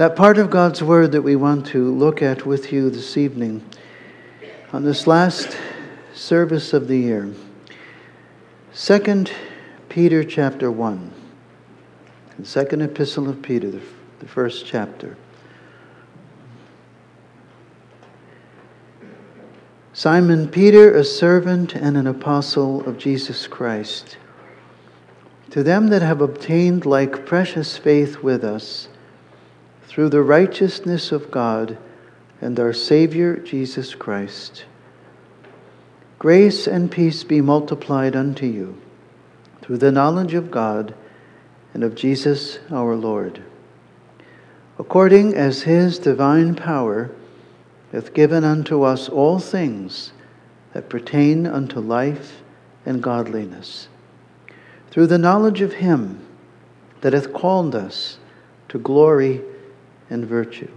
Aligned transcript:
That 0.00 0.16
part 0.16 0.38
of 0.38 0.48
God's 0.48 0.82
Word 0.82 1.12
that 1.12 1.20
we 1.20 1.36
want 1.36 1.66
to 1.66 1.94
look 1.94 2.22
at 2.22 2.46
with 2.46 2.72
you 2.72 2.88
this 2.88 3.18
evening 3.18 3.62
on 4.72 4.82
this 4.82 5.06
last 5.06 5.58
service 6.14 6.72
of 6.72 6.88
the 6.88 6.96
year. 6.96 7.30
2 8.74 9.26
Peter 9.90 10.24
chapter 10.24 10.70
1. 10.70 11.12
The 12.38 12.46
second 12.46 12.80
epistle 12.80 13.28
of 13.28 13.42
Peter, 13.42 13.70
the, 13.70 13.82
the 14.20 14.26
first 14.26 14.64
chapter. 14.64 15.18
Simon 19.92 20.48
Peter, 20.48 20.94
a 20.96 21.04
servant 21.04 21.74
and 21.74 21.98
an 21.98 22.06
apostle 22.06 22.82
of 22.88 22.96
Jesus 22.96 23.46
Christ, 23.46 24.16
to 25.50 25.62
them 25.62 25.88
that 25.88 26.00
have 26.00 26.22
obtained 26.22 26.86
like 26.86 27.26
precious 27.26 27.76
faith 27.76 28.22
with 28.22 28.42
us, 28.44 28.88
through 29.90 30.08
the 30.08 30.22
righteousness 30.22 31.10
of 31.10 31.32
God 31.32 31.76
and 32.40 32.60
our 32.60 32.72
Savior 32.72 33.36
Jesus 33.38 33.96
Christ. 33.96 34.64
Grace 36.20 36.68
and 36.68 36.92
peace 36.92 37.24
be 37.24 37.40
multiplied 37.40 38.14
unto 38.14 38.46
you 38.46 38.80
through 39.60 39.78
the 39.78 39.90
knowledge 39.90 40.32
of 40.32 40.48
God 40.48 40.94
and 41.74 41.82
of 41.82 41.96
Jesus 41.96 42.60
our 42.70 42.94
Lord, 42.94 43.42
according 44.78 45.34
as 45.34 45.62
his 45.62 45.98
divine 45.98 46.54
power 46.54 47.10
hath 47.90 48.14
given 48.14 48.44
unto 48.44 48.84
us 48.84 49.08
all 49.08 49.40
things 49.40 50.12
that 50.72 50.88
pertain 50.88 51.48
unto 51.48 51.80
life 51.80 52.42
and 52.86 53.02
godliness, 53.02 53.88
through 54.92 55.08
the 55.08 55.18
knowledge 55.18 55.60
of 55.60 55.72
him 55.72 56.24
that 57.00 57.12
hath 57.12 57.32
called 57.32 57.74
us 57.74 58.18
to 58.68 58.78
glory 58.78 59.42
and 60.10 60.26
virtue, 60.26 60.70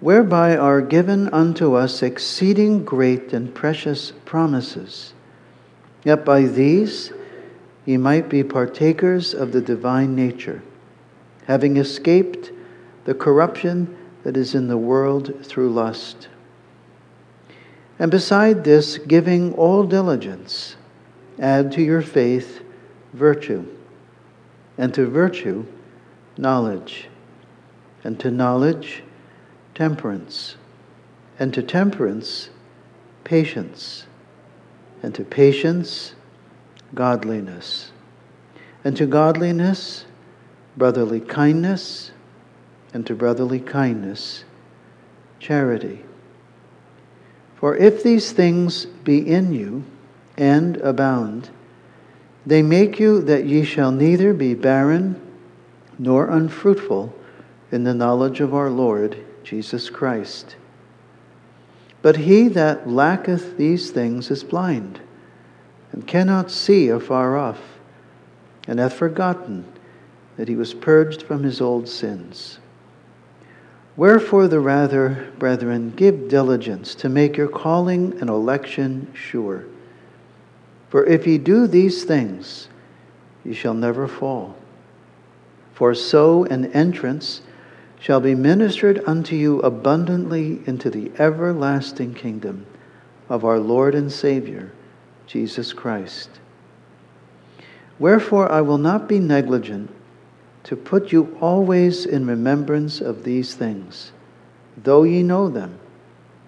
whereby 0.00 0.56
are 0.56 0.82
given 0.82 1.28
unto 1.28 1.74
us 1.74 2.02
exceeding 2.02 2.84
great 2.84 3.32
and 3.32 3.54
precious 3.54 4.12
promises. 4.24 5.14
Yet 6.04 6.24
by 6.24 6.42
these 6.42 7.12
ye 7.84 7.96
might 7.96 8.28
be 8.28 8.42
partakers 8.42 9.32
of 9.32 9.52
the 9.52 9.60
divine 9.60 10.14
nature, 10.14 10.62
having 11.46 11.76
escaped 11.76 12.50
the 13.04 13.14
corruption 13.14 13.96
that 14.24 14.36
is 14.36 14.54
in 14.54 14.66
the 14.66 14.76
world 14.76 15.44
through 15.44 15.70
lust. 15.70 16.28
And 17.98 18.10
beside 18.10 18.64
this, 18.64 18.98
giving 18.98 19.54
all 19.54 19.84
diligence, 19.84 20.76
add 21.38 21.72
to 21.72 21.82
your 21.82 22.02
faith 22.02 22.60
virtue, 23.14 23.64
and 24.76 24.92
to 24.92 25.06
virtue, 25.06 25.64
knowledge 26.36 27.08
and 28.06 28.20
to 28.20 28.30
knowledge, 28.30 29.02
temperance, 29.74 30.54
and 31.40 31.52
to 31.52 31.60
temperance, 31.60 32.50
patience, 33.24 34.06
and 35.02 35.12
to 35.12 35.24
patience, 35.24 36.14
godliness, 36.94 37.90
and 38.84 38.96
to 38.96 39.06
godliness, 39.06 40.04
brotherly 40.76 41.18
kindness, 41.18 42.12
and 42.94 43.04
to 43.04 43.12
brotherly 43.12 43.58
kindness, 43.58 44.44
charity. 45.40 46.04
For 47.56 47.76
if 47.76 48.04
these 48.04 48.30
things 48.30 48.86
be 48.86 49.18
in 49.18 49.52
you 49.52 49.82
and 50.36 50.76
abound, 50.76 51.50
they 52.46 52.62
make 52.62 53.00
you 53.00 53.20
that 53.22 53.46
ye 53.46 53.64
shall 53.64 53.90
neither 53.90 54.32
be 54.32 54.54
barren 54.54 55.20
nor 55.98 56.30
unfruitful 56.30 57.12
in 57.72 57.84
the 57.84 57.94
knowledge 57.94 58.40
of 58.40 58.54
our 58.54 58.70
Lord 58.70 59.24
Jesus 59.42 59.90
Christ. 59.90 60.56
But 62.02 62.18
he 62.18 62.48
that 62.48 62.88
lacketh 62.88 63.56
these 63.56 63.90
things 63.90 64.30
is 64.30 64.44
blind, 64.44 65.00
and 65.92 66.06
cannot 66.06 66.50
see 66.50 66.88
afar 66.88 67.36
off, 67.36 67.60
and 68.68 68.78
hath 68.78 68.92
forgotten 68.92 69.64
that 70.36 70.48
he 70.48 70.56
was 70.56 70.74
purged 70.74 71.22
from 71.22 71.42
his 71.42 71.60
old 71.60 71.88
sins. 71.88 72.58
Wherefore, 73.96 74.46
the 74.46 74.60
rather, 74.60 75.32
brethren, 75.38 75.92
give 75.96 76.28
diligence 76.28 76.94
to 76.96 77.08
make 77.08 77.36
your 77.36 77.48
calling 77.48 78.20
and 78.20 78.28
election 78.28 79.10
sure. 79.14 79.64
For 80.90 81.06
if 81.06 81.26
ye 81.26 81.38
do 81.38 81.66
these 81.66 82.04
things, 82.04 82.68
ye 83.42 83.54
shall 83.54 83.74
never 83.74 84.06
fall. 84.06 84.54
For 85.72 85.94
so 85.94 86.44
an 86.44 86.66
entrance 86.72 87.40
shall 87.98 88.20
be 88.20 88.34
ministered 88.34 89.02
unto 89.06 89.34
you 89.34 89.60
abundantly 89.60 90.60
into 90.66 90.90
the 90.90 91.10
everlasting 91.18 92.14
kingdom 92.14 92.66
of 93.28 93.44
our 93.44 93.58
Lord 93.58 93.94
and 93.94 94.10
Savior, 94.10 94.72
Jesus 95.26 95.72
Christ. 95.72 96.28
Wherefore 97.98 98.50
I 98.50 98.60
will 98.60 98.78
not 98.78 99.08
be 99.08 99.18
negligent 99.18 99.90
to 100.64 100.76
put 100.76 101.12
you 101.12 101.36
always 101.40 102.04
in 102.04 102.26
remembrance 102.26 103.00
of 103.00 103.24
these 103.24 103.54
things, 103.54 104.12
though 104.76 105.04
ye 105.04 105.22
know 105.22 105.48
them, 105.48 105.78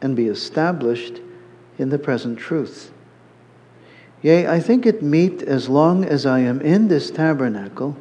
and 0.00 0.14
be 0.14 0.26
established 0.26 1.20
in 1.78 1.88
the 1.88 1.98
present 1.98 2.38
truth. 2.38 2.92
Yea, 4.22 4.46
I 4.48 4.60
think 4.60 4.84
it 4.84 5.02
meet 5.02 5.42
as 5.42 5.68
long 5.68 6.04
as 6.04 6.26
I 6.26 6.40
am 6.40 6.60
in 6.60 6.88
this 6.88 7.10
tabernacle 7.10 7.96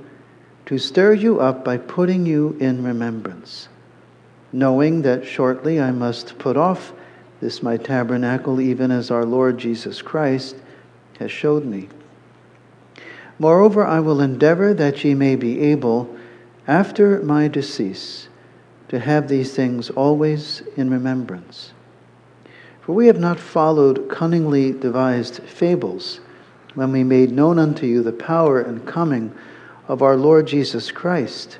to 0.67 0.77
stir 0.77 1.13
you 1.13 1.39
up 1.39 1.63
by 1.63 1.77
putting 1.77 2.25
you 2.25 2.55
in 2.59 2.83
remembrance, 2.83 3.69
knowing 4.51 5.01
that 5.01 5.25
shortly 5.25 5.79
I 5.79 5.91
must 5.91 6.37
put 6.37 6.57
off 6.57 6.91
this 7.39 7.63
my 7.63 7.77
tabernacle, 7.77 8.59
even 8.59 8.91
as 8.91 9.09
our 9.09 9.23
Lord 9.23 9.57
Jesus 9.57 10.01
Christ 10.01 10.57
has 11.19 11.31
showed 11.31 11.63
me. 11.63 11.87
Moreover, 13.39 13.85
I 13.85 14.01
will 14.01 14.19
endeavor 14.19 14.73
that 14.73 15.05
ye 15.05 15.13
may 15.13 15.37
be 15.37 15.61
able, 15.61 16.13
after 16.67 17.21
my 17.23 17.47
decease, 17.47 18.27
to 18.89 18.99
have 18.99 19.29
these 19.29 19.53
things 19.53 19.89
always 19.91 20.63
in 20.75 20.89
remembrance. 20.89 21.71
For 22.81 22.91
we 22.91 23.07
have 23.07 23.19
not 23.19 23.39
followed 23.39 24.09
cunningly 24.09 24.73
devised 24.73 25.41
fables 25.43 26.19
when 26.73 26.91
we 26.91 27.05
made 27.05 27.31
known 27.31 27.57
unto 27.57 27.85
you 27.85 28.03
the 28.03 28.11
power 28.11 28.59
and 28.59 28.85
coming 28.85 29.33
of 29.87 30.01
our 30.01 30.17
Lord 30.17 30.47
Jesus 30.47 30.91
Christ, 30.91 31.59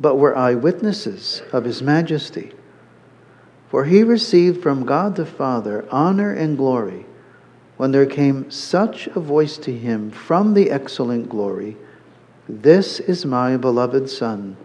but 0.00 0.16
were 0.16 0.36
eyewitnesses 0.36 1.42
of 1.52 1.64
his 1.64 1.80
majesty. 1.80 2.52
For 3.70 3.84
he 3.84 4.02
received 4.02 4.62
from 4.62 4.84
God 4.84 5.16
the 5.16 5.26
Father 5.26 5.86
honor 5.90 6.32
and 6.32 6.56
glory 6.56 7.06
when 7.76 7.92
there 7.92 8.06
came 8.06 8.50
such 8.50 9.06
a 9.08 9.20
voice 9.20 9.56
to 9.58 9.76
him 9.76 10.10
from 10.10 10.54
the 10.54 10.70
excellent 10.70 11.28
glory 11.28 11.76
This 12.48 13.00
is 13.00 13.24
my 13.24 13.56
beloved 13.56 14.10
Son, 14.10 14.56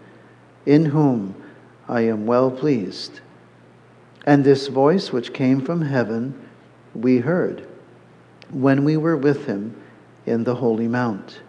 in 0.66 0.86
whom 0.86 1.34
I 1.88 2.02
am 2.02 2.26
well 2.26 2.50
pleased. 2.50 3.20
And 4.26 4.44
this 4.44 4.66
voice 4.66 5.12
which 5.12 5.32
came 5.32 5.64
from 5.64 5.82
heaven 5.82 6.34
we 6.94 7.18
heard 7.18 7.66
when 8.50 8.84
we 8.84 8.96
were 8.96 9.16
with 9.16 9.46
him 9.46 9.80
in 10.26 10.44
the 10.44 10.56
holy 10.56 10.88
mount 10.88 11.40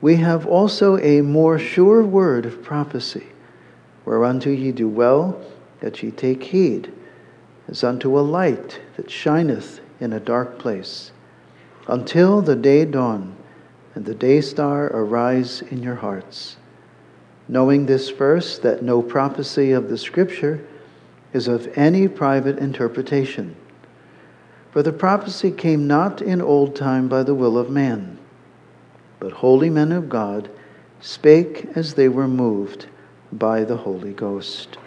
we 0.00 0.16
have 0.16 0.46
also 0.46 0.96
a 0.98 1.20
more 1.22 1.58
sure 1.58 2.02
word 2.02 2.46
of 2.46 2.62
prophecy, 2.62 3.26
whereunto 4.04 4.50
ye 4.50 4.70
do 4.70 4.88
well 4.88 5.40
that 5.80 6.02
ye 6.02 6.10
take 6.10 6.42
heed, 6.44 6.92
as 7.66 7.82
unto 7.82 8.18
a 8.18 8.20
light 8.20 8.80
that 8.96 9.10
shineth 9.10 9.80
in 10.00 10.12
a 10.12 10.20
dark 10.20 10.58
place, 10.58 11.10
until 11.88 12.40
the 12.40 12.56
day 12.56 12.84
dawn 12.84 13.34
and 13.94 14.04
the 14.04 14.14
day 14.14 14.40
star 14.40 14.86
arise 14.86 15.62
in 15.62 15.82
your 15.82 15.96
hearts. 15.96 16.56
Knowing 17.48 17.86
this 17.86 18.10
first, 18.10 18.62
that 18.62 18.82
no 18.82 19.02
prophecy 19.02 19.72
of 19.72 19.88
the 19.88 19.98
Scripture 19.98 20.64
is 21.32 21.48
of 21.48 21.66
any 21.76 22.06
private 22.06 22.58
interpretation. 22.58 23.56
For 24.70 24.82
the 24.82 24.92
prophecy 24.92 25.50
came 25.50 25.86
not 25.86 26.20
in 26.20 26.40
old 26.42 26.76
time 26.76 27.08
by 27.08 27.22
the 27.22 27.34
will 27.34 27.58
of 27.58 27.70
man 27.70 28.17
but 29.20 29.32
holy 29.32 29.70
men 29.70 29.92
of 29.92 30.08
God 30.08 30.50
spake 31.00 31.66
as 31.74 31.94
they 31.94 32.08
were 32.08 32.28
moved 32.28 32.86
by 33.32 33.64
the 33.64 33.76
Holy 33.76 34.12
Ghost. 34.12 34.78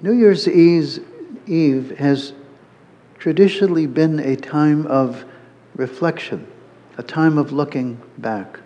New 0.00 0.12
Year's 0.12 0.46
Eve 0.48 1.98
has 1.98 2.32
traditionally 3.18 3.86
been 3.86 4.18
a 4.20 4.36
time 4.36 4.86
of 4.86 5.24
reflection, 5.74 6.46
a 6.98 7.02
time 7.02 7.38
of 7.38 7.52
looking 7.52 8.00
back. 8.18 8.60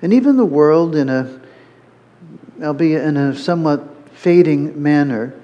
And 0.00 0.12
even 0.12 0.36
the 0.36 0.44
world, 0.44 0.94
in 0.94 1.08
a, 1.08 1.40
albeit 2.62 3.02
in 3.02 3.16
a 3.16 3.36
somewhat 3.36 4.08
fading 4.12 4.80
manner, 4.80 5.34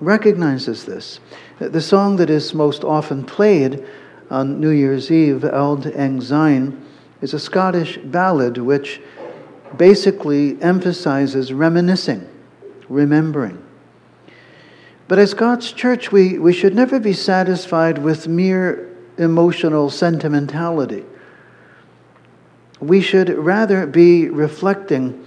recognizes 0.00 0.84
this. 0.84 1.20
The 1.58 1.80
song 1.80 2.16
that 2.16 2.28
is 2.28 2.52
most 2.52 2.84
often 2.84 3.24
played 3.24 3.84
on 4.30 4.60
New 4.60 4.70
Year's 4.70 5.10
Eve, 5.10 5.44
Auld 5.44 5.86
Lang 5.94 6.20
Syne, 6.20 6.84
is 7.20 7.34
a 7.34 7.38
Scottish 7.38 7.98
ballad 7.98 8.58
which 8.58 9.00
basically 9.76 10.60
emphasizes 10.62 11.52
reminiscing, 11.52 12.28
remembering. 12.88 13.62
But 15.08 15.18
as 15.18 15.34
God's 15.34 15.72
church, 15.72 16.10
we, 16.10 16.38
we 16.38 16.52
should 16.52 16.74
never 16.74 16.98
be 16.98 17.12
satisfied 17.12 17.98
with 17.98 18.26
mere 18.26 18.92
emotional 19.18 19.90
sentimentality. 19.90 21.04
We 22.80 23.00
should 23.00 23.30
rather 23.30 23.86
be 23.86 24.28
reflecting 24.28 25.24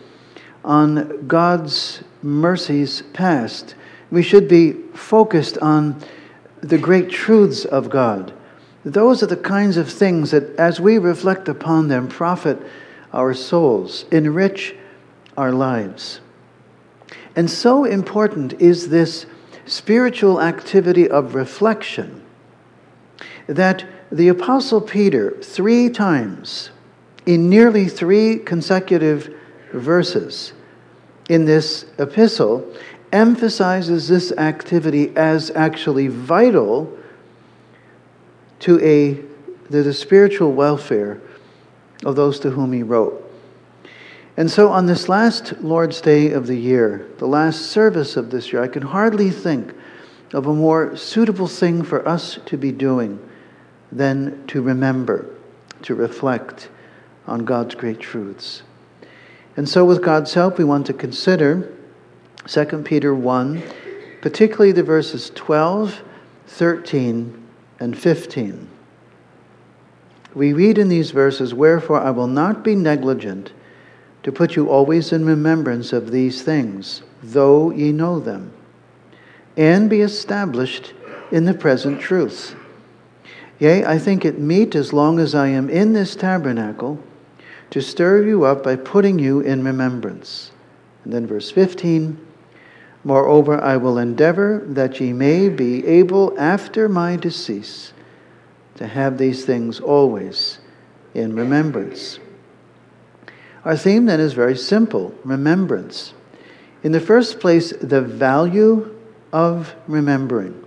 on 0.63 1.25
God's 1.27 2.03
mercies 2.21 3.01
past. 3.13 3.75
We 4.11 4.21
should 4.21 4.47
be 4.47 4.73
focused 4.93 5.57
on 5.59 6.01
the 6.61 6.77
great 6.77 7.09
truths 7.09 7.65
of 7.65 7.89
God. 7.89 8.33
Those 8.85 9.21
are 9.21 9.27
the 9.27 9.37
kinds 9.37 9.77
of 9.77 9.91
things 9.91 10.31
that, 10.31 10.55
as 10.57 10.79
we 10.79 10.97
reflect 10.97 11.49
upon 11.49 11.89
them, 11.89 12.07
profit 12.07 12.59
our 13.11 13.33
souls, 13.33 14.05
enrich 14.11 14.75
our 15.37 15.51
lives. 15.51 16.21
And 17.35 17.49
so 17.49 17.83
important 17.83 18.53
is 18.61 18.89
this 18.89 19.25
spiritual 19.65 20.41
activity 20.41 21.09
of 21.09 21.35
reflection 21.35 22.23
that 23.47 23.85
the 24.11 24.27
Apostle 24.27 24.81
Peter, 24.81 25.37
three 25.41 25.89
times, 25.89 26.71
in 27.25 27.49
nearly 27.49 27.87
three 27.87 28.37
consecutive 28.37 29.33
verses 29.73 30.53
in 31.29 31.45
this 31.45 31.85
epistle, 31.97 32.73
emphasizes 33.11 34.07
this 34.07 34.31
activity 34.33 35.15
as 35.15 35.51
actually 35.51 36.07
vital 36.07 36.98
to 38.59 38.79
a, 38.81 39.13
the, 39.69 39.83
the 39.83 39.94
spiritual 39.94 40.53
welfare 40.53 41.21
of 42.06 42.15
those 42.15 42.39
to 42.41 42.51
whom 42.51 42.73
he 42.73 42.83
wrote. 42.83 43.25
And 44.38 44.50
so, 44.50 44.69
on 44.69 44.85
this 44.85 45.09
last 45.09 45.61
Lord's 45.61 46.00
Day 46.00 46.31
of 46.31 46.47
the 46.47 46.56
year, 46.56 47.09
the 47.17 47.27
last 47.27 47.67
service 47.67 48.15
of 48.15 48.31
this 48.31 48.53
year, 48.53 48.63
I 48.63 48.69
can 48.69 48.83
hardly 48.83 49.31
think 49.31 49.73
of 50.33 50.47
a 50.47 50.53
more 50.53 50.95
suitable 50.95 51.47
thing 51.47 51.83
for 51.83 52.07
us 52.07 52.39
to 52.45 52.57
be 52.57 52.71
doing 52.71 53.19
than 53.91 54.45
to 54.47 54.61
remember, 54.61 55.35
to 55.81 55.95
reflect 55.95 56.69
on 57.27 57.44
God's 57.44 57.75
great 57.75 58.00
truths. 58.00 58.63
And 59.57 59.67
so, 59.67 59.83
with 59.83 60.01
God's 60.01 60.33
help, 60.33 60.57
we 60.57 60.63
want 60.63 60.85
to 60.85 60.94
consider 60.94 61.73
2 62.47 62.65
Peter 62.85 63.13
1, 63.13 63.61
particularly 64.21 64.71
the 64.71 64.83
verses 64.83 65.31
12, 65.35 66.01
13, 66.47 67.38
and 67.79 67.97
15. 67.97 68.67
We 70.35 70.53
read 70.53 70.77
in 70.77 70.89
these 70.89 71.11
verses, 71.11 71.53
Wherefore 71.53 71.99
I 71.99 72.11
will 72.11 72.27
not 72.27 72.63
be 72.63 72.75
negligent 72.75 73.51
to 74.23 74.31
put 74.31 74.55
you 74.55 74.69
always 74.69 75.11
in 75.11 75.25
remembrance 75.25 75.93
of 75.93 76.11
these 76.11 76.41
things, 76.41 77.01
though 77.23 77.71
ye 77.71 77.91
know 77.91 78.19
them, 78.19 78.51
and 79.57 79.89
be 79.89 80.01
established 80.01 80.93
in 81.31 81.45
the 81.45 81.53
present 81.53 81.99
truth. 81.99 82.55
Yea, 83.59 83.85
I 83.85 83.97
think 83.97 84.23
it 84.23 84.39
meet 84.39 84.75
as 84.75 84.93
long 84.93 85.19
as 85.19 85.35
I 85.35 85.47
am 85.47 85.69
in 85.69 85.93
this 85.93 86.15
tabernacle 86.15 87.01
to 87.71 87.81
stir 87.81 88.23
you 88.23 88.45
up 88.45 88.63
by 88.63 88.75
putting 88.75 89.19
you 89.19 89.41
in 89.41 89.63
remembrance. 89.63 90.51
And 91.03 91.13
then 91.13 91.27
verse 91.27 91.51
15 91.51 92.25
Moreover, 93.03 93.61
I 93.61 93.77
will 93.77 93.97
endeavor 93.97 94.61
that 94.67 94.99
ye 94.99 95.13
may 95.13 95.49
be 95.49 95.85
able 95.85 96.37
after 96.37 96.89
my 96.89 97.15
decease 97.15 97.93
to 98.75 98.87
have 98.87 99.17
these 99.17 99.45
things 99.45 99.79
always 99.79 100.59
in 101.13 101.35
remembrance. 101.35 102.19
Our 103.65 103.77
theme 103.77 104.05
then 104.05 104.19
is 104.19 104.33
very 104.33 104.57
simple 104.57 105.13
remembrance. 105.23 106.13
In 106.83 106.91
the 106.91 106.99
first 106.99 107.39
place, 107.39 107.73
the 107.81 108.01
value 108.01 108.95
of 109.31 109.75
remembering. 109.87 110.63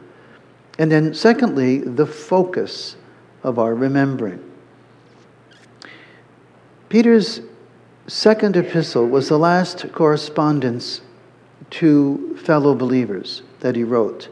And 0.78 0.90
then, 0.90 1.14
secondly, 1.14 1.78
the 1.78 2.06
focus 2.06 2.96
of 3.42 3.58
our 3.58 3.74
remembering. 3.74 4.42
Peter's 6.88 7.40
second 8.06 8.56
epistle 8.56 9.06
was 9.06 9.28
the 9.28 9.38
last 9.38 9.92
correspondence 9.92 11.00
to 11.70 12.36
fellow 12.42 12.74
believers 12.74 13.42
that 13.60 13.76
he 13.76 13.84
wrote. 13.84 14.28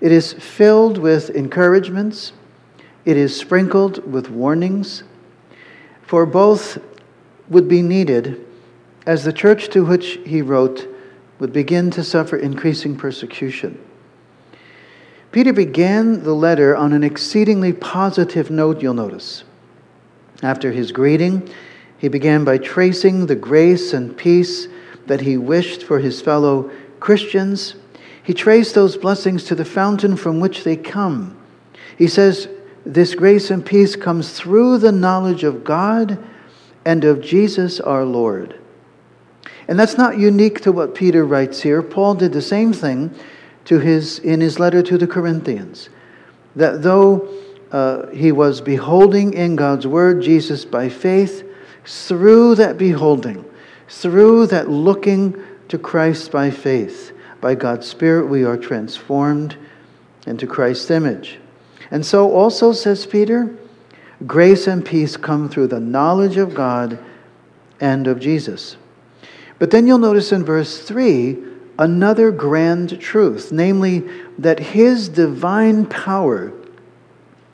It 0.00 0.12
is 0.12 0.32
filled 0.32 0.98
with 0.98 1.30
encouragements, 1.30 2.32
it 3.04 3.16
is 3.16 3.36
sprinkled 3.36 4.10
with 4.10 4.30
warnings, 4.30 5.04
for 6.02 6.26
both 6.26 6.78
would 7.48 7.68
be 7.68 7.82
needed 7.82 8.44
as 9.06 9.24
the 9.24 9.32
church 9.32 9.68
to 9.70 9.84
which 9.84 10.18
he 10.24 10.42
wrote 10.42 10.88
would 11.38 11.52
begin 11.52 11.90
to 11.90 12.02
suffer 12.02 12.36
increasing 12.36 12.96
persecution. 12.96 13.78
Peter 15.32 15.52
began 15.52 16.22
the 16.22 16.32
letter 16.32 16.76
on 16.76 16.92
an 16.92 17.02
exceedingly 17.02 17.72
positive 17.72 18.50
note, 18.50 18.80
you'll 18.80 18.94
notice. 18.94 19.44
After 20.42 20.70
his 20.70 20.92
greeting, 20.92 21.50
he 21.98 22.08
began 22.08 22.44
by 22.44 22.58
tracing 22.58 23.26
the 23.26 23.34
grace 23.34 23.92
and 23.92 24.16
peace 24.16 24.68
that 25.06 25.22
he 25.22 25.36
wished 25.36 25.82
for 25.82 25.98
his 25.98 26.20
fellow 26.20 26.70
Christians. 27.00 27.74
He 28.22 28.34
traced 28.34 28.74
those 28.74 28.96
blessings 28.96 29.44
to 29.44 29.54
the 29.54 29.64
fountain 29.64 30.16
from 30.16 30.40
which 30.40 30.64
they 30.64 30.76
come. 30.76 31.36
He 31.96 32.08
says, 32.08 32.48
This 32.84 33.14
grace 33.14 33.50
and 33.50 33.64
peace 33.64 33.96
comes 33.96 34.32
through 34.32 34.78
the 34.78 34.92
knowledge 34.92 35.44
of 35.44 35.64
God 35.64 36.18
and 36.84 37.04
of 37.04 37.20
Jesus 37.20 37.80
our 37.80 38.04
Lord. 38.04 38.60
And 39.68 39.78
that's 39.78 39.96
not 39.96 40.18
unique 40.18 40.60
to 40.62 40.72
what 40.72 40.94
Peter 40.94 41.24
writes 41.24 41.62
here. 41.62 41.82
Paul 41.82 42.14
did 42.14 42.32
the 42.32 42.42
same 42.42 42.72
thing 42.72 43.14
to 43.66 43.78
his, 43.78 44.18
in 44.18 44.40
his 44.40 44.58
letter 44.58 44.82
to 44.82 44.98
the 44.98 45.06
Corinthians. 45.06 45.88
That 46.56 46.82
though 46.82 47.28
uh, 47.72 48.08
he 48.08 48.30
was 48.30 48.60
beholding 48.60 49.32
in 49.34 49.56
God's 49.56 49.86
word 49.86 50.22
Jesus 50.22 50.64
by 50.64 50.88
faith, 50.88 51.48
through 51.84 52.54
that 52.56 52.78
beholding, 52.78 53.44
through 53.88 54.46
that 54.48 54.68
looking 54.68 55.36
to 55.68 55.78
Christ 55.78 56.30
by 56.30 56.50
faith, 56.50 57.12
by 57.40 57.54
God's 57.54 57.86
Spirit, 57.86 58.28
we 58.28 58.44
are 58.44 58.56
transformed 58.56 59.56
into 60.26 60.46
Christ's 60.46 60.90
image. 60.90 61.38
And 61.90 62.04
so, 62.04 62.32
also, 62.32 62.72
says 62.72 63.06
Peter, 63.06 63.54
grace 64.26 64.66
and 64.66 64.84
peace 64.84 65.16
come 65.16 65.48
through 65.48 65.68
the 65.68 65.80
knowledge 65.80 66.36
of 66.36 66.54
God 66.54 66.98
and 67.80 68.06
of 68.06 68.20
Jesus. 68.20 68.76
But 69.58 69.70
then 69.70 69.86
you'll 69.86 69.98
notice 69.98 70.32
in 70.32 70.44
verse 70.44 70.80
3 70.82 71.36
another 71.78 72.30
grand 72.30 73.00
truth, 73.00 73.52
namely 73.52 74.08
that 74.38 74.58
his 74.58 75.08
divine 75.08 75.86
power, 75.86 76.52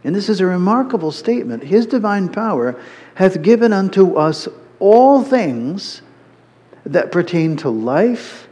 and 0.04 0.14
this 0.14 0.28
is 0.28 0.40
a 0.40 0.46
remarkable 0.46 1.12
statement, 1.12 1.64
his 1.64 1.86
divine 1.86 2.28
power 2.28 2.80
hath 3.14 3.42
given 3.42 3.72
unto 3.72 4.14
us 4.14 4.48
all 4.78 5.22
things 5.22 6.02
that 6.84 7.12
pertain 7.12 7.56
to 7.58 7.70
life 7.70 8.48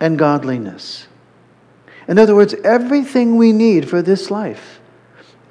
and 0.00 0.18
godliness. 0.18 1.06
In 2.08 2.18
other 2.18 2.34
words, 2.34 2.54
everything 2.64 3.36
we 3.36 3.52
need 3.52 3.88
for 3.88 4.02
this 4.02 4.30
life, 4.30 4.80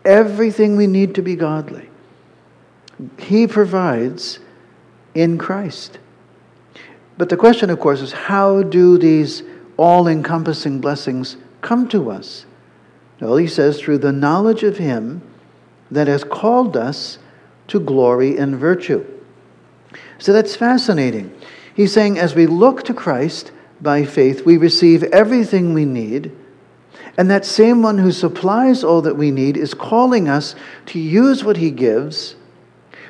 everything 0.04 0.76
we 0.76 0.88
need 0.88 1.16
to 1.16 1.22
be 1.22 1.36
godly, 1.36 1.90
He 3.18 3.48
provides 3.48 4.40
in 5.14 5.38
Christ. 5.38 6.00
But 7.18 7.30
the 7.30 7.38
question, 7.38 7.70
of 7.70 7.80
course, 7.80 8.02
is 8.02 8.12
how 8.12 8.64
do 8.64 8.98
these 8.98 9.44
all 9.78 10.08
encompassing 10.08 10.82
blessings 10.82 11.38
come 11.62 11.88
to 11.90 12.10
us? 12.10 12.46
Well, 13.20 13.38
he 13.38 13.48
says, 13.48 13.80
through 13.80 13.98
the 14.00 14.14
knowledge 14.14 14.64
of 14.64 14.78
Him 14.78 15.22
that 15.92 16.08
has 16.08 16.24
called 16.24 16.78
us 16.78 17.20
to 17.68 17.80
glory 17.80 18.38
and 18.38 18.56
virtue. 18.56 19.06
So 20.18 20.34
that's 20.34 20.56
fascinating. 20.56 21.34
He's 21.80 21.94
saying, 21.94 22.20
as 22.20 22.36
we 22.36 22.46
look 22.46 22.84
to 22.84 22.94
Christ 22.94 23.54
by 23.80 24.04
faith, 24.04 24.46
we 24.46 24.58
receive 24.58 25.02
everything 25.02 25.74
we 25.74 25.86
need. 25.86 26.30
And 27.18 27.32
that 27.32 27.46
same 27.46 27.82
one 27.82 28.00
who 28.00 28.12
supplies 28.12 28.84
all 28.84 29.02
that 29.04 29.16
we 29.16 29.32
need 29.32 29.56
is 29.56 29.74
calling 29.74 30.28
us 30.28 30.56
to 30.88 31.00
use 31.00 31.42
what 31.42 31.56
he 31.56 31.72
gives 31.72 32.36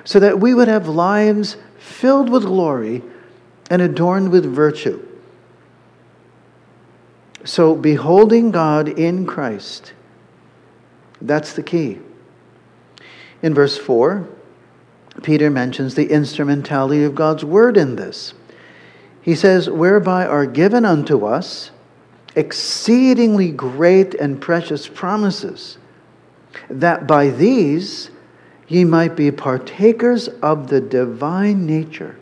so 0.03 0.19
that 0.19 0.39
we 0.39 0.53
would 0.53 0.67
have 0.67 0.87
lives 0.87 1.57
filled 1.79 2.29
with 2.29 2.43
glory 2.43 3.01
and 3.71 3.81
adorned 3.81 4.29
with 4.29 4.45
virtue. 4.45 5.03
So, 7.45 7.73
beholding 7.73 8.51
God 8.51 8.87
in 8.87 9.25
Christ, 9.25 9.93
that's 11.23 11.53
the 11.53 11.63
key. 11.63 11.97
In 13.41 13.55
verse 13.55 13.79
4, 13.79 14.29
Peter 15.23 15.49
mentions 15.49 15.95
the 15.95 16.11
instrumentality 16.11 17.03
of 17.03 17.15
God's 17.15 17.43
word 17.43 17.75
in 17.75 17.95
this. 17.95 18.35
He 19.21 19.35
says, 19.35 19.69
Whereby 19.69 20.25
are 20.25 20.45
given 20.45 20.85
unto 20.85 21.25
us 21.25 21.71
exceedingly 22.35 23.51
great 23.51 24.13
and 24.13 24.39
precious 24.39 24.87
promises, 24.87 25.77
that 26.69 27.07
by 27.07 27.29
these 27.29 28.11
ye 28.67 28.85
might 28.85 29.15
be 29.15 29.31
partakers 29.31 30.27
of 30.27 30.69
the 30.69 30.79
divine 30.79 31.65
nature, 31.65 32.17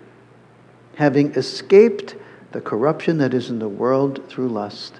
having 0.95 1.33
escaped 1.35 2.15
the 2.51 2.61
corruption 2.61 3.17
that 3.17 3.33
is 3.33 3.49
in 3.49 3.59
the 3.59 3.67
world 3.67 4.27
through 4.29 4.49
lust. 4.49 4.99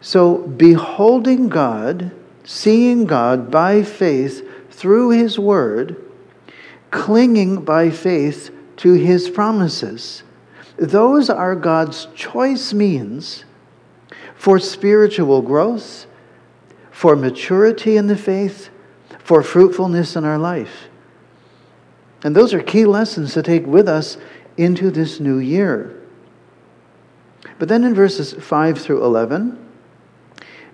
So, 0.00 0.38
beholding 0.38 1.48
God, 1.48 2.12
seeing 2.44 3.04
God 3.04 3.50
by 3.50 3.82
faith 3.82 4.48
through 4.70 5.10
His 5.10 5.38
Word, 5.38 5.96
clinging 6.92 7.64
by 7.64 7.90
faith 7.90 8.54
to 8.76 8.92
His 8.92 9.28
promises, 9.28 10.22
those 10.78 11.28
are 11.28 11.56
God's 11.56 12.06
choice 12.14 12.72
means 12.72 13.44
for 14.36 14.58
spiritual 14.58 15.42
growth, 15.42 16.06
for 16.90 17.16
maturity 17.16 17.96
in 17.96 18.06
the 18.06 18.16
faith, 18.16 18.70
for 19.18 19.42
fruitfulness 19.42 20.14
in 20.14 20.24
our 20.24 20.38
life. 20.38 20.88
And 22.22 22.34
those 22.34 22.54
are 22.54 22.62
key 22.62 22.84
lessons 22.84 23.34
to 23.34 23.42
take 23.42 23.66
with 23.66 23.88
us 23.88 24.16
into 24.56 24.90
this 24.90 25.20
new 25.20 25.38
year. 25.38 26.00
But 27.58 27.68
then 27.68 27.84
in 27.84 27.94
verses 27.94 28.32
5 28.32 28.78
through 28.78 29.04
11, 29.04 29.58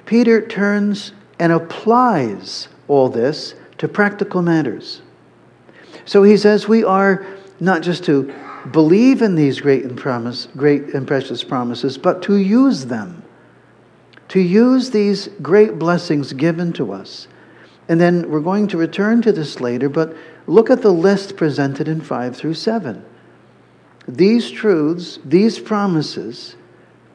Peter 0.04 0.46
turns 0.46 1.12
and 1.38 1.52
applies 1.52 2.68
all 2.88 3.08
this 3.08 3.54
to 3.78 3.88
practical 3.88 4.42
matters. 4.42 5.00
So 6.04 6.22
he 6.22 6.36
says 6.36 6.68
we 6.68 6.84
are 6.84 7.26
not 7.60 7.82
just 7.82 8.04
to 8.04 8.32
believe 8.70 9.22
in 9.22 9.34
these 9.34 9.60
great 9.60 9.84
and 9.84 9.96
promise, 9.96 10.48
great 10.56 10.94
and 10.94 11.06
precious 11.06 11.44
promises, 11.44 11.98
but 11.98 12.22
to 12.22 12.36
use 12.36 12.86
them. 12.86 13.22
To 14.28 14.40
use 14.40 14.90
these 14.90 15.28
great 15.42 15.78
blessings 15.78 16.32
given 16.32 16.72
to 16.74 16.92
us. 16.92 17.28
And 17.88 18.00
then 18.00 18.30
we're 18.30 18.40
going 18.40 18.68
to 18.68 18.78
return 18.78 19.20
to 19.22 19.32
this 19.32 19.60
later, 19.60 19.88
but 19.88 20.16
look 20.46 20.70
at 20.70 20.82
the 20.82 20.92
list 20.92 21.36
presented 21.36 21.88
in 21.88 22.00
5 22.00 22.36
through 22.36 22.54
7. 22.54 23.04
These 24.08 24.50
truths, 24.50 25.18
these 25.24 25.58
promises, 25.58 26.56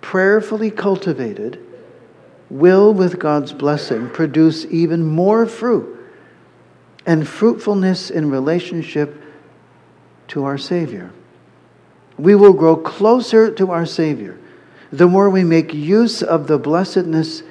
prayerfully 0.02 0.72
cultivated, 0.72 1.60
will, 2.50 2.94
with 2.94 3.20
God's 3.20 3.54
blessing, 3.54 4.10
produce 4.10 4.66
even 4.66 5.04
more 5.06 5.46
fruit 5.46 5.98
and 7.06 7.28
fruitfulness 7.28 8.10
in 8.10 8.30
relationship 8.30 9.22
to 10.28 10.46
our 10.46 10.58
Savior. 10.58 11.12
We 12.20 12.36
will 12.36 12.52
grow 12.52 12.76
closer 12.76 13.50
to 13.56 13.72
our 13.72 13.86
Savior 13.86 14.38
the 14.92 15.08
more 15.08 15.30
we 15.30 15.44
make 15.44 15.74
use 15.74 16.22
of 16.22 16.48
the 16.48 16.58
blessedness, 16.58 17.44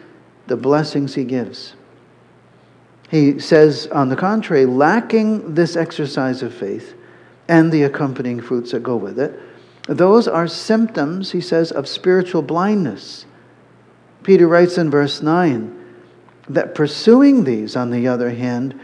the 0.46 0.56
blessings 0.56 1.14
He 1.14 1.24
gives. 1.24 1.74
He 3.10 3.38
says, 3.38 3.86
on 3.86 4.10
the 4.10 4.16
contrary, 4.16 4.66
lacking 4.66 5.54
this 5.54 5.74
exercise 5.74 6.42
of 6.42 6.52
faith 6.52 6.94
and 7.48 7.72
the 7.72 7.84
accompanying 7.84 8.42
fruits 8.42 8.72
that 8.72 8.82
go 8.82 8.96
with 8.96 9.18
it, 9.18 9.40
those 9.86 10.28
are 10.28 10.46
symptoms, 10.46 11.32
he 11.32 11.40
says, 11.40 11.72
of 11.72 11.88
spiritual 11.88 12.42
blindness. 12.42 13.24
Peter 14.22 14.46
writes 14.46 14.76
in 14.76 14.90
verse 14.90 15.22
9 15.22 15.74
that 16.50 16.74
pursuing 16.74 17.44
these, 17.44 17.74
on 17.74 17.90
the 17.90 18.06
other 18.06 18.30
hand, 18.30 18.78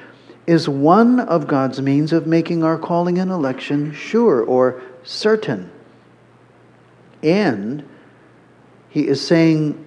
is 0.47 0.67
one 0.67 1.21
of 1.21 1.47
God's 1.47 1.83
means 1.83 2.15
of 2.15 2.27
making 2.27 2.65
our 2.65 2.79
calling 2.79 3.19
and 3.19 3.31
election 3.31 3.93
sure 3.93 4.43
or 4.43 4.81
certain. 5.03 5.71
And 7.25 7.89
he 8.91 9.09
is 9.09 9.27
saying, 9.27 9.83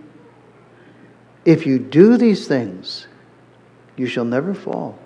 if 1.45 1.65
you 1.65 1.79
do 1.79 2.17
these 2.17 2.47
things, 2.47 3.07
you 3.95 4.07
shall 4.07 4.25
never 4.25 4.53
fall. 4.53 4.99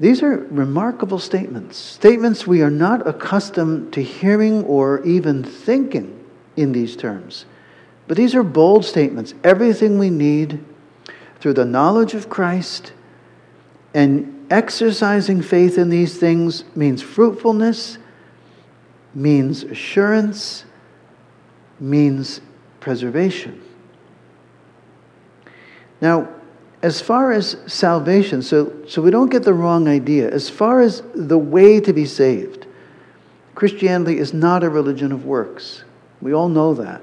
These 0.00 0.22
are 0.22 0.46
remarkable 0.50 1.20
statements, 1.20 1.76
statements 1.76 2.46
we 2.46 2.60
are 2.60 2.70
not 2.70 3.06
accustomed 3.06 3.92
to 3.92 4.02
hearing 4.02 4.64
or 4.64 5.02
even 5.04 5.44
thinking 5.44 6.24
in 6.56 6.72
these 6.72 6.96
terms. 6.96 7.46
But 8.08 8.16
these 8.16 8.34
are 8.34 8.42
bold 8.42 8.84
statements. 8.84 9.34
Everything 9.44 9.98
we 9.98 10.10
need 10.10 10.62
through 11.40 11.54
the 11.54 11.64
knowledge 11.64 12.14
of 12.14 12.28
Christ 12.28 12.92
and 13.94 14.46
exercising 14.50 15.40
faith 15.40 15.78
in 15.78 15.88
these 15.88 16.18
things 16.18 16.64
means 16.74 17.00
fruitfulness, 17.00 17.98
means 19.14 19.62
assurance, 19.62 20.64
means 21.80 22.40
preservation. 22.80 23.60
Now, 26.00 26.28
as 26.82 27.00
far 27.00 27.32
as 27.32 27.56
salvation, 27.66 28.42
so, 28.42 28.84
so 28.86 29.00
we 29.00 29.10
don't 29.10 29.30
get 29.30 29.42
the 29.42 29.54
wrong 29.54 29.88
idea, 29.88 30.30
as 30.30 30.50
far 30.50 30.82
as 30.82 31.02
the 31.14 31.38
way 31.38 31.80
to 31.80 31.92
be 31.92 32.04
saved, 32.04 32.66
Christianity 33.54 34.18
is 34.18 34.34
not 34.34 34.62
a 34.62 34.68
religion 34.68 35.12
of 35.12 35.24
works. 35.24 35.84
We 36.20 36.34
all 36.34 36.48
know 36.48 36.74
that. 36.74 37.00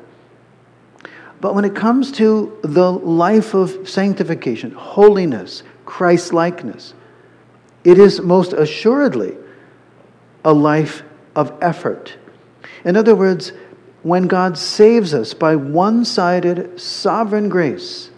But 1.39 1.55
when 1.55 1.65
it 1.65 1.73
comes 1.73 2.11
to 2.13 2.59
the 2.61 2.91
life 2.91 3.55
of 3.55 3.89
sanctification, 3.89 4.71
holiness, 4.71 5.63
Christ 5.85 6.33
likeness, 6.33 6.93
it 7.83 7.97
is 7.97 8.21
most 8.21 8.53
assuredly 8.53 9.35
a 10.45 10.53
life 10.53 11.01
of 11.35 11.53
effort. 11.61 12.17
In 12.83 12.95
other 12.95 13.15
words, 13.15 13.53
when 14.03 14.27
God 14.27 14.57
saves 14.57 15.13
us 15.13 15.33
by 15.33 15.55
one 15.55 16.05
sided 16.05 16.79
sovereign 16.79 17.49
grace, 17.49 18.09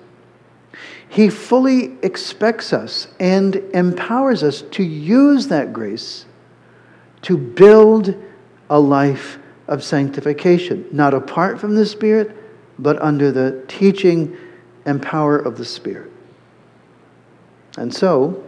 he 1.10 1.30
fully 1.30 1.98
expects 2.02 2.74
us 2.74 3.08
and 3.20 3.56
empowers 3.74 4.42
us 4.44 4.62
to 4.62 4.84
use 4.84 5.48
that 5.50 5.72
grace 5.74 6.26
to 7.24 7.38
build 7.38 8.16
a 8.70 8.80
life 8.80 9.38
of 9.68 9.84
sanctification, 9.84 10.86
not 10.92 11.14
apart 11.14 11.60
from 11.60 11.76
the 11.76 11.86
Spirit, 11.86 12.36
but 12.80 13.02
under 13.02 13.32
the 13.32 13.64
teaching 13.68 14.36
and 14.86 15.02
power 15.02 15.38
of 15.38 15.58
the 15.58 15.66
Spirit. 15.66 16.12
And 17.78 17.94
so, 17.94 18.44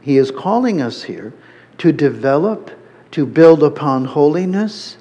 he 0.00 0.16
is 0.16 0.30
calling 0.30 0.80
us 0.80 1.02
here 1.02 1.34
to 1.78 1.92
develop, 1.92 2.70
to 3.12 3.26
build 3.26 3.62
upon 3.62 4.04
holiness, 4.04 4.96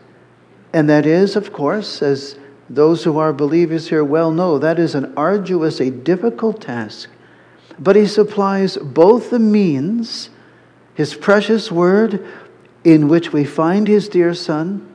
and 0.73 0.89
that 0.89 1.05
is, 1.05 1.35
of 1.35 1.51
course, 1.51 2.01
as 2.01 2.37
those 2.69 3.03
who 3.03 3.17
are 3.17 3.33
believers 3.33 3.89
here 3.89 4.03
well 4.03 4.31
know 4.31 4.57
that 4.57 4.79
is 4.79 4.95
an 4.95 5.13
arduous, 5.15 5.79
a 5.79 5.89
difficult 5.89 6.61
task. 6.61 7.09
But 7.79 7.95
he 7.95 8.07
supplies 8.07 8.77
both 8.77 9.29
the 9.29 9.39
means, 9.39 10.29
his 10.95 11.15
precious 11.15 11.71
word, 11.71 12.25
in 12.83 13.07
which 13.07 13.31
we 13.33 13.43
find 13.43 13.87
his 13.87 14.09
dear 14.09 14.33
Son, 14.33 14.87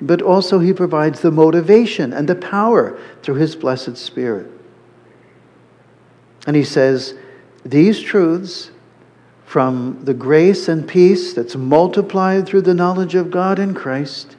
but 0.00 0.22
also 0.22 0.58
he 0.58 0.72
provides 0.72 1.20
the 1.20 1.30
motivation 1.30 2.12
and 2.12 2.28
the 2.28 2.34
power 2.34 2.98
through 3.22 3.36
his 3.36 3.56
blessed 3.56 3.96
Spirit. 3.96 4.50
And 6.46 6.56
he 6.56 6.64
says, 6.64 7.14
These 7.64 8.00
truths, 8.00 8.70
from 9.48 9.98
the 10.04 10.12
grace 10.12 10.68
and 10.68 10.86
peace 10.86 11.32
that's 11.32 11.56
multiplied 11.56 12.44
through 12.44 12.60
the 12.60 12.74
knowledge 12.74 13.14
of 13.14 13.30
God 13.30 13.58
in 13.58 13.72
Christ, 13.72 14.36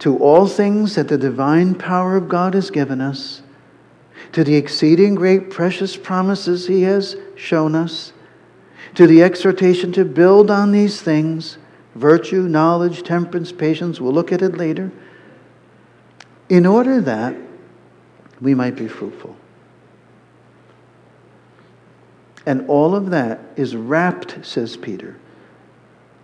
to 0.00 0.18
all 0.18 0.48
things 0.48 0.96
that 0.96 1.06
the 1.06 1.16
divine 1.16 1.76
power 1.76 2.16
of 2.16 2.28
God 2.28 2.54
has 2.54 2.72
given 2.72 3.00
us, 3.00 3.40
to 4.32 4.42
the 4.42 4.56
exceeding 4.56 5.14
great 5.14 5.48
precious 5.48 5.96
promises 5.96 6.66
He 6.66 6.82
has 6.82 7.14
shown 7.36 7.76
us, 7.76 8.12
to 8.96 9.06
the 9.06 9.22
exhortation 9.22 9.92
to 9.92 10.04
build 10.04 10.50
on 10.50 10.72
these 10.72 11.00
things 11.00 11.56
virtue, 11.94 12.42
knowledge, 12.42 13.04
temperance, 13.04 13.52
patience. 13.52 14.00
We'll 14.00 14.12
look 14.12 14.32
at 14.32 14.42
it 14.42 14.56
later. 14.56 14.90
In 16.48 16.66
order 16.66 17.00
that 17.02 17.36
we 18.40 18.56
might 18.56 18.74
be 18.74 18.88
fruitful. 18.88 19.36
And 22.46 22.68
all 22.68 22.94
of 22.94 23.10
that 23.10 23.40
is 23.56 23.76
wrapped, 23.76 24.44
says 24.44 24.76
Peter, 24.76 25.16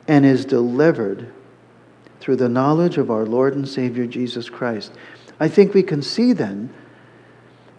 and 0.06 0.26
is 0.26 0.44
delivered 0.44 1.32
through 2.20 2.36
the 2.36 2.48
knowledge 2.48 2.98
of 2.98 3.10
our 3.10 3.24
Lord 3.24 3.54
and 3.54 3.68
Savior 3.68 4.06
Jesus 4.06 4.48
Christ. 4.48 4.92
I 5.38 5.48
think 5.48 5.74
we 5.74 5.82
can 5.82 6.02
see 6.02 6.32
then, 6.32 6.72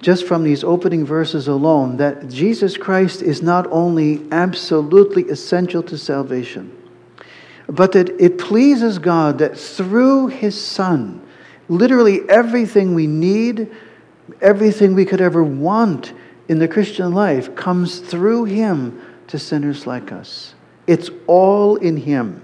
just 0.01 0.25
from 0.25 0.43
these 0.43 0.63
opening 0.63 1.05
verses 1.05 1.49
alone, 1.49 1.97
that 1.97 2.29
Jesus 2.29 2.77
Christ 2.77 3.21
is 3.21 3.41
not 3.41 3.67
only 3.69 4.25
absolutely 4.31 5.23
essential 5.23 5.83
to 5.83 5.97
salvation, 5.97 6.75
but 7.67 7.91
that 7.91 8.09
it 8.21 8.37
pleases 8.37 8.97
God 8.97 9.39
that 9.39 9.57
through 9.57 10.27
His 10.27 10.59
Son, 10.59 11.21
literally 11.67 12.21
everything 12.29 12.95
we 12.95 13.07
need, 13.07 13.69
everything 14.41 14.95
we 14.95 15.05
could 15.05 15.21
ever 15.21 15.43
want 15.43 16.13
in 16.49 16.59
the 16.59 16.67
Christian 16.67 17.13
life 17.13 17.55
comes 17.55 17.99
through 17.99 18.45
Him 18.45 19.01
to 19.27 19.39
sinners 19.39 19.87
like 19.87 20.11
us. 20.11 20.55
It's 20.87 21.09
all 21.27 21.77
in 21.77 21.95
Him 21.95 22.41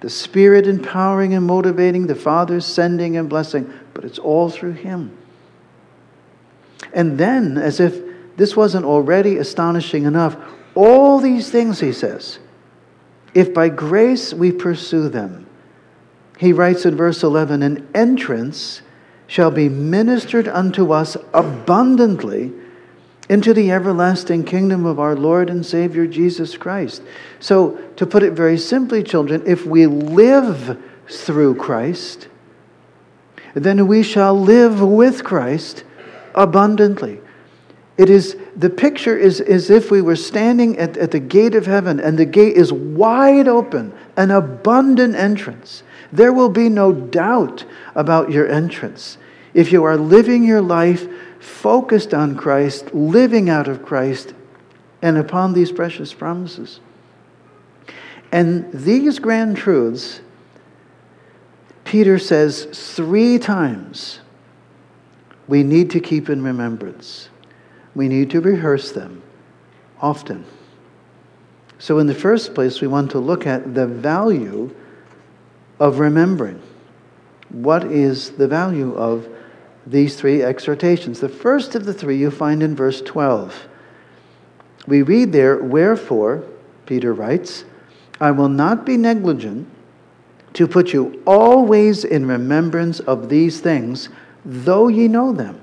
the 0.00 0.10
Spirit 0.10 0.66
empowering 0.66 1.32
and 1.32 1.46
motivating, 1.46 2.08
the 2.08 2.14
Father 2.14 2.60
sending 2.60 3.16
and 3.16 3.26
blessing, 3.26 3.72
but 3.94 4.04
it's 4.04 4.18
all 4.18 4.50
through 4.50 4.72
Him. 4.72 5.16
And 6.92 7.16
then, 7.16 7.56
as 7.56 7.80
if 7.80 8.02
this 8.36 8.54
wasn't 8.54 8.84
already 8.84 9.38
astonishing 9.38 10.04
enough, 10.04 10.36
all 10.74 11.20
these 11.20 11.50
things, 11.50 11.80
he 11.80 11.90
says, 11.90 12.38
if 13.32 13.54
by 13.54 13.70
grace 13.70 14.34
we 14.34 14.52
pursue 14.52 15.08
them, 15.08 15.46
he 16.36 16.52
writes 16.52 16.84
in 16.84 16.96
verse 16.96 17.22
11 17.22 17.62
An 17.62 17.88
entrance 17.94 18.82
shall 19.26 19.50
be 19.50 19.70
ministered 19.70 20.48
unto 20.48 20.92
us 20.92 21.16
abundantly 21.32 22.52
into 23.28 23.54
the 23.54 23.70
everlasting 23.70 24.44
kingdom 24.44 24.84
of 24.84 25.00
our 25.00 25.16
Lord 25.16 25.48
and 25.48 25.64
Savior 25.64 26.06
Jesus 26.06 26.56
Christ. 26.56 27.02
So, 27.40 27.76
to 27.96 28.06
put 28.06 28.22
it 28.22 28.32
very 28.32 28.58
simply, 28.58 29.02
children, 29.02 29.42
if 29.46 29.64
we 29.64 29.86
live 29.86 30.78
through 31.08 31.54
Christ, 31.56 32.28
then 33.54 33.86
we 33.86 34.02
shall 34.02 34.38
live 34.38 34.82
with 34.82 35.24
Christ 35.24 35.84
abundantly. 36.34 37.20
It 37.96 38.10
is 38.10 38.36
the 38.56 38.70
picture 38.70 39.16
is 39.16 39.40
as 39.40 39.70
if 39.70 39.90
we 39.90 40.02
were 40.02 40.16
standing 40.16 40.76
at, 40.78 40.96
at 40.96 41.12
the 41.12 41.20
gate 41.20 41.54
of 41.54 41.66
heaven 41.66 42.00
and 42.00 42.18
the 42.18 42.24
gate 42.24 42.56
is 42.56 42.72
wide 42.72 43.46
open, 43.46 43.92
an 44.16 44.32
abundant 44.32 45.14
entrance. 45.14 45.84
There 46.12 46.32
will 46.32 46.48
be 46.48 46.68
no 46.68 46.92
doubt 46.92 47.64
about 47.94 48.30
your 48.30 48.48
entrance. 48.48 49.18
If 49.54 49.70
you 49.70 49.84
are 49.84 49.96
living 49.96 50.42
your 50.42 50.60
life 50.60 51.06
focused 51.44 52.14
on 52.14 52.36
Christ, 52.36 52.94
living 52.94 53.50
out 53.50 53.68
of 53.68 53.84
Christ, 53.84 54.32
and 55.02 55.18
upon 55.18 55.52
these 55.52 55.70
precious 55.70 56.14
promises. 56.14 56.80
And 58.32 58.72
these 58.72 59.18
grand 59.18 59.56
truths, 59.56 60.22
Peter 61.84 62.18
says 62.18 62.64
three 62.96 63.38
times, 63.38 64.20
we 65.46 65.62
need 65.62 65.90
to 65.90 66.00
keep 66.00 66.30
in 66.30 66.42
remembrance. 66.42 67.28
We 67.94 68.08
need 68.08 68.30
to 68.30 68.40
rehearse 68.40 68.92
them 68.92 69.22
often. 70.00 70.46
So, 71.78 71.98
in 71.98 72.06
the 72.06 72.14
first 72.14 72.54
place, 72.54 72.80
we 72.80 72.86
want 72.88 73.10
to 73.10 73.18
look 73.18 73.46
at 73.46 73.74
the 73.74 73.86
value 73.86 74.74
of 75.78 75.98
remembering. 75.98 76.62
What 77.50 77.84
is 77.84 78.30
the 78.30 78.48
value 78.48 78.94
of 78.96 79.28
these 79.86 80.16
three 80.16 80.42
exhortations. 80.42 81.20
The 81.20 81.28
first 81.28 81.74
of 81.74 81.84
the 81.84 81.94
three 81.94 82.16
you 82.16 82.30
find 82.30 82.62
in 82.62 82.74
verse 82.74 83.00
12. 83.02 83.68
We 84.86 85.02
read 85.02 85.32
there, 85.32 85.58
Wherefore, 85.58 86.44
Peter 86.86 87.12
writes, 87.12 87.64
I 88.20 88.30
will 88.30 88.48
not 88.48 88.86
be 88.86 88.96
negligent 88.96 89.68
to 90.54 90.68
put 90.68 90.92
you 90.92 91.22
always 91.26 92.04
in 92.04 92.26
remembrance 92.26 93.00
of 93.00 93.28
these 93.28 93.60
things, 93.60 94.08
though 94.44 94.88
ye 94.88 95.08
know 95.08 95.32
them, 95.32 95.60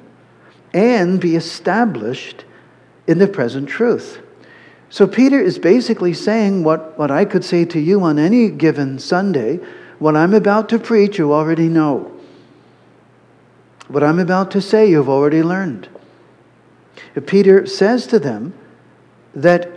and 0.73 1.19
be 1.19 1.35
established 1.35 2.45
in 3.07 3.17
the 3.17 3.27
present 3.27 3.69
truth. 3.69 4.19
So, 4.89 5.07
Peter 5.07 5.39
is 5.39 5.57
basically 5.57 6.13
saying 6.13 6.65
what, 6.65 6.97
what 6.99 7.11
I 7.11 7.23
could 7.23 7.45
say 7.45 7.63
to 7.65 7.79
you 7.79 8.01
on 8.03 8.19
any 8.19 8.49
given 8.49 8.99
Sunday. 8.99 9.57
What 9.99 10.17
I'm 10.17 10.33
about 10.33 10.67
to 10.69 10.79
preach, 10.79 11.17
you 11.17 11.31
already 11.31 11.69
know. 11.69 12.11
What 13.91 14.03
I'm 14.03 14.19
about 14.19 14.51
to 14.51 14.61
say, 14.61 14.89
you've 14.89 15.09
already 15.09 15.43
learned. 15.43 15.89
Peter 17.25 17.65
says 17.65 18.07
to 18.07 18.19
them 18.19 18.53
that 19.35 19.69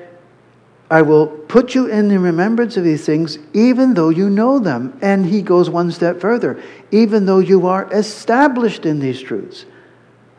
I 0.89 1.03
will 1.03 1.27
put 1.27 1.75
you 1.75 1.87
in 1.87 2.07
the 2.07 2.21
remembrance 2.21 2.77
of 2.77 2.85
these 2.85 3.05
things, 3.05 3.39
even 3.55 3.95
though 3.95 4.11
you 4.11 4.31
know 4.31 4.61
them. 4.61 4.97
And 5.03 5.27
he 5.27 5.43
goes 5.43 5.69
one 5.69 5.91
step 5.91 6.21
further, 6.21 6.63
even 6.93 7.27
though 7.27 7.41
you 7.41 7.67
are 7.67 7.93
established 7.93 8.87
in 8.87 9.01
these 9.01 9.21
truths. 9.21 9.67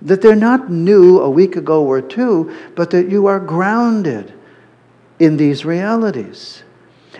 That 0.01 0.21
they're 0.21 0.35
not 0.35 0.71
new 0.71 1.19
a 1.19 1.29
week 1.29 1.57
ago 1.57 1.83
or 1.83 2.01
two, 2.01 2.55
but 2.75 2.91
that 2.91 3.09
you 3.09 3.25
are 3.25 3.41
grounded 3.41 4.33
in 5.19 5.35
these 5.35 5.65
realities. 5.65 6.63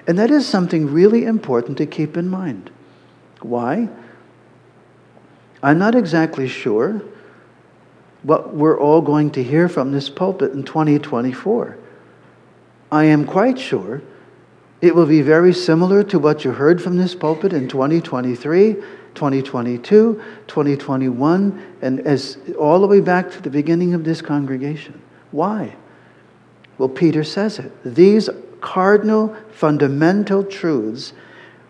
And 0.08 0.18
that 0.18 0.32
is 0.32 0.48
something 0.48 0.88
really 0.88 1.26
important 1.26 1.78
to 1.80 1.86
keep 1.86 2.16
in 2.16 2.30
mind. 2.30 2.70
Why? 3.42 3.90
I'm 5.66 5.80
not 5.80 5.96
exactly 5.96 6.48
sure 6.48 7.02
what 8.22 8.54
we're 8.54 8.80
all 8.80 9.02
going 9.02 9.32
to 9.32 9.42
hear 9.42 9.68
from 9.68 9.92
this 9.92 10.12
pulpit 10.12 10.52
in 10.52 10.62
2024. 10.62 11.76
I 12.92 13.06
am 13.06 13.26
quite 13.26 13.58
sure 13.58 14.04
it 14.82 14.94
will 14.94 15.08
be 15.08 15.24
very 15.24 15.56
similar 15.56 16.04
to 16.04 16.20
what 16.20 16.46
you 16.46 16.52
heard 16.52 16.84
from 16.84 16.98
this 16.98 17.16
pulpit 17.16 17.52
in 17.52 17.68
2023, 17.68 18.74
2022, 18.76 20.22
2021, 20.46 21.76
and 21.82 22.00
as 22.02 22.38
all 22.60 22.80
the 22.80 22.86
way 22.86 23.02
back 23.02 23.32
to 23.32 23.42
the 23.42 23.50
beginning 23.50 23.96
of 23.96 24.04
this 24.04 24.22
congregation. 24.22 25.02
Why? 25.32 25.76
Well, 26.78 26.90
Peter 26.90 27.24
says 27.24 27.58
it. 27.58 27.72
These 27.84 28.30
cardinal, 28.62 29.36
fundamental 29.52 30.44
truths 30.44 31.14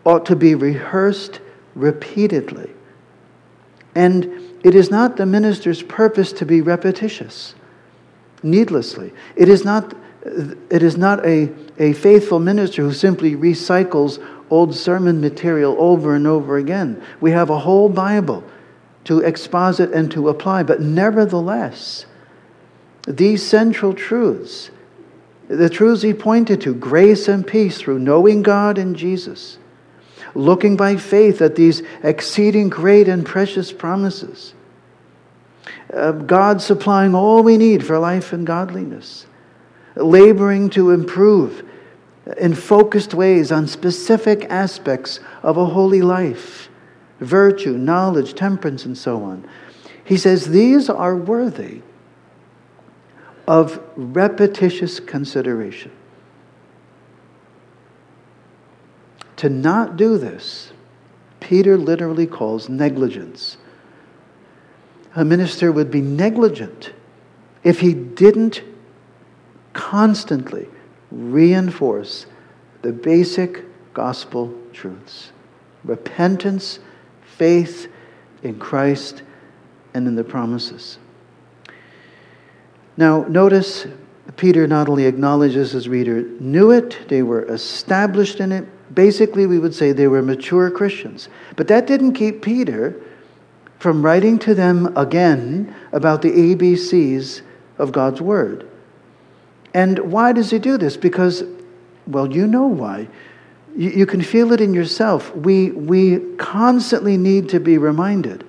ought 0.03 0.25
to 0.25 0.35
be 0.35 0.53
rehearsed 0.53 1.39
repeatedly. 1.75 2.74
And 3.95 4.59
it 4.63 4.75
is 4.75 4.91
not 4.91 5.15
the 5.15 5.25
minister's 5.25 5.81
purpose 5.81 6.33
to 6.33 6.45
be 6.45 6.61
repetitious, 6.61 7.55
needlessly. 8.43 9.13
It 9.35 9.47
is 9.47 9.63
not, 9.63 9.95
it 10.69 10.83
is 10.83 10.97
not 10.97 11.25
a, 11.25 11.49
a 11.79 11.93
faithful 11.93 12.39
minister 12.39 12.81
who 12.81 12.93
simply 12.93 13.35
recycles 13.35 14.23
old 14.49 14.75
sermon 14.75 15.21
material 15.21 15.75
over 15.79 16.15
and 16.15 16.27
over 16.27 16.57
again. 16.57 17.01
We 17.21 17.31
have 17.31 17.49
a 17.49 17.59
whole 17.59 17.89
Bible 17.89 18.43
to 19.05 19.19
exposit 19.19 19.91
and 19.91 20.11
to 20.11 20.29
apply, 20.29 20.63
but 20.63 20.81
nevertheless, 20.81 22.05
these 23.07 23.43
central 23.43 23.93
truths, 23.93 24.71
the 25.47 25.69
truths 25.69 26.01
he 26.01 26.13
pointed 26.13 26.61
to, 26.61 26.73
grace 26.73 27.27
and 27.27 27.45
peace 27.45 27.79
through 27.79 27.99
knowing 27.99 28.41
God 28.41 28.77
and 28.77 28.95
Jesus, 28.95 29.59
looking 30.35 30.75
by 30.75 30.97
faith 30.97 31.41
at 31.41 31.55
these 31.55 31.81
exceeding 32.03 32.69
great 32.69 33.07
and 33.07 33.25
precious 33.25 33.71
promises. 33.71 34.53
Uh, 35.93 36.11
God 36.11 36.61
supplying 36.61 37.15
all 37.15 37.41
we 37.41 37.57
need 37.57 37.85
for 37.85 37.97
life 37.97 38.33
and 38.33 38.45
godliness, 38.45 39.25
laboring 39.95 40.69
to 40.71 40.91
improve 40.91 41.63
in 42.37 42.53
focused 42.53 43.13
ways 43.13 43.51
on 43.51 43.67
specific 43.67 44.45
aspects 44.49 45.19
of 45.41 45.57
a 45.57 45.65
holy 45.65 46.01
life 46.01 46.69
virtue, 47.21 47.77
knowledge, 47.77 48.33
temperance, 48.33 48.83
and 48.83 48.97
so 48.97 49.23
on. 49.23 49.47
He 50.03 50.17
says 50.17 50.49
these 50.49 50.89
are 50.89 51.15
worthy 51.15 51.81
of 53.47 53.81
repetitious 53.95 54.99
consideration. 54.99 55.91
To 59.37 59.49
not 59.49 59.97
do 59.97 60.17
this, 60.17 60.71
Peter 61.39 61.77
literally 61.77 62.25
calls 62.25 62.69
negligence. 62.69 63.57
A 65.15 65.25
minister 65.25 65.71
would 65.71 65.91
be 65.91 66.01
negligent 66.01 66.93
if 67.63 67.79
he 67.79 67.93
didn't 67.93 68.63
constantly 69.73 70.67
reinforce 71.11 72.25
the 72.81 72.91
basic 72.91 73.63
gospel 73.93 74.53
truths 74.73 75.31
repentance, 75.83 76.79
faith 77.37 77.87
in 78.41 78.57
Christ, 78.57 79.21
and 79.93 80.07
in 80.07 80.15
the 80.15 80.23
promises. 80.23 80.97
Now, 82.97 83.23
notice 83.29 83.85
Peter 84.35 84.67
not 84.67 84.89
only 84.89 85.05
acknowledges 85.05 85.71
his 85.71 85.87
reader 85.87 86.23
knew 86.39 86.71
it, 86.71 87.07
they 87.07 87.21
were 87.21 87.43
established 87.45 88.39
in 88.39 88.51
it, 88.51 88.67
basically, 88.93 89.45
we 89.45 89.59
would 89.59 89.73
say 89.73 89.91
they 89.91 90.07
were 90.07 90.21
mature 90.21 90.69
Christians. 90.69 91.29
But 91.55 91.67
that 91.67 91.87
didn't 91.87 92.13
keep 92.13 92.41
Peter 92.41 93.01
from 93.79 94.03
writing 94.03 94.39
to 94.39 94.55
them 94.55 94.95
again 94.97 95.73
about 95.91 96.21
the 96.21 96.31
ABCs 96.31 97.41
of 97.77 97.91
God's 97.91 98.21
Word. 98.21 98.69
And 99.73 99.99
why 99.99 100.31
does 100.31 100.51
he 100.51 100.59
do 100.59 100.77
this? 100.77 100.95
Because, 100.95 101.43
well, 102.07 102.31
you 102.31 102.47
know 102.47 102.67
why. 102.67 103.09
You, 103.75 103.89
you 103.89 104.05
can 104.05 104.21
feel 104.21 104.53
it 104.53 104.61
in 104.61 104.73
yourself. 104.73 105.35
We, 105.35 105.71
we 105.71 106.19
constantly 106.37 107.17
need 107.17 107.49
to 107.49 107.59
be 107.59 107.77
reminded. 107.77 108.45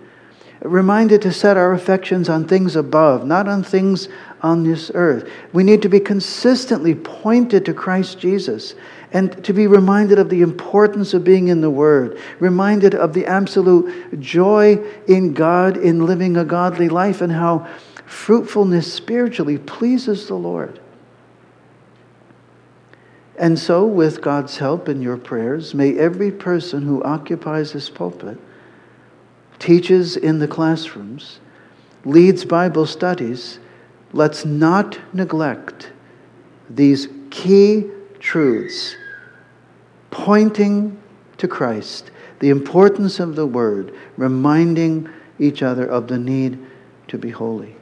Reminded 0.60 1.22
to 1.22 1.32
set 1.32 1.56
our 1.56 1.72
affections 1.72 2.28
on 2.28 2.46
things 2.46 2.76
above, 2.76 3.26
not 3.26 3.48
on 3.48 3.62
things 3.62 4.08
on 4.42 4.64
this 4.64 4.90
earth. 4.94 5.28
We 5.52 5.64
need 5.64 5.82
to 5.82 5.88
be 5.88 6.00
consistently 6.00 6.94
pointed 6.94 7.64
to 7.66 7.74
Christ 7.74 8.18
Jesus 8.18 8.74
and 9.16 9.42
to 9.42 9.54
be 9.54 9.66
reminded 9.66 10.18
of 10.18 10.28
the 10.28 10.42
importance 10.42 11.14
of 11.14 11.24
being 11.24 11.48
in 11.48 11.62
the 11.62 11.70
Word, 11.70 12.18
reminded 12.38 12.94
of 12.94 13.14
the 13.14 13.24
absolute 13.24 14.20
joy 14.20 14.74
in 15.08 15.32
God 15.32 15.78
in 15.78 16.04
living 16.04 16.36
a 16.36 16.44
godly 16.44 16.90
life 16.90 17.22
and 17.22 17.32
how 17.32 17.66
fruitfulness 18.04 18.92
spiritually 18.92 19.56
pleases 19.56 20.28
the 20.28 20.34
Lord. 20.34 20.80
And 23.38 23.58
so, 23.58 23.86
with 23.86 24.20
God's 24.20 24.58
help 24.58 24.86
in 24.86 25.00
your 25.00 25.16
prayers, 25.16 25.72
may 25.72 25.96
every 25.96 26.30
person 26.30 26.82
who 26.82 27.02
occupies 27.02 27.72
this 27.72 27.88
pulpit, 27.88 28.36
teaches 29.58 30.18
in 30.18 30.40
the 30.40 30.48
classrooms, 30.48 31.40
leads 32.04 32.44
Bible 32.44 32.84
studies, 32.84 33.60
let's 34.12 34.44
not 34.44 35.00
neglect 35.14 35.90
these 36.68 37.08
key 37.30 37.86
truths 38.18 38.94
pointing 40.16 40.98
to 41.36 41.46
Christ 41.46 42.10
the 42.40 42.48
importance 42.48 43.20
of 43.20 43.36
the 43.36 43.44
Word, 43.44 43.94
reminding 44.16 45.10
each 45.38 45.62
other 45.62 45.84
of 45.86 46.08
the 46.08 46.18
need 46.18 46.58
to 47.08 47.18
be 47.18 47.28
holy. 47.28 47.76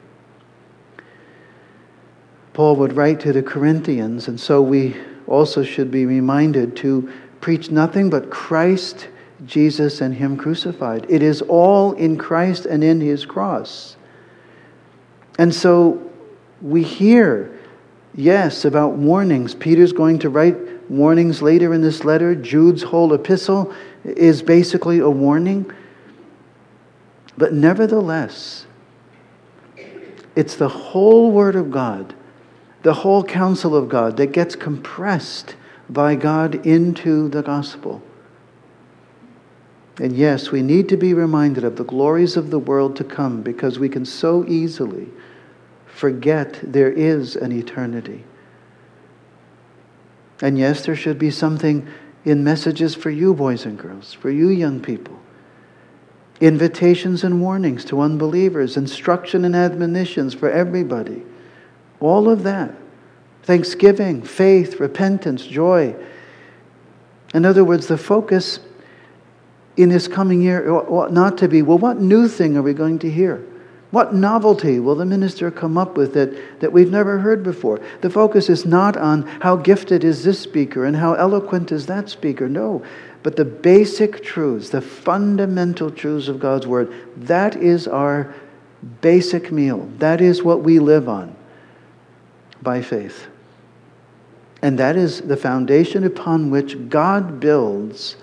Paul 2.52 2.74
would 2.76 2.94
write 2.94 3.20
to 3.20 3.32
the 3.32 3.42
Corinthians, 3.42 4.26
and 4.26 4.38
so 4.38 4.60
we 4.60 4.96
also 5.28 5.62
should 5.62 5.92
be 5.92 6.06
reminded 6.06 6.76
to 6.78 7.08
preach 7.40 7.70
nothing 7.70 8.10
but 8.10 8.30
Christ, 8.30 9.08
Jesus, 9.46 10.00
and 10.00 10.12
Him 10.12 10.36
crucified. 10.36 11.06
It 11.08 11.22
is 11.22 11.40
all 11.42 11.92
in 11.92 12.18
Christ 12.18 12.66
and 12.66 12.82
in 12.82 13.00
His 13.00 13.24
cross. 13.24 13.96
And 15.38 15.54
so 15.54 16.10
we 16.60 16.82
hear, 16.82 17.56
yes, 18.12 18.64
about 18.64 18.94
warnings. 18.94 19.54
Peter's 19.54 19.92
going 19.92 20.18
to 20.18 20.30
write 20.30 20.56
warnings 20.88 21.42
later 21.42 21.72
in 21.72 21.82
this 21.82 22.04
letter. 22.04 22.34
Jude's 22.34 22.82
whole 22.82 23.12
epistle 23.14 23.72
is 24.04 24.42
basically 24.42 24.98
a 24.98 25.10
warning. 25.10 25.70
But 27.36 27.52
nevertheless, 27.52 28.66
it's 30.36 30.56
the 30.56 30.68
whole 30.68 31.30
Word 31.30 31.56
of 31.56 31.70
God 31.70 32.14
the 32.84 32.94
whole 32.94 33.24
counsel 33.24 33.74
of 33.74 33.88
God 33.88 34.18
that 34.18 34.28
gets 34.28 34.54
compressed 34.54 35.56
by 35.88 36.14
God 36.14 36.66
into 36.66 37.28
the 37.30 37.42
gospel. 37.42 38.02
And 39.98 40.12
yes, 40.12 40.50
we 40.50 40.60
need 40.60 40.90
to 40.90 40.96
be 40.98 41.14
reminded 41.14 41.64
of 41.64 41.76
the 41.76 41.84
glories 41.84 42.36
of 42.36 42.50
the 42.50 42.58
world 42.58 42.94
to 42.96 43.04
come 43.04 43.42
because 43.42 43.78
we 43.78 43.88
can 43.88 44.04
so 44.04 44.44
easily 44.46 45.08
forget 45.86 46.60
there 46.62 46.92
is 46.92 47.36
an 47.36 47.52
eternity. 47.52 48.24
And 50.40 50.58
yes, 50.58 50.84
there 50.84 50.96
should 50.96 51.18
be 51.18 51.30
something 51.30 51.88
in 52.24 52.42
messages 52.42 52.94
for 52.94 53.10
you, 53.10 53.34
boys 53.34 53.66
and 53.66 53.78
girls, 53.78 54.12
for 54.12 54.30
you, 54.30 54.48
young 54.48 54.80
people. 54.80 55.18
Invitations 56.40 57.22
and 57.22 57.40
warnings 57.40 57.84
to 57.86 58.00
unbelievers, 58.00 58.76
instruction 58.76 59.44
and 59.44 59.54
admonitions 59.54 60.34
for 60.34 60.50
everybody. 60.50 61.22
All 62.00 62.28
of 62.28 62.42
that. 62.42 62.74
Thanksgiving, 63.44 64.22
faith, 64.22 64.80
repentance, 64.80 65.46
joy. 65.46 65.94
In 67.34 67.44
other 67.44 67.64
words, 67.64 67.86
the 67.86 67.98
focus 67.98 68.58
in 69.76 69.88
this 69.88 70.08
coming 70.08 70.40
year 70.40 70.70
ought 70.70 71.12
not 71.12 71.38
to 71.38 71.48
be 71.48 71.62
well, 71.62 71.78
what 71.78 72.00
new 72.00 72.28
thing 72.28 72.56
are 72.56 72.62
we 72.62 72.72
going 72.72 72.98
to 73.00 73.10
hear? 73.10 73.44
What 73.94 74.12
novelty 74.12 74.80
will 74.80 74.96
the 74.96 75.04
minister 75.04 75.52
come 75.52 75.78
up 75.78 75.96
with 75.96 76.14
that, 76.14 76.58
that 76.58 76.72
we've 76.72 76.90
never 76.90 77.20
heard 77.20 77.44
before? 77.44 77.80
The 78.00 78.10
focus 78.10 78.50
is 78.50 78.66
not 78.66 78.96
on 78.96 79.22
how 79.40 79.54
gifted 79.54 80.02
is 80.02 80.24
this 80.24 80.40
speaker 80.40 80.84
and 80.84 80.96
how 80.96 81.14
eloquent 81.14 81.70
is 81.70 81.86
that 81.86 82.08
speaker. 82.08 82.48
No, 82.48 82.84
but 83.22 83.36
the 83.36 83.44
basic 83.44 84.24
truths, 84.24 84.70
the 84.70 84.80
fundamental 84.80 85.92
truths 85.92 86.26
of 86.26 86.40
God's 86.40 86.66
Word, 86.66 86.92
that 87.16 87.54
is 87.54 87.86
our 87.86 88.34
basic 89.00 89.52
meal. 89.52 89.88
That 89.98 90.20
is 90.20 90.42
what 90.42 90.62
we 90.62 90.80
live 90.80 91.08
on 91.08 91.36
by 92.62 92.82
faith. 92.82 93.28
And 94.60 94.76
that 94.76 94.96
is 94.96 95.20
the 95.20 95.36
foundation 95.36 96.02
upon 96.02 96.50
which 96.50 96.88
God 96.88 97.38
builds, 97.38 98.16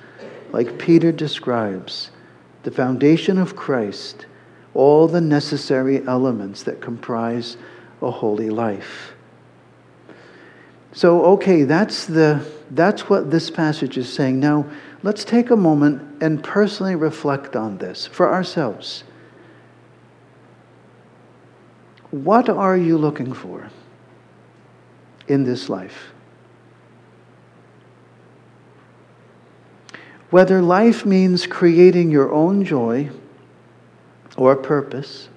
like 0.51 0.77
Peter 0.77 1.13
describes, 1.13 2.11
the 2.63 2.71
foundation 2.71 3.37
of 3.37 3.55
Christ, 3.55 4.25
all 4.73 5.07
the 5.07 5.21
necessary 5.21 6.05
elements 6.07 6.63
that 6.63 6.81
comprise 6.81 7.57
a 8.01 8.09
holy 8.09 8.49
life. 8.49 9.13
So, 10.93 11.23
okay, 11.33 11.63
that's, 11.63 12.05
the, 12.05 12.45
that's 12.69 13.09
what 13.09 13.31
this 13.31 13.49
passage 13.49 13.97
is 13.97 14.11
saying. 14.11 14.39
Now, 14.39 14.65
let's 15.03 15.23
take 15.23 15.49
a 15.49 15.55
moment 15.55 16.21
and 16.21 16.43
personally 16.43 16.95
reflect 16.95 17.55
on 17.55 17.77
this 17.77 18.07
for 18.07 18.31
ourselves. 18.31 19.03
What 22.11 22.49
are 22.49 22.75
you 22.75 22.97
looking 22.97 23.33
for 23.33 23.69
in 25.29 25.45
this 25.45 25.69
life? 25.69 26.11
Whether 30.29 30.61
life 30.61 31.05
means 31.05 31.47
creating 31.47 32.11
your 32.11 32.31
own 32.33 32.65
joy 32.65 33.11
or 34.37 34.55
purpose 34.55 35.29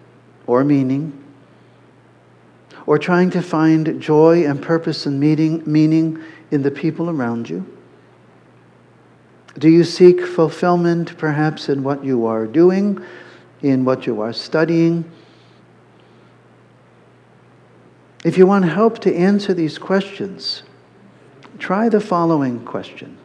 or 0.47 0.65
meaning, 0.65 1.13
or 2.87 2.99
trying 2.99 3.31
to 3.31 3.43
find 3.43 4.01
joy 4.01 4.45
and 4.47 4.61
purpose 4.61 5.07
and 5.07 5.19
meaning, 5.19 5.63
meaning 5.67 6.23
in 6.51 6.63
the 6.63 6.71
people 6.71 7.09
around 7.09 7.49
you? 7.49 7.65
Do 9.59 9.69
you 9.69 9.85
seek 9.85 10.21
fulfillment 10.21 11.17
perhaps 11.17 11.69
in 11.69 11.83
what 11.83 12.05
you 12.05 12.27
are 12.27 12.47
doing, 12.47 13.03
in 13.63 13.85
what 13.85 14.07
you 14.07 14.21
are 14.21 14.33
studying? 14.33 15.11
If 18.25 18.37
you 18.37 18.47
want 18.47 18.65
help 18.65 18.99
to 19.01 19.15
answer 19.15 19.55
these 19.55 19.79
questions, 19.79 20.63
try 21.59 21.89
the 21.89 22.01
following 22.01 22.65
question 22.65 23.19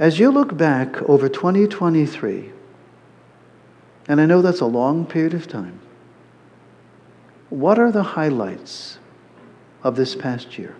as 0.00 0.18
you 0.18 0.30
look 0.30 0.56
back 0.56 1.02
over 1.02 1.28
2023, 1.28 2.50
and 4.10 4.20
I 4.20 4.26
know 4.26 4.42
that's 4.42 4.60
a 4.60 4.66
long 4.66 5.06
period 5.06 5.34
of 5.34 5.46
time, 5.46 5.78
what 7.48 7.78
are 7.78 7.92
the 7.92 8.02
highlights 8.02 8.98
of 9.84 9.94
this 9.94 10.16
past 10.16 10.58
year? 10.58 10.74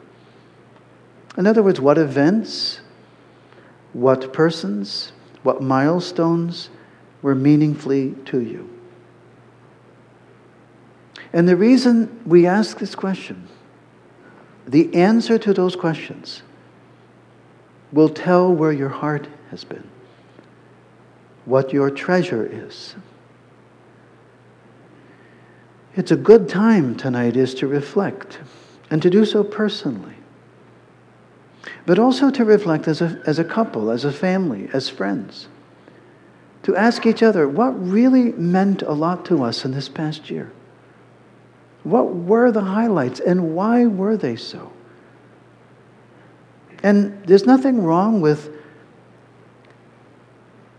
In 1.38 1.46
other 1.46 1.62
words, 1.62 1.80
what 1.80 1.96
events, 1.96 2.80
what 3.92 4.32
persons, 4.32 5.12
what 5.44 5.62
milestones 5.62 6.70
were 7.22 7.36
meaningfully 7.36 8.16
to 8.24 8.40
you? 8.40 8.68
And 11.32 11.48
the 11.48 11.54
reason 11.54 12.20
we 12.26 12.48
ask 12.48 12.80
this 12.80 12.96
question, 12.96 13.46
the 14.66 14.92
answer 14.92 15.38
to 15.38 15.54
those 15.54 15.76
questions, 15.76 16.42
will 17.92 18.08
tell 18.08 18.52
where 18.52 18.72
your 18.72 18.88
heart 18.88 19.28
has 19.52 19.62
been, 19.62 19.88
what 21.44 21.72
your 21.72 21.90
treasure 21.90 22.44
is. 22.44 22.96
It's 25.96 26.10
a 26.10 26.16
good 26.16 26.48
time 26.48 26.94
tonight 26.94 27.36
is 27.36 27.54
to 27.54 27.66
reflect 27.66 28.38
and 28.90 29.02
to 29.02 29.10
do 29.10 29.24
so 29.24 29.42
personally. 29.42 30.14
But 31.84 31.98
also 31.98 32.30
to 32.30 32.44
reflect 32.44 32.86
as 32.86 33.00
a, 33.00 33.20
as 33.26 33.38
a 33.38 33.44
couple, 33.44 33.90
as 33.90 34.04
a 34.04 34.12
family, 34.12 34.68
as 34.72 34.88
friends. 34.88 35.48
To 36.64 36.76
ask 36.76 37.06
each 37.06 37.22
other 37.22 37.48
what 37.48 37.70
really 37.70 38.32
meant 38.32 38.82
a 38.82 38.92
lot 38.92 39.24
to 39.26 39.42
us 39.42 39.64
in 39.64 39.72
this 39.72 39.88
past 39.88 40.30
year. 40.30 40.52
What 41.82 42.14
were 42.14 42.52
the 42.52 42.60
highlights 42.60 43.20
and 43.20 43.54
why 43.54 43.86
were 43.86 44.16
they 44.16 44.36
so? 44.36 44.72
And 46.82 47.24
there's 47.26 47.46
nothing 47.46 47.82
wrong 47.82 48.20
with 48.20 48.59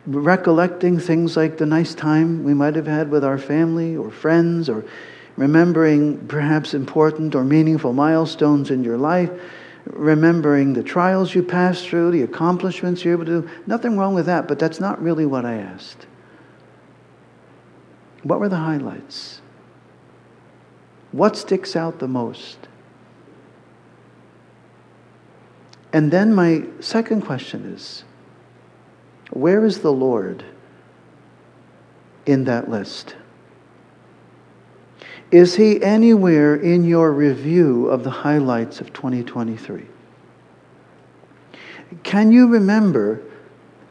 recollecting 0.05 0.99
things 0.99 1.37
like 1.37 1.57
the 1.57 1.65
nice 1.65 1.93
time 1.93 2.43
we 2.43 2.53
might 2.53 2.75
have 2.75 2.87
had 2.87 3.09
with 3.11 3.23
our 3.23 3.37
family 3.37 3.95
or 3.95 4.09
friends, 4.09 4.69
or 4.69 4.83
remembering 5.37 6.27
perhaps 6.27 6.73
important 6.73 7.35
or 7.35 7.43
meaningful 7.43 7.93
milestones 7.93 8.71
in 8.71 8.83
your 8.83 8.97
life, 8.97 9.31
remembering 9.85 10.73
the 10.73 10.83
trials 10.83 11.33
you 11.33 11.43
passed 11.43 11.87
through, 11.87 12.11
the 12.11 12.23
accomplishments 12.23 13.03
you're 13.03 13.13
able 13.13 13.25
to 13.25 13.41
do. 13.41 13.49
Nothing 13.67 13.97
wrong 13.97 14.13
with 14.13 14.25
that, 14.25 14.47
but 14.47 14.59
that's 14.59 14.79
not 14.79 15.01
really 15.01 15.25
what 15.25 15.45
I 15.45 15.55
asked. 15.55 16.05
What 18.23 18.39
were 18.39 18.49
the 18.49 18.57
highlights? 18.57 19.41
What 21.11 21.35
sticks 21.35 21.75
out 21.75 21.99
the 21.99 22.07
most? 22.07 22.67
And 25.93 26.11
then 26.11 26.33
my 26.33 26.63
second 26.79 27.21
question 27.21 27.65
is 27.65 28.03
where 29.31 29.65
is 29.65 29.79
the 29.79 29.91
Lord 29.91 30.43
in 32.25 32.43
that 32.45 32.69
list? 32.69 33.15
Is 35.31 35.55
he 35.55 35.81
anywhere 35.81 36.55
in 36.55 36.83
your 36.83 37.11
review 37.11 37.87
of 37.87 38.03
the 38.03 38.09
highlights 38.09 38.81
of 38.81 38.91
2023? 38.93 39.85
Can 42.03 42.31
you 42.31 42.47
remember 42.47 43.21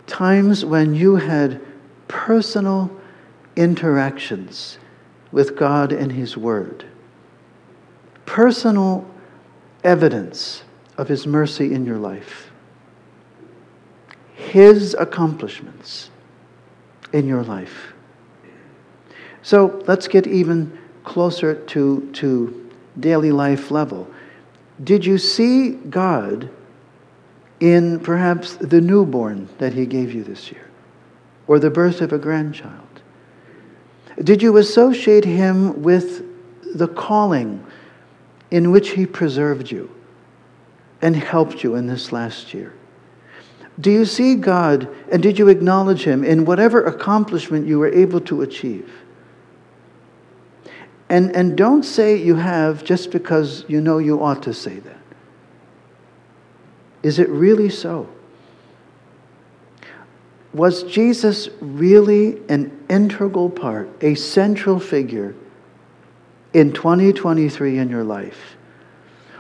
times 0.06 0.64
when 0.64 0.94
you 0.94 1.16
had 1.16 1.60
personal 2.08 2.90
interactions 3.56 4.78
with 5.32 5.56
God 5.56 5.92
and 5.92 6.10
His 6.10 6.36
Word? 6.36 6.84
Personal 8.26 9.08
evidence 9.84 10.62
of 10.98 11.08
His 11.08 11.26
mercy 11.26 11.72
in 11.72 11.84
your 11.84 11.98
life, 11.98 12.49
His 14.40 14.94
accomplishments 14.94 16.10
in 17.12 17.26
your 17.26 17.42
life. 17.42 17.92
So 19.42 19.82
let's 19.86 20.08
get 20.08 20.26
even 20.26 20.78
closer 21.04 21.54
to, 21.54 22.10
to 22.12 22.70
daily 22.98 23.32
life 23.32 23.70
level. 23.70 24.08
Did 24.82 25.04
you 25.04 25.18
see 25.18 25.70
God 25.72 26.50
in 27.60 28.00
perhaps 28.00 28.56
the 28.56 28.80
newborn 28.80 29.48
that 29.58 29.74
He 29.74 29.86
gave 29.86 30.12
you 30.12 30.24
this 30.24 30.50
year 30.50 30.70
or 31.46 31.58
the 31.58 31.70
birth 31.70 32.00
of 32.00 32.12
a 32.12 32.18
grandchild? 32.18 33.02
Did 34.22 34.42
you 34.42 34.56
associate 34.56 35.24
Him 35.24 35.82
with 35.82 36.24
the 36.74 36.88
calling 36.88 37.64
in 38.50 38.70
which 38.70 38.90
He 38.90 39.06
preserved 39.06 39.70
you 39.70 39.90
and 41.02 41.16
helped 41.16 41.62
you 41.62 41.76
in 41.76 41.86
this 41.86 42.12
last 42.12 42.52
year? 42.52 42.74
Do 43.78 43.90
you 43.90 44.04
see 44.04 44.34
God 44.34 44.88
and 45.10 45.22
did 45.22 45.38
you 45.38 45.48
acknowledge 45.48 46.04
Him 46.04 46.24
in 46.24 46.44
whatever 46.44 46.84
accomplishment 46.84 47.66
you 47.66 47.78
were 47.78 47.92
able 47.92 48.20
to 48.22 48.42
achieve? 48.42 48.90
And, 51.08 51.34
and 51.34 51.56
don't 51.56 51.82
say 51.82 52.16
you 52.16 52.36
have 52.36 52.84
just 52.84 53.10
because 53.10 53.64
you 53.68 53.80
know 53.80 53.98
you 53.98 54.22
ought 54.22 54.42
to 54.44 54.54
say 54.54 54.78
that. 54.78 54.98
Is 57.02 57.18
it 57.18 57.28
really 57.28 57.68
so? 57.68 58.08
Was 60.52 60.82
Jesus 60.84 61.48
really 61.60 62.40
an 62.48 62.84
integral 62.88 63.50
part, 63.50 63.88
a 64.02 64.14
central 64.14 64.78
figure 64.78 65.34
in 66.52 66.72
2023 66.72 67.78
in 67.78 67.88
your 67.88 68.04
life? 68.04 68.56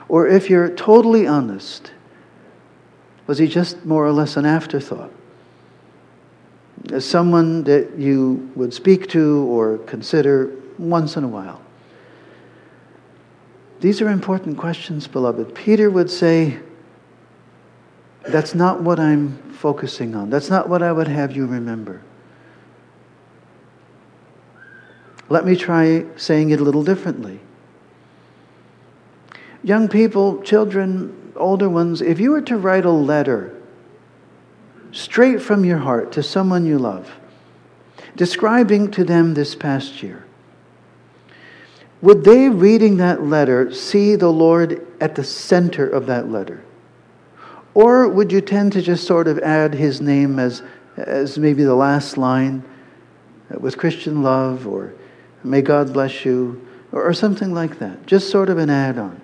Or 0.08 0.26
if 0.26 0.50
you're 0.50 0.70
totally 0.70 1.26
honest, 1.26 1.92
was 3.30 3.38
he 3.38 3.46
just 3.46 3.86
more 3.86 4.04
or 4.04 4.10
less 4.10 4.36
an 4.36 4.44
afterthought? 4.44 5.08
As 6.92 7.08
someone 7.08 7.62
that 7.62 7.96
you 7.96 8.50
would 8.56 8.74
speak 8.74 9.08
to 9.10 9.46
or 9.48 9.78
consider 9.78 10.50
once 10.80 11.16
in 11.16 11.22
a 11.22 11.28
while. 11.28 11.62
These 13.78 14.02
are 14.02 14.08
important 14.08 14.58
questions, 14.58 15.06
beloved. 15.06 15.54
Peter 15.54 15.88
would 15.88 16.10
say, 16.10 16.58
That's 18.26 18.56
not 18.56 18.82
what 18.82 18.98
I'm 18.98 19.40
focusing 19.52 20.16
on. 20.16 20.28
That's 20.28 20.50
not 20.50 20.68
what 20.68 20.82
I 20.82 20.90
would 20.90 21.06
have 21.06 21.30
you 21.36 21.46
remember. 21.46 22.02
Let 25.28 25.46
me 25.46 25.54
try 25.54 26.04
saying 26.16 26.50
it 26.50 26.58
a 26.58 26.64
little 26.64 26.82
differently. 26.82 27.38
Young 29.62 29.86
people, 29.86 30.42
children, 30.42 31.19
older 31.36 31.68
ones, 31.68 32.00
if 32.00 32.20
you 32.20 32.30
were 32.30 32.42
to 32.42 32.56
write 32.56 32.84
a 32.84 32.90
letter 32.90 33.56
straight 34.92 35.40
from 35.40 35.64
your 35.64 35.78
heart 35.78 36.12
to 36.12 36.22
someone 36.22 36.66
you 36.66 36.78
love, 36.78 37.10
describing 38.16 38.90
to 38.90 39.04
them 39.04 39.34
this 39.34 39.54
past 39.54 40.02
year, 40.02 40.24
would 42.02 42.24
they, 42.24 42.48
reading 42.48 42.96
that 42.96 43.22
letter, 43.22 43.72
see 43.72 44.16
the 44.16 44.32
Lord 44.32 44.86
at 45.00 45.14
the 45.14 45.24
center 45.24 45.86
of 45.86 46.06
that 46.06 46.30
letter? 46.30 46.64
Or 47.74 48.08
would 48.08 48.32
you 48.32 48.40
tend 48.40 48.72
to 48.72 48.82
just 48.82 49.06
sort 49.06 49.28
of 49.28 49.38
add 49.40 49.74
his 49.74 50.00
name 50.00 50.38
as, 50.38 50.62
as 50.96 51.38
maybe 51.38 51.62
the 51.62 51.74
last 51.74 52.16
line 52.16 52.64
uh, 53.54 53.58
with 53.58 53.76
Christian 53.76 54.22
love 54.22 54.66
or 54.66 54.94
may 55.44 55.62
God 55.62 55.92
bless 55.92 56.24
you 56.24 56.66
or, 56.90 57.04
or 57.04 57.12
something 57.12 57.52
like 57.52 57.78
that? 57.78 58.06
Just 58.06 58.30
sort 58.30 58.48
of 58.48 58.58
an 58.58 58.70
add 58.70 58.98
on. 58.98 59.20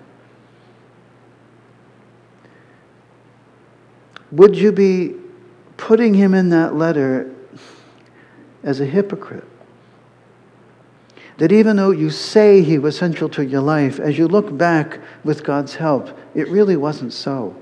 Would 4.31 4.55
you 4.55 4.71
be 4.71 5.15
putting 5.77 6.13
him 6.13 6.33
in 6.33 6.49
that 6.49 6.75
letter 6.75 7.33
as 8.63 8.79
a 8.79 8.85
hypocrite? 8.85 9.47
That 11.37 11.51
even 11.51 11.75
though 11.75 11.91
you 11.91 12.09
say 12.09 12.63
he 12.63 12.79
was 12.79 12.97
central 12.97 13.29
to 13.31 13.45
your 13.45 13.61
life, 13.61 13.99
as 13.99 14.17
you 14.17 14.27
look 14.27 14.57
back 14.57 14.99
with 15.23 15.43
God's 15.43 15.75
help, 15.75 16.17
it 16.33 16.47
really 16.49 16.75
wasn't 16.75 17.13
so. 17.13 17.55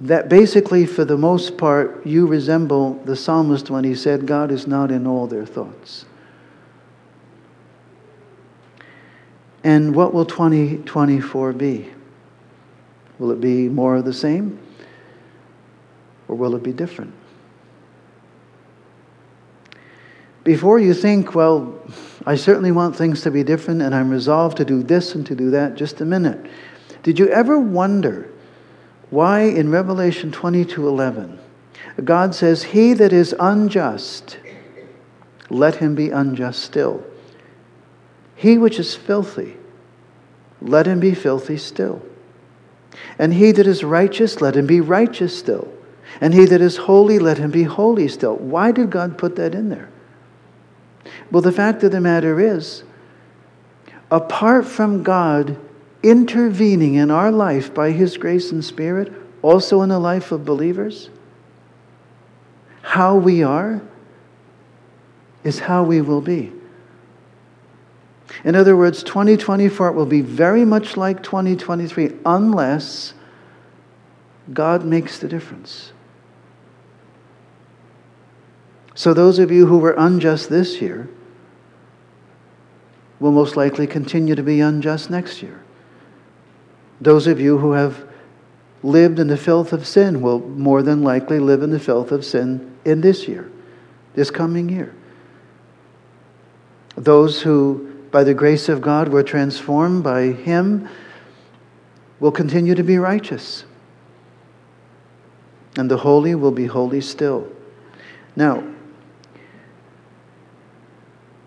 That 0.00 0.28
basically, 0.28 0.86
for 0.86 1.04
the 1.04 1.16
most 1.16 1.56
part, 1.56 2.04
you 2.04 2.26
resemble 2.26 2.94
the 3.04 3.14
psalmist 3.14 3.70
when 3.70 3.84
he 3.84 3.94
said, 3.94 4.26
God 4.26 4.50
is 4.50 4.66
not 4.66 4.90
in 4.90 5.06
all 5.06 5.26
their 5.26 5.46
thoughts. 5.46 6.06
And 9.62 9.94
what 9.94 10.12
will 10.14 10.24
2024 10.24 11.52
be? 11.52 11.90
Will 13.20 13.30
it 13.30 13.40
be 13.40 13.68
more 13.68 13.94
of 13.94 14.04
the 14.04 14.12
same? 14.12 14.58
Or 16.26 16.34
will 16.34 16.56
it 16.56 16.64
be 16.64 16.72
different? 16.72 17.14
before 20.44 20.78
you 20.78 20.94
think, 20.94 21.34
well, 21.34 21.78
I 22.26 22.34
certainly 22.34 22.72
want 22.72 22.96
things 22.96 23.20
to 23.22 23.30
be 23.30 23.44
different 23.44 23.82
and 23.82 23.94
I'm 23.94 24.10
resolved 24.10 24.56
to 24.56 24.64
do 24.64 24.82
this 24.82 25.14
and 25.14 25.26
to 25.26 25.34
do 25.34 25.50
that, 25.50 25.76
just 25.76 26.00
a 26.00 26.04
minute. 26.04 26.44
Did 27.02 27.18
you 27.18 27.28
ever 27.28 27.58
wonder 27.58 28.28
why 29.10 29.42
in 29.42 29.70
Revelation 29.70 30.32
22 30.32 30.88
11, 30.88 31.38
God 32.04 32.34
says, 32.34 32.62
"He 32.64 32.92
that 32.94 33.12
is 33.12 33.34
unjust, 33.38 34.38
let 35.50 35.76
him 35.76 35.94
be 35.94 36.10
unjust 36.10 36.60
still. 36.60 37.04
He 38.34 38.56
which 38.58 38.78
is 38.78 38.94
filthy, 38.94 39.56
let 40.60 40.86
him 40.86 41.00
be 41.00 41.14
filthy 41.14 41.58
still. 41.58 42.02
And 43.18 43.34
he 43.34 43.52
that 43.52 43.66
is 43.66 43.84
righteous, 43.84 44.40
let 44.40 44.56
him 44.56 44.66
be 44.66 44.80
righteous 44.80 45.36
still. 45.36 45.68
And 46.20 46.34
he 46.34 46.44
that 46.46 46.60
is 46.60 46.76
holy, 46.76 47.18
let 47.18 47.38
him 47.38 47.50
be 47.50 47.62
holy 47.62 48.08
still." 48.08 48.36
Why 48.36 48.72
did 48.72 48.90
God 48.90 49.16
put 49.16 49.36
that 49.36 49.54
in 49.54 49.68
there? 49.68 49.88
Well, 51.30 51.42
the 51.42 51.52
fact 51.52 51.82
of 51.84 51.92
the 51.92 52.00
matter 52.00 52.40
is, 52.40 52.82
apart 54.10 54.66
from 54.66 55.02
God 55.02 55.56
intervening 56.02 56.94
in 56.94 57.10
our 57.10 57.30
life 57.30 57.72
by 57.72 57.90
His 57.90 58.16
grace 58.16 58.50
and 58.50 58.64
Spirit, 58.64 59.12
also 59.42 59.82
in 59.82 59.88
the 59.88 59.98
life 59.98 60.32
of 60.32 60.44
believers, 60.44 61.10
how 62.82 63.14
we 63.16 63.42
are 63.42 63.80
is 65.44 65.60
how 65.60 65.82
we 65.84 66.00
will 66.00 66.20
be. 66.20 66.52
In 68.44 68.54
other 68.54 68.76
words, 68.76 69.02
2024 69.02 69.92
will 69.92 70.06
be 70.06 70.20
very 70.20 70.64
much 70.64 70.96
like 70.96 71.22
2023 71.22 72.18
unless 72.24 73.14
God 74.52 74.84
makes 74.84 75.18
the 75.18 75.28
difference. 75.28 75.92
So, 78.94 79.14
those 79.14 79.38
of 79.38 79.50
you 79.50 79.66
who 79.66 79.78
were 79.78 79.94
unjust 79.96 80.50
this 80.50 80.80
year 80.80 81.08
will 83.18 83.32
most 83.32 83.56
likely 83.56 83.86
continue 83.86 84.34
to 84.34 84.42
be 84.42 84.60
unjust 84.60 85.10
next 85.10 85.42
year. 85.42 85.62
Those 87.00 87.26
of 87.26 87.40
you 87.40 87.58
who 87.58 87.72
have 87.72 88.06
lived 88.82 89.18
in 89.18 89.28
the 89.28 89.36
filth 89.36 89.72
of 89.72 89.86
sin 89.86 90.22
will 90.22 90.40
more 90.40 90.82
than 90.82 91.02
likely 91.02 91.38
live 91.38 91.62
in 91.62 91.70
the 91.70 91.78
filth 91.78 92.12
of 92.12 92.24
sin 92.24 92.76
in 92.84 93.00
this 93.00 93.28
year, 93.28 93.50
this 94.14 94.30
coming 94.30 94.68
year. 94.68 94.94
Those 96.96 97.42
who, 97.42 97.89
by 98.10 98.24
the 98.24 98.34
grace 98.34 98.68
of 98.68 98.80
God, 98.80 99.08
were 99.08 99.22
transformed 99.22 100.02
by 100.02 100.32
Him 100.32 100.88
will 102.18 102.32
continue 102.32 102.74
to 102.74 102.82
be 102.82 102.98
righteous. 102.98 103.64
And 105.76 105.90
the 105.90 105.96
holy 105.96 106.34
will 106.34 106.50
be 106.50 106.66
holy 106.66 107.00
still. 107.00 107.50
Now, 108.36 108.62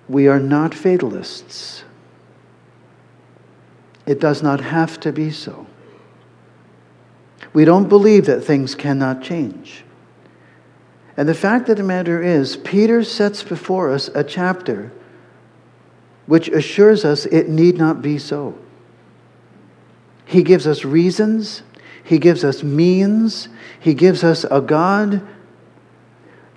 we 0.10 0.28
are 0.28 0.40
not 0.40 0.74
fatalists. 0.74 1.84
It 4.06 4.20
does 4.20 4.44
not 4.44 4.60
have 4.62 5.00
to 5.02 5.12
be 5.12 5.32
so. 5.32 5.68
We 7.54 7.66
don't 7.66 7.88
believe 7.88 8.26
that 8.26 8.44
things 8.44 8.76
cannot 8.76 9.22
change. 9.22 9.84
And 11.16 11.30
the 11.30 11.36
fact 11.36 11.70
of 11.70 11.78
the 11.78 11.84
matter 11.84 12.22
is, 12.22 12.58
Peter 12.58 13.04
sets 13.04 13.44
before 13.44 13.92
us 13.92 14.10
a 14.16 14.24
chapter 14.24 14.92
which 16.26 16.48
assures 16.50 17.06
us 17.06 17.26
it 17.26 17.50
need 17.50 17.78
not 17.78 18.02
be 18.02 18.18
so. 18.18 18.58
He 20.26 20.44
gives 20.44 20.66
us 20.66 20.86
reasons, 20.86 21.64
He 22.04 22.18
gives 22.18 22.44
us 22.44 22.64
means, 22.64 23.50
He 23.80 23.94
gives 23.94 24.24
us 24.24 24.46
a 24.46 24.62
God 24.62 25.22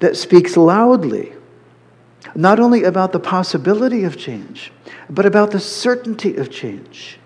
that 0.01 0.17
speaks 0.17 0.57
loudly 0.57 1.33
not 2.35 2.61
only 2.61 2.85
about 2.85 3.13
the 3.13 3.21
possibility 3.21 4.05
of 4.05 4.17
change, 4.17 4.73
but 5.09 5.27
about 5.27 5.51
the 5.51 5.61
certainty 5.61 6.37
of 6.37 6.51
change, 6.51 7.19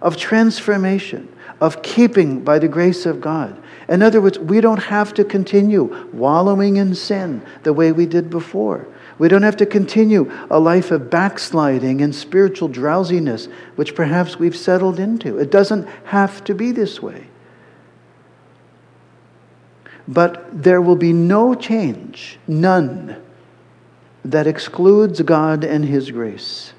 of 0.00 0.16
transformation, 0.16 1.28
of 1.60 1.82
keeping 1.82 2.42
by 2.42 2.58
the 2.58 2.68
grace 2.68 3.06
of 3.06 3.20
God. 3.20 3.60
In 3.88 4.02
other 4.02 4.20
words, 4.20 4.38
we 4.38 4.60
don't 4.60 4.82
have 4.82 5.14
to 5.14 5.24
continue 5.24 6.08
wallowing 6.12 6.76
in 6.76 6.94
sin 6.94 7.42
the 7.62 7.72
way 7.72 7.92
we 7.92 8.06
did 8.06 8.30
before. 8.30 8.86
We 9.22 9.28
don't 9.28 9.44
have 9.44 9.58
to 9.58 9.66
continue 9.66 10.32
a 10.50 10.58
life 10.58 10.90
of 10.90 11.08
backsliding 11.08 12.00
and 12.00 12.12
spiritual 12.12 12.66
drowsiness, 12.66 13.46
which 13.76 13.94
perhaps 13.94 14.36
we've 14.36 14.56
settled 14.56 14.98
into. 14.98 15.38
It 15.38 15.48
doesn't 15.48 15.86
have 16.06 16.42
to 16.42 16.56
be 16.56 16.72
this 16.72 17.00
way. 17.00 17.28
But 20.08 20.64
there 20.64 20.82
will 20.82 20.96
be 20.96 21.12
no 21.12 21.54
change, 21.54 22.40
none 22.48 23.22
that 24.24 24.48
excludes 24.48 25.22
God 25.22 25.62
and 25.62 25.84
His 25.84 26.10
grace. 26.10 26.72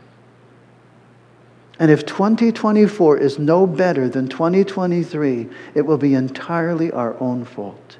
And 1.80 1.90
if 1.90 2.06
2024 2.06 3.20
is 3.20 3.40
no 3.40 3.66
better 3.66 4.10
than 4.10 4.28
2023, 4.28 5.48
it 5.76 5.84
will 5.84 5.98
be 5.98 6.14
entirely 6.14 6.92
our 6.92 7.18
own 7.22 7.46
fault. 7.46 8.00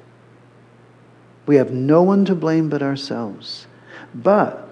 We 1.46 1.56
have 1.56 1.70
no 1.70 2.02
one 2.02 2.26
to 2.26 2.34
blame 2.34 2.68
but 2.68 2.82
ourselves. 2.82 3.68
But 4.14 4.68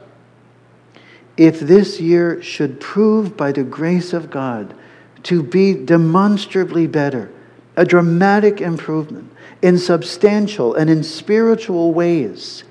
if 1.36 1.60
this 1.60 2.00
year 2.00 2.42
should 2.42 2.80
prove 2.80 3.36
by 3.36 3.52
the 3.52 3.64
grace 3.64 4.12
of 4.12 4.30
God 4.30 4.74
to 5.24 5.42
be 5.42 5.74
demonstrably 5.74 6.86
better, 6.86 7.30
a 7.76 7.84
dramatic 7.84 8.60
improvement 8.60 9.32
in 9.62 9.78
substantial 9.78 10.74
and 10.74 10.90
in 10.90 11.02
spiritual 11.02 11.94
ways, 11.94 12.64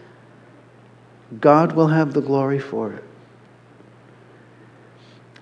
God 1.40 1.74
will 1.74 1.88
have 1.88 2.14
the 2.14 2.22
glory 2.22 2.60
for 2.60 2.94
it. 2.94 3.04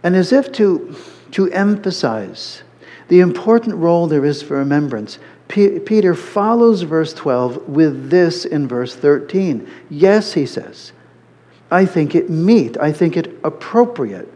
And 0.03 0.15
as 0.15 0.31
if 0.31 0.51
to, 0.53 0.95
to 1.31 1.51
emphasize 1.51 2.63
the 3.09 3.19
important 3.19 3.75
role 3.75 4.07
there 4.07 4.23
is 4.23 4.41
for 4.41 4.57
remembrance, 4.57 5.19
P- 5.47 5.79
Peter 5.79 6.13
follows 6.13 6.83
verse 6.83 7.11
12 7.13 7.67
with 7.67 8.09
this 8.09 8.45
in 8.45 8.67
verse 8.67 8.95
13. 8.95 9.67
Yes, 9.89 10.33
he 10.33 10.45
says, 10.45 10.93
I 11.71 11.85
think 11.85 12.15
it 12.15 12.29
meet, 12.29 12.77
I 12.77 12.91
think 12.91 13.15
it 13.15 13.39
appropriate, 13.43 14.31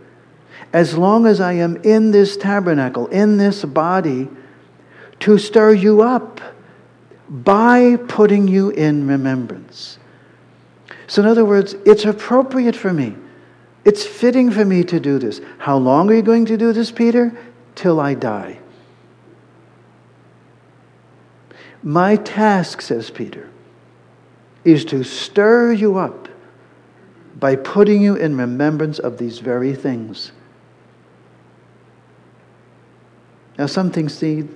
as 0.72 0.98
long 0.98 1.26
as 1.26 1.39
I 1.39 1.54
am 1.54 1.78
in 1.78 2.12
this 2.12 2.38
tabernacle, 2.38 3.08
in 3.08 3.38
this 3.38 3.65
body, 3.65 4.30
to 5.19 5.38
stir 5.38 5.74
you 5.74 6.02
up 6.02 6.41
by 7.30 7.96
putting 8.08 8.48
you 8.48 8.69
in 8.72 9.08
remembrance. 9.08 9.98
So, 11.08 11.22
in 11.22 11.28
other 11.28 11.46
words, 11.46 11.76
it's 11.86 12.06
appropriate 12.06 12.76
for 12.76 12.93
me. 12.93 13.15
It's 13.86 14.06
fitting 14.06 14.52
for 14.52 14.63
me 14.63 14.84
to 14.86 15.00
do 15.00 15.19
this. 15.19 15.41
How 15.58 15.78
long 15.78 16.10
are 16.10 16.13
you 16.13 16.22
going 16.22 16.46
to 16.46 16.58
do 16.58 16.72
this, 16.72 16.91
Peter? 16.91 17.38
Till 17.76 18.00
I 18.00 18.13
die. 18.13 18.60
My 21.82 22.15
task, 22.15 22.82
says 22.82 23.10
Peter, 23.10 23.50
is 24.63 24.86
to 24.86 25.04
stir 25.04 25.74
you 25.74 25.98
up 25.98 26.22
by 27.43 27.58
putting 27.58 28.01
you 28.01 28.15
in 28.15 28.38
remembrance 28.38 28.99
of 28.99 29.17
these 29.17 29.39
very 29.39 29.75
things. 29.75 30.32
Now, 33.58 33.65
something 33.65 34.10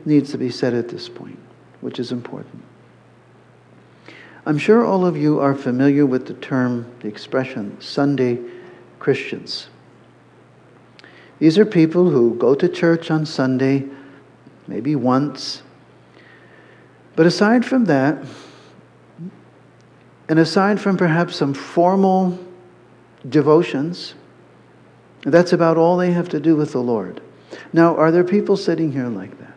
needs 0.06 0.32
to 0.32 0.38
be 0.38 0.50
said 0.50 0.74
at 0.74 0.88
this 0.88 1.10
point, 1.10 1.38
which 1.82 2.00
is 2.00 2.14
important. 2.14 2.64
I'm 4.46 4.58
sure 4.58 4.86
all 4.86 5.06
of 5.06 5.18
you 5.18 5.38
are 5.42 5.54
familiar 5.54 6.06
with 6.06 6.28
the 6.28 6.34
term, 6.36 6.90
the 7.02 7.10
expression, 7.10 7.76
Sunday 7.82 8.40
Christians. 9.00 9.68
These 11.40 11.58
are 11.58 11.66
people 11.66 12.10
who 12.10 12.36
go 12.36 12.56
to 12.56 12.70
church 12.70 13.12
on 13.12 13.26
Sunday, 13.26 13.84
maybe 14.66 14.96
once, 14.96 15.62
but 17.18 17.26
aside 17.26 17.66
from 17.66 17.84
that, 17.84 18.24
and 20.30 20.40
aside 20.40 20.80
from 20.80 20.96
perhaps 20.96 21.36
some 21.36 21.54
formal 21.54 22.47
devotions, 23.28 24.16
that's 25.24 25.54
about 25.54 25.78
all 25.78 25.98
they 25.98 26.12
have 26.12 26.30
to 26.30 26.40
do 26.40 26.56
with 26.56 26.72
the 26.72 26.82
Lord. 26.82 27.22
Now, 27.74 27.96
are 27.96 28.12
there 28.12 28.24
people 28.24 28.58
sitting 28.58 28.92
here 28.92 29.08
like 29.08 29.38
that? 29.40 29.54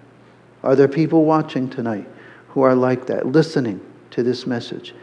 Are 0.63 0.77
there 0.77 0.89
people 0.89 1.25
watching 1.25 1.69
tonight 1.69 2.09
who 2.49 2.63
are 2.63 2.75
like 2.75 3.07
that, 3.07 3.27
listening 3.27 3.81
to 4.11 4.23
this 4.23 4.47
message? 4.47 4.95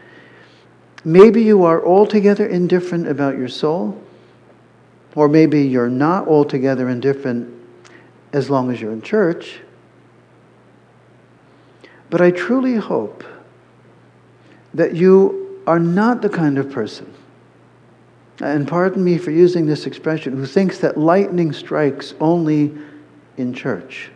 Maybe 1.04 1.42
you 1.42 1.64
are 1.64 1.84
altogether 1.84 2.46
indifferent 2.46 3.08
about 3.08 3.38
your 3.38 3.48
soul, 3.48 4.00
or 5.14 5.28
maybe 5.28 5.62
you're 5.62 5.88
not 5.88 6.28
altogether 6.28 6.88
indifferent 6.88 7.54
as 8.32 8.50
long 8.50 8.70
as 8.70 8.80
you're 8.80 8.92
in 8.92 9.02
church. 9.02 9.60
But 12.10 12.20
I 12.20 12.30
truly 12.30 12.74
hope 12.74 13.24
that 14.74 14.94
you 14.94 15.62
are 15.66 15.78
not 15.78 16.22
the 16.22 16.28
kind 16.28 16.58
of 16.58 16.70
person, 16.70 17.12
and 18.40 18.68
pardon 18.68 19.02
me 19.02 19.18
for 19.18 19.30
using 19.30 19.66
this 19.66 19.86
expression, 19.86 20.36
who 20.36 20.46
thinks 20.46 20.78
that 20.78 20.96
lightning 20.96 21.52
strikes 21.52 22.14
only 22.20 22.72
in 23.36 23.52
church. 23.52 24.10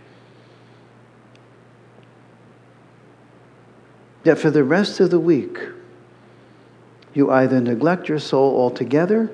That 4.24 4.38
for 4.38 4.50
the 4.50 4.62
rest 4.62 5.00
of 5.00 5.10
the 5.10 5.18
week, 5.18 5.58
you 7.14 7.30
either 7.30 7.60
neglect 7.60 8.08
your 8.08 8.20
soul 8.20 8.56
altogether 8.56 9.30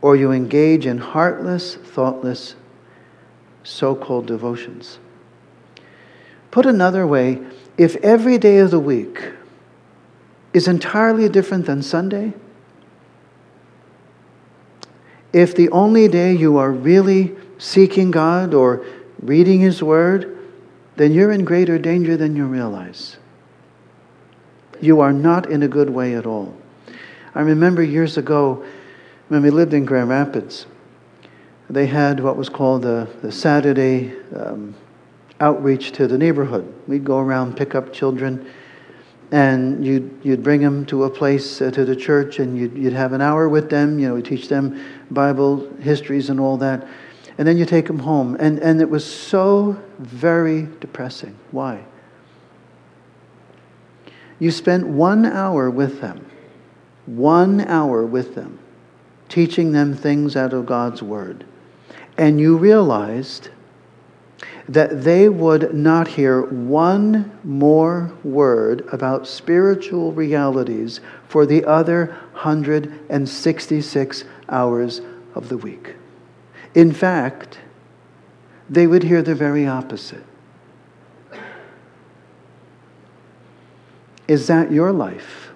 or 0.00 0.16
you 0.16 0.32
engage 0.32 0.86
in 0.86 0.98
heartless, 0.98 1.74
thoughtless, 1.74 2.54
so 3.64 3.94
called 3.94 4.26
devotions. 4.26 4.98
Put 6.50 6.64
another 6.64 7.06
way, 7.06 7.42
if 7.76 7.96
every 7.96 8.38
day 8.38 8.58
of 8.58 8.70
the 8.70 8.80
week 8.80 9.32
is 10.54 10.66
entirely 10.66 11.28
different 11.28 11.66
than 11.66 11.82
Sunday, 11.82 12.32
if 15.36 15.54
the 15.54 15.68
only 15.68 16.08
day 16.08 16.32
you 16.32 16.56
are 16.56 16.72
really 16.72 17.36
seeking 17.58 18.10
God 18.10 18.54
or 18.54 18.86
reading 19.20 19.60
His 19.60 19.82
Word, 19.82 20.38
then 20.96 21.12
you're 21.12 21.30
in 21.30 21.44
greater 21.44 21.78
danger 21.78 22.16
than 22.16 22.34
you 22.34 22.46
realize. 22.46 23.18
You 24.80 25.00
are 25.00 25.12
not 25.12 25.50
in 25.50 25.62
a 25.62 25.68
good 25.68 25.90
way 25.90 26.14
at 26.14 26.24
all. 26.24 26.56
I 27.34 27.42
remember 27.42 27.82
years 27.82 28.16
ago 28.16 28.64
when 29.28 29.42
we 29.42 29.50
lived 29.50 29.74
in 29.74 29.84
Grand 29.84 30.08
Rapids, 30.08 30.64
they 31.68 31.84
had 31.84 32.18
what 32.20 32.38
was 32.38 32.48
called 32.48 32.80
the, 32.80 33.06
the 33.20 33.30
Saturday 33.30 34.14
um, 34.34 34.74
outreach 35.38 35.92
to 35.92 36.06
the 36.06 36.16
neighborhood. 36.16 36.72
We'd 36.86 37.04
go 37.04 37.18
around, 37.18 37.58
pick 37.58 37.74
up 37.74 37.92
children, 37.92 38.50
and 39.32 39.84
you'd, 39.84 40.20
you'd 40.22 40.42
bring 40.42 40.60
them 40.60 40.86
to 40.86 41.04
a 41.04 41.10
place, 41.10 41.60
uh, 41.60 41.70
to 41.72 41.84
the 41.84 41.96
church, 41.96 42.38
and 42.38 42.56
you'd, 42.56 42.76
you'd 42.76 42.92
have 42.92 43.12
an 43.12 43.20
hour 43.20 43.48
with 43.48 43.70
them. 43.70 43.98
You 43.98 44.08
know, 44.08 44.20
teach 44.20 44.48
them 44.48 44.80
Bible 45.10 45.68
histories 45.80 46.30
and 46.30 46.38
all 46.38 46.56
that. 46.58 46.86
And 47.38 47.46
then 47.46 47.56
you 47.56 47.66
take 47.66 47.86
them 47.86 47.98
home. 47.98 48.36
And, 48.38 48.58
and 48.60 48.80
it 48.80 48.88
was 48.88 49.04
so 49.04 49.80
very 49.98 50.68
depressing. 50.80 51.36
Why? 51.50 51.84
You 54.38 54.50
spent 54.50 54.86
one 54.86 55.26
hour 55.26 55.70
with 55.70 56.00
them, 56.00 56.26
one 57.06 57.62
hour 57.62 58.04
with 58.04 58.34
them, 58.34 58.58
teaching 59.28 59.72
them 59.72 59.94
things 59.94 60.36
out 60.36 60.52
of 60.52 60.66
God's 60.66 61.02
Word. 61.02 61.44
And 62.18 62.40
you 62.40 62.56
realized 62.56 63.50
that 64.68 65.04
they 65.04 65.28
would 65.28 65.74
not 65.74 66.08
hear 66.08 66.42
one 66.42 67.38
more 67.44 68.12
word 68.24 68.86
about 68.92 69.26
spiritual 69.26 70.12
realities 70.12 71.00
for 71.28 71.46
the 71.46 71.64
other 71.64 72.06
166 72.32 74.24
hours 74.48 75.00
of 75.34 75.48
the 75.48 75.56
week. 75.56 75.94
In 76.74 76.92
fact, 76.92 77.60
they 78.68 78.86
would 78.88 79.04
hear 79.04 79.22
the 79.22 79.34
very 79.34 79.66
opposite. 79.66 80.24
Is 84.26 84.48
that 84.48 84.72
your 84.72 84.90
life? 84.90 85.50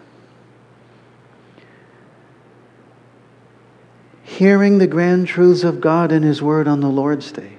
Hearing 4.23 4.79
the 4.79 4.87
grand 4.87 5.27
truths 5.27 5.64
of 5.64 5.81
God 5.81 6.12
and 6.12 6.25
His 6.25 6.40
Word 6.40 6.68
on 6.68 6.81
the 6.81 6.88
Lord's 6.88 7.33
Day 7.33 7.57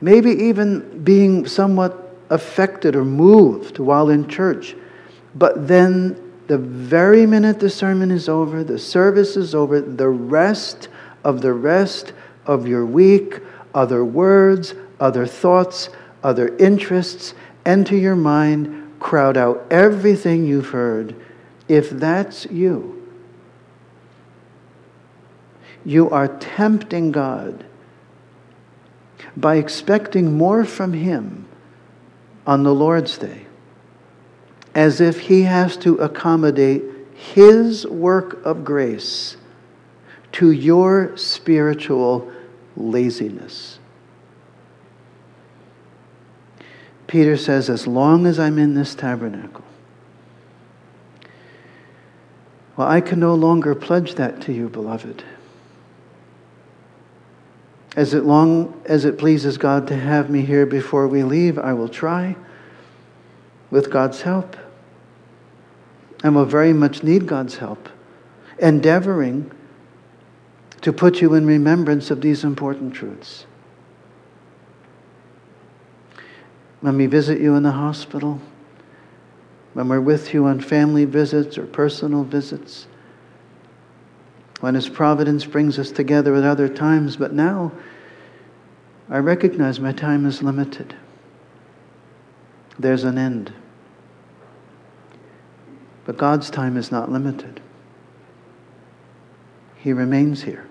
maybe 0.00 0.30
even 0.30 1.02
being 1.02 1.46
somewhat 1.46 2.16
affected 2.30 2.94
or 2.94 3.04
moved 3.04 3.78
while 3.78 4.10
in 4.10 4.28
church. 4.28 4.76
But 5.34 5.68
then, 5.68 6.16
the 6.46 6.58
very 6.58 7.26
minute 7.26 7.60
the 7.60 7.70
sermon 7.70 8.10
is 8.10 8.28
over, 8.28 8.64
the 8.64 8.78
service 8.78 9.36
is 9.36 9.54
over, 9.54 9.80
the 9.80 10.08
rest 10.08 10.88
of 11.24 11.42
the 11.42 11.52
rest 11.52 12.12
of 12.46 12.66
your 12.66 12.86
week, 12.86 13.40
other 13.74 14.04
words, 14.04 14.74
other 14.98 15.26
thoughts, 15.26 15.90
other 16.22 16.56
interests 16.56 17.34
enter 17.66 17.96
your 17.96 18.16
mind, 18.16 18.94
crowd 18.98 19.36
out 19.36 19.66
everything 19.70 20.46
you've 20.46 20.70
heard. 20.70 21.14
If 21.68 21.90
that's 21.90 22.46
you, 22.46 23.06
you 25.84 26.08
are 26.10 26.28
tempting 26.28 27.12
God 27.12 27.66
by 29.38 29.54
expecting 29.54 30.36
more 30.36 30.64
from 30.64 30.92
Him 30.92 31.46
on 32.44 32.64
the 32.64 32.74
Lord's 32.74 33.16
Day, 33.18 33.46
as 34.74 35.00
if 35.00 35.20
He 35.20 35.42
has 35.42 35.76
to 35.78 35.96
accommodate 35.96 36.82
His 37.14 37.86
work 37.86 38.44
of 38.44 38.64
grace 38.64 39.36
to 40.32 40.50
your 40.50 41.16
spiritual 41.16 42.32
laziness. 42.76 43.78
Peter 47.06 47.36
says, 47.36 47.70
As 47.70 47.86
long 47.86 48.26
as 48.26 48.40
I'm 48.40 48.58
in 48.58 48.74
this 48.74 48.94
tabernacle, 48.96 49.64
well, 52.76 52.88
I 52.88 53.00
can 53.00 53.20
no 53.20 53.34
longer 53.34 53.74
pledge 53.76 54.16
that 54.16 54.40
to 54.42 54.52
you, 54.52 54.68
beloved. 54.68 55.22
As 57.98 58.14
it 58.14 58.24
long 58.24 58.80
as 58.84 59.04
it 59.04 59.18
pleases 59.18 59.58
God 59.58 59.88
to 59.88 59.96
have 59.96 60.30
me 60.30 60.42
here 60.42 60.66
before 60.66 61.08
we 61.08 61.24
leave, 61.24 61.58
I 61.58 61.72
will 61.72 61.88
try 61.88 62.36
with 63.72 63.90
God's 63.90 64.22
help. 64.22 64.56
And 66.22 66.36
will 66.36 66.44
very 66.44 66.72
much 66.72 67.02
need 67.02 67.26
God's 67.26 67.56
help, 67.56 67.88
endeavoring 68.60 69.50
to 70.80 70.92
put 70.92 71.20
you 71.20 71.34
in 71.34 71.44
remembrance 71.44 72.12
of 72.12 72.20
these 72.20 72.44
important 72.44 72.94
truths. 72.94 73.46
When 76.80 76.96
we 76.96 77.06
visit 77.06 77.40
you 77.40 77.56
in 77.56 77.64
the 77.64 77.72
hospital, 77.72 78.40
when 79.74 79.88
we're 79.88 80.00
with 80.00 80.32
you 80.32 80.46
on 80.46 80.60
family 80.60 81.04
visits 81.04 81.58
or 81.58 81.66
personal 81.66 82.22
visits, 82.22 82.86
when 84.60 84.74
His 84.74 84.88
providence 84.88 85.44
brings 85.44 85.78
us 85.78 85.90
together 85.90 86.34
at 86.34 86.44
other 86.44 86.68
times, 86.68 87.16
but 87.16 87.32
now 87.32 87.72
I 89.08 89.18
recognize 89.18 89.80
my 89.80 89.92
time 89.92 90.26
is 90.26 90.42
limited. 90.42 90.94
There's 92.78 93.04
an 93.04 93.18
end. 93.18 93.52
But 96.04 96.16
God's 96.16 96.50
time 96.50 96.76
is 96.76 96.90
not 96.90 97.10
limited. 97.10 97.60
He 99.76 99.92
remains 99.92 100.42
here 100.42 100.66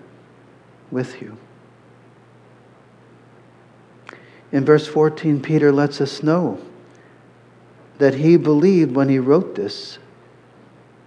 with 0.90 1.20
you. 1.22 1.36
In 4.50 4.64
verse 4.64 4.86
14, 4.86 5.40
Peter 5.42 5.72
lets 5.72 6.00
us 6.00 6.22
know 6.22 6.60
that 7.98 8.14
he 8.14 8.36
believed 8.36 8.94
when 8.94 9.08
he 9.08 9.18
wrote 9.18 9.54
this 9.54 9.98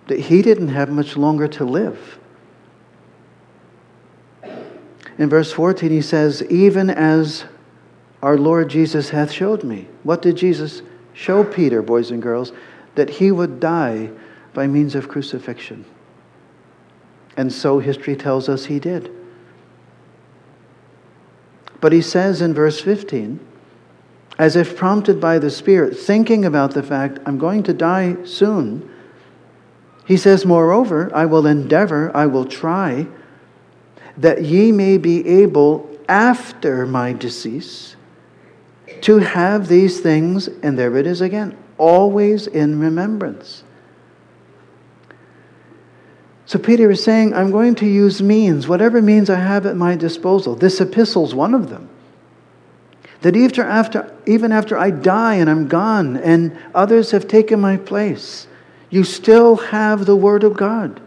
that 0.07 0.19
he 0.19 0.41
didn't 0.41 0.69
have 0.69 0.89
much 0.89 1.15
longer 1.15 1.47
to 1.47 1.63
live. 1.63 2.19
In 5.21 5.29
verse 5.29 5.51
14, 5.51 5.91
he 5.91 6.01
says, 6.01 6.41
Even 6.49 6.89
as 6.89 7.45
our 8.23 8.39
Lord 8.39 8.71
Jesus 8.71 9.11
hath 9.11 9.31
showed 9.31 9.63
me. 9.63 9.87
What 10.01 10.23
did 10.23 10.35
Jesus 10.35 10.81
show 11.13 11.43
Peter, 11.43 11.83
boys 11.83 12.09
and 12.09 12.19
girls? 12.19 12.51
That 12.95 13.07
he 13.11 13.31
would 13.31 13.59
die 13.59 14.09
by 14.55 14.65
means 14.65 14.95
of 14.95 15.09
crucifixion. 15.09 15.85
And 17.37 17.53
so 17.53 17.77
history 17.77 18.15
tells 18.15 18.49
us 18.49 18.65
he 18.65 18.79
did. 18.79 19.11
But 21.81 21.93
he 21.93 22.01
says 22.01 22.41
in 22.41 22.55
verse 22.55 22.81
15, 22.81 23.39
as 24.39 24.55
if 24.55 24.75
prompted 24.75 25.21
by 25.21 25.37
the 25.37 25.51
Spirit, 25.51 25.99
thinking 25.99 26.45
about 26.45 26.73
the 26.73 26.81
fact, 26.81 27.19
I'm 27.27 27.37
going 27.37 27.61
to 27.63 27.73
die 27.73 28.17
soon, 28.23 28.91
he 30.03 30.17
says, 30.17 30.47
Moreover, 30.47 31.11
I 31.13 31.27
will 31.27 31.45
endeavor, 31.45 32.09
I 32.17 32.25
will 32.25 32.45
try, 32.45 33.05
that 34.17 34.43
ye 34.43 34.71
may 34.71 34.97
be 34.97 35.27
able 35.27 35.89
after 36.07 36.85
my 36.85 37.13
decease 37.13 37.95
to 39.01 39.17
have 39.17 39.67
these 39.67 39.99
things, 39.99 40.47
and 40.47 40.77
there 40.77 40.95
it 40.97 41.07
is 41.07 41.21
again, 41.21 41.57
always 41.77 42.47
in 42.47 42.79
remembrance. 42.79 43.63
So 46.45 46.59
Peter 46.59 46.91
is 46.91 47.03
saying, 47.03 47.33
I'm 47.33 47.49
going 47.49 47.75
to 47.75 47.85
use 47.85 48.21
means, 48.21 48.67
whatever 48.67 49.01
means 49.01 49.29
I 49.29 49.39
have 49.39 49.65
at 49.65 49.77
my 49.77 49.95
disposal. 49.95 50.53
This 50.53 50.81
epistle 50.81 51.25
is 51.25 51.33
one 51.33 51.53
of 51.53 51.69
them. 51.69 51.89
That 53.21 53.35
even 53.35 53.65
after, 53.65 54.13
even 54.25 54.51
after 54.51 54.77
I 54.77 54.91
die 54.91 55.35
and 55.35 55.49
I'm 55.49 55.67
gone 55.67 56.17
and 56.17 56.57
others 56.75 57.11
have 57.11 57.27
taken 57.27 57.61
my 57.61 57.77
place, 57.77 58.47
you 58.89 59.03
still 59.03 59.55
have 59.55 60.05
the 60.05 60.15
Word 60.15 60.43
of 60.43 60.57
God. 60.57 60.99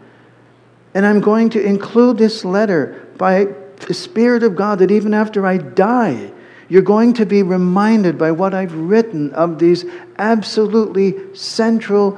And 0.95 1.05
I'm 1.05 1.19
going 1.19 1.49
to 1.51 1.61
include 1.61 2.17
this 2.17 2.43
letter 2.43 3.05
by 3.17 3.49
the 3.85 3.93
Spirit 3.93 4.43
of 4.43 4.55
God 4.55 4.79
that 4.79 4.91
even 4.91 5.13
after 5.13 5.45
I 5.45 5.57
die, 5.57 6.31
you're 6.69 6.81
going 6.81 7.13
to 7.15 7.25
be 7.25 7.43
reminded 7.43 8.17
by 8.17 8.31
what 8.31 8.53
I've 8.53 8.73
written 8.73 9.31
of 9.33 9.59
these 9.59 9.85
absolutely 10.17 11.35
central 11.35 12.17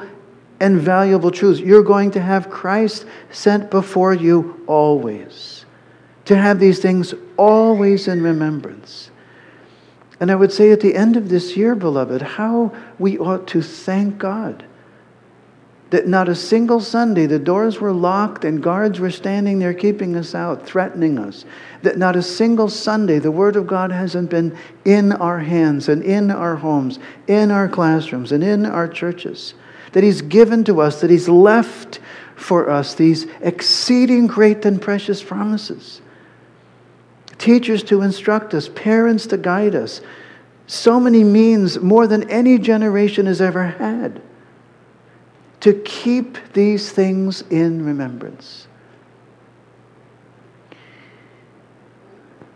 and 0.59 0.79
valuable 0.79 1.31
truths. 1.31 1.59
You're 1.59 1.83
going 1.83 2.11
to 2.11 2.21
have 2.21 2.49
Christ 2.49 3.05
sent 3.31 3.71
before 3.71 4.13
you 4.13 4.63
always. 4.67 5.65
To 6.25 6.37
have 6.37 6.59
these 6.59 6.79
things 6.79 7.13
always 7.35 8.07
in 8.07 8.21
remembrance. 8.21 9.09
And 10.19 10.31
I 10.31 10.35
would 10.35 10.51
say 10.51 10.71
at 10.71 10.81
the 10.81 10.95
end 10.95 11.17
of 11.17 11.29
this 11.29 11.57
year, 11.57 11.73
beloved, 11.75 12.21
how 12.21 12.75
we 12.99 13.17
ought 13.17 13.47
to 13.49 13.61
thank 13.61 14.17
God 14.17 14.65
that 15.89 16.07
not 16.07 16.27
a 16.27 16.35
single 16.35 16.79
Sunday 16.79 17.25
the 17.25 17.39
doors 17.39 17.79
were 17.79 17.93
locked 17.93 18.43
and 18.43 18.61
guards 18.61 18.99
were 18.99 19.11
standing 19.11 19.59
there 19.59 19.73
keeping 19.73 20.15
us 20.15 20.35
out, 20.35 20.65
threatening 20.65 21.17
us. 21.17 21.45
That 21.81 21.97
not 21.97 22.15
a 22.15 22.21
single 22.21 22.69
Sunday 22.69 23.19
the 23.19 23.31
Word 23.31 23.55
of 23.55 23.67
God 23.67 23.91
hasn't 23.91 24.29
been 24.29 24.57
in 24.83 25.13
our 25.13 25.39
hands 25.39 25.87
and 25.87 26.03
in 26.03 26.31
our 26.31 26.55
homes, 26.55 26.99
in 27.27 27.51
our 27.51 27.69
classrooms, 27.69 28.31
and 28.31 28.43
in 28.43 28.65
our 28.65 28.87
churches 28.87 29.53
that 29.93 30.03
He's 30.03 30.21
given 30.21 30.63
to 30.65 30.81
us, 30.81 31.01
that 31.01 31.09
He's 31.09 31.29
left 31.29 31.99
for 32.35 32.69
us 32.69 32.93
these 32.93 33.25
exceeding 33.41 34.27
great 34.27 34.63
and 34.65 34.81
precious 34.81 35.23
promises. 35.23 36.01
Teachers 37.37 37.83
to 37.83 38.01
instruct 38.01 38.53
us, 38.53 38.69
parents 38.69 39.27
to 39.27 39.37
guide 39.37 39.75
us. 39.75 40.01
So 40.67 40.99
many 40.99 41.23
means, 41.23 41.79
more 41.79 42.07
than 42.07 42.29
any 42.29 42.57
generation 42.59 43.25
has 43.25 43.41
ever 43.41 43.63
had, 43.63 44.21
to 45.59 45.73
keep 45.85 46.37
these 46.53 46.91
things 46.91 47.41
in 47.49 47.83
remembrance. 47.83 48.67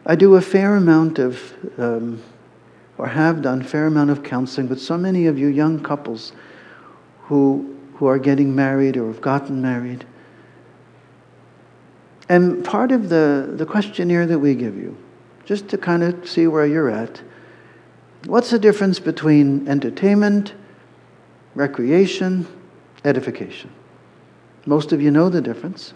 I 0.05 0.15
do 0.15 0.35
a 0.35 0.41
fair 0.41 0.75
amount 0.75 1.19
of, 1.19 1.53
um, 1.77 2.21
or 2.97 3.07
have 3.07 3.41
done, 3.41 3.61
fair 3.63 3.87
amount 3.87 4.09
of 4.09 4.23
counseling 4.23 4.67
with 4.67 4.81
so 4.81 4.97
many 4.97 5.27
of 5.27 5.37
you 5.37 5.47
young 5.47 5.81
couples 5.81 6.33
who, 7.23 7.77
who 7.95 8.07
are 8.07 8.19
getting 8.19 8.55
married 8.55 8.97
or 8.97 9.07
have 9.07 9.21
gotten 9.21 9.61
married. 9.61 10.05
And 12.29 12.63
part 12.63 12.91
of 12.91 13.09
the, 13.09 13.53
the 13.55 13.65
questionnaire 13.65 14.25
that 14.25 14.39
we 14.39 14.55
give 14.55 14.75
you, 14.75 14.97
just 15.45 15.67
to 15.69 15.77
kind 15.77 16.01
of 16.01 16.27
see 16.27 16.47
where 16.47 16.65
you're 16.65 16.89
at, 16.89 17.21
what's 18.25 18.51
the 18.51 18.59
difference 18.59 18.99
between 18.99 19.67
entertainment, 19.67 20.53
recreation, 21.55 22.47
edification? 23.03 23.71
Most 24.65 24.91
of 24.91 25.01
you 25.01 25.11
know 25.11 25.29
the 25.29 25.41
difference. 25.41 25.93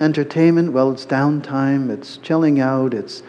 Entertainment, 0.00 0.72
well, 0.72 0.90
it's 0.90 1.04
downtime, 1.04 1.90
it's 1.90 2.16
chilling 2.18 2.60
out, 2.60 2.94
it's, 2.94 3.22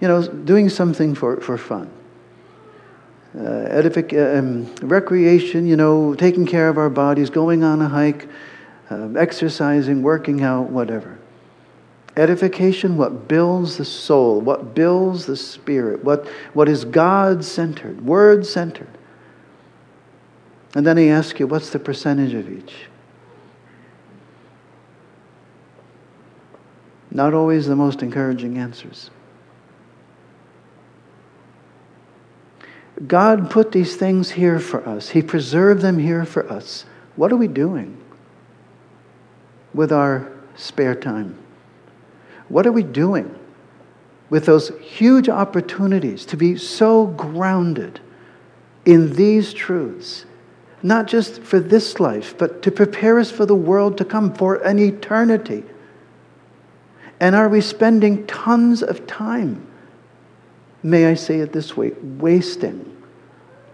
you 0.00 0.08
know, 0.08 0.26
doing 0.26 0.68
something 0.68 1.14
for, 1.14 1.40
for 1.40 1.58
fun 1.58 1.90
uh, 3.36 3.68
edific- 3.68 4.14
uh, 4.14 4.38
um, 4.38 4.74
recreation, 4.88 5.66
you 5.66 5.76
know, 5.76 6.14
taking 6.14 6.46
care 6.46 6.68
of 6.68 6.78
our 6.78 6.88
bodies, 6.88 7.28
going 7.28 7.62
on 7.62 7.82
a 7.82 7.88
hike, 7.88 8.28
uh, 8.90 9.08
exercising, 9.16 10.02
working 10.02 10.42
out, 10.42 10.70
whatever. 10.70 11.18
Edification, 12.16 12.96
what 12.96 13.28
builds 13.28 13.76
the 13.76 13.84
soul, 13.84 14.40
what 14.40 14.74
builds 14.74 15.26
the 15.26 15.36
spirit, 15.36 16.02
what, 16.02 16.26
what 16.54 16.66
is 16.68 16.86
God 16.86 17.44
centered, 17.44 18.06
word 18.06 18.46
centered. 18.46 18.95
And 20.76 20.86
then 20.86 20.98
he 20.98 21.08
asks 21.08 21.40
you, 21.40 21.46
what's 21.46 21.70
the 21.70 21.78
percentage 21.78 22.34
of 22.34 22.52
each? 22.52 22.74
Not 27.10 27.32
always 27.32 27.66
the 27.66 27.74
most 27.74 28.02
encouraging 28.02 28.58
answers. 28.58 29.10
God 33.06 33.50
put 33.50 33.72
these 33.72 33.96
things 33.96 34.32
here 34.32 34.60
for 34.60 34.86
us. 34.86 35.08
He 35.08 35.22
preserved 35.22 35.80
them 35.80 35.98
here 35.98 36.26
for 36.26 36.46
us. 36.52 36.84
What 37.14 37.32
are 37.32 37.36
we 37.36 37.48
doing 37.48 37.96
with 39.72 39.90
our 39.90 40.30
spare 40.56 40.94
time? 40.94 41.38
What 42.50 42.66
are 42.66 42.72
we 42.72 42.82
doing 42.82 43.34
with 44.28 44.44
those 44.44 44.72
huge 44.80 45.30
opportunities 45.30 46.26
to 46.26 46.36
be 46.36 46.58
so 46.58 47.06
grounded 47.06 47.98
in 48.84 49.14
these 49.14 49.54
truths? 49.54 50.26
Not 50.86 51.08
just 51.08 51.42
for 51.42 51.58
this 51.58 51.98
life, 51.98 52.38
but 52.38 52.62
to 52.62 52.70
prepare 52.70 53.18
us 53.18 53.30
for 53.30 53.44
the 53.44 53.56
world 53.56 53.98
to 53.98 54.04
come, 54.04 54.32
for 54.32 54.56
an 54.56 54.78
eternity. 54.78 55.64
And 57.18 57.34
are 57.34 57.48
we 57.48 57.60
spending 57.60 58.26
tons 58.26 58.82
of 58.82 59.06
time 59.06 59.66
may 60.86 61.06
I 61.06 61.14
say 61.14 61.40
it 61.40 61.52
this 61.52 61.76
way, 61.76 61.92
wasting 62.00 62.96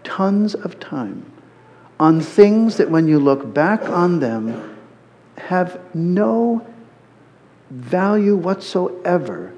tons 0.03 0.55
of 0.55 0.79
time 0.79 1.31
on 1.99 2.19
things 2.19 2.77
that 2.77 2.89
when 2.89 3.07
you 3.07 3.19
look 3.19 3.53
back 3.53 3.87
on 3.87 4.19
them 4.19 4.77
have 5.37 5.79
no 5.93 6.65
value 7.69 8.35
whatsoever 8.35 9.53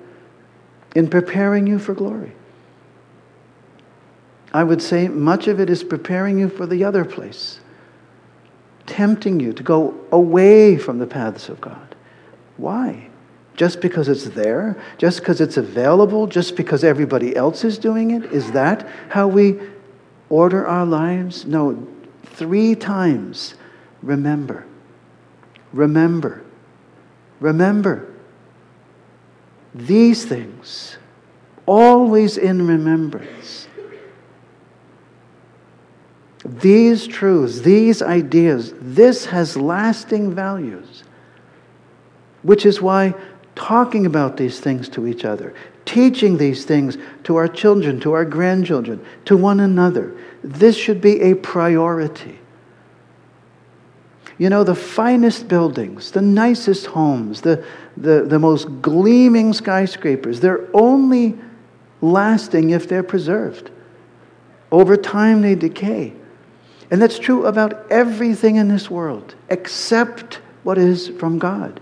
in 0.95 1.09
preparing 1.09 1.65
you 1.65 1.79
for 1.79 1.93
glory. 1.93 2.33
I 4.55 4.63
would 4.63 4.81
say 4.81 5.07
much 5.07 5.47
of 5.47 5.59
it 5.59 5.69
is 5.69 5.83
preparing 5.83 6.39
you 6.39 6.49
for 6.49 6.65
the 6.65 6.83
other 6.83 7.05
place, 7.05 7.59
tempting 8.85 9.39
you 9.39 9.53
to 9.53 9.63
go 9.63 9.95
away 10.11 10.77
from 10.77 10.99
the 10.99 11.07
paths 11.07 11.49
of 11.49 11.59
God. 11.61 11.95
Why? 12.57 13.09
just 13.55 13.81
because 13.81 14.09
it's 14.09 14.25
there, 14.25 14.77
just 14.97 15.19
because 15.19 15.41
it's 15.41 15.57
available, 15.57 16.27
just 16.27 16.55
because 16.55 16.83
everybody 16.83 17.35
else 17.35 17.63
is 17.63 17.77
doing 17.77 18.11
it? 18.11 18.25
Is 18.25 18.51
that 18.51 18.87
how 19.09 19.27
we 19.27 19.59
order 20.29 20.67
our 20.67 20.85
lives? 20.85 21.45
No, 21.45 21.87
three 22.23 22.75
times. 22.75 23.55
Remember. 24.01 24.65
Remember. 25.71 26.43
Remember. 27.39 28.13
These 29.73 30.25
things, 30.25 30.97
always 31.65 32.37
in 32.37 32.65
remembrance. 32.65 33.64
These 36.45 37.07
truths, 37.07 37.61
these 37.61 38.03
ideas, 38.03 38.73
this 38.79 39.25
has 39.25 39.57
lasting 39.57 40.35
values, 40.35 41.03
which 42.43 42.67
is 42.67 42.81
why 42.81 43.15
talking 43.55 44.05
about 44.05 44.37
these 44.37 44.59
things 44.59 44.87
to 44.89 45.07
each 45.07 45.25
other, 45.25 45.55
teaching 45.85 46.37
these 46.37 46.63
things 46.63 46.99
to 47.23 47.35
our 47.35 47.47
children, 47.47 47.99
to 48.01 48.13
our 48.13 48.25
grandchildren, 48.25 49.03
to 49.25 49.35
one 49.35 49.59
another. 49.59 50.15
This 50.43 50.77
should 50.77 51.01
be 51.01 51.19
a 51.21 51.33
priority. 51.35 52.37
You 54.37 54.49
know, 54.49 54.63
the 54.63 54.75
finest 54.75 55.47
buildings, 55.47 56.11
the 56.11 56.21
nicest 56.21 56.87
homes, 56.87 57.41
the, 57.41 57.65
the, 57.97 58.23
the 58.27 58.37
most 58.37 58.81
gleaming 58.81 59.53
skyscrapers, 59.53 60.41
they're 60.41 60.67
only 60.75 61.35
lasting 62.01 62.69
if 62.69 62.87
they're 62.87 63.01
preserved. 63.01 63.71
Over 64.71 64.95
time, 64.97 65.41
they 65.41 65.55
decay. 65.55 66.13
And 66.91 67.01
that's 67.01 67.17
true 67.17 67.45
about 67.45 67.91
everything 67.91 68.57
in 68.57 68.67
this 68.67 68.89
world, 68.89 69.35
except 69.49 70.35
what 70.63 70.77
is 70.77 71.09
from 71.09 71.39
God. 71.39 71.79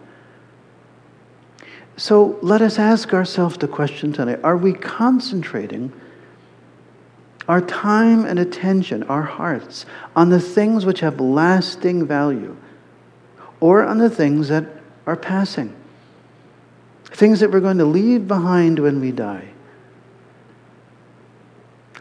So 1.98 2.40
let 2.42 2.62
us 2.62 2.80
ask 2.80 3.14
ourselves 3.14 3.58
the 3.58 3.68
question 3.68 4.14
tonight 4.14 4.40
are 4.44 4.58
we 4.58 4.74
concentrating 4.74 5.92
our 7.48 7.62
time 7.62 8.26
and 8.26 8.40
attention, 8.40 9.04
our 9.04 9.22
hearts, 9.22 9.86
on 10.16 10.30
the 10.30 10.40
things 10.40 10.86
which 10.86 11.02
have 11.02 11.20
lasting 11.20 12.08
value 12.08 12.56
or 13.60 13.84
on 13.84 13.98
the 13.98 14.10
things 14.10 14.48
that 14.48 14.66
are 15.06 15.18
passing? 15.18 15.76
Things 17.06 17.42
that 17.42 17.52
we're 17.52 17.60
going 17.60 17.78
to 17.78 17.86
leave 17.86 18.28
behind 18.28 18.80
when 18.80 19.00
we 19.00 19.12
die. 19.12 19.50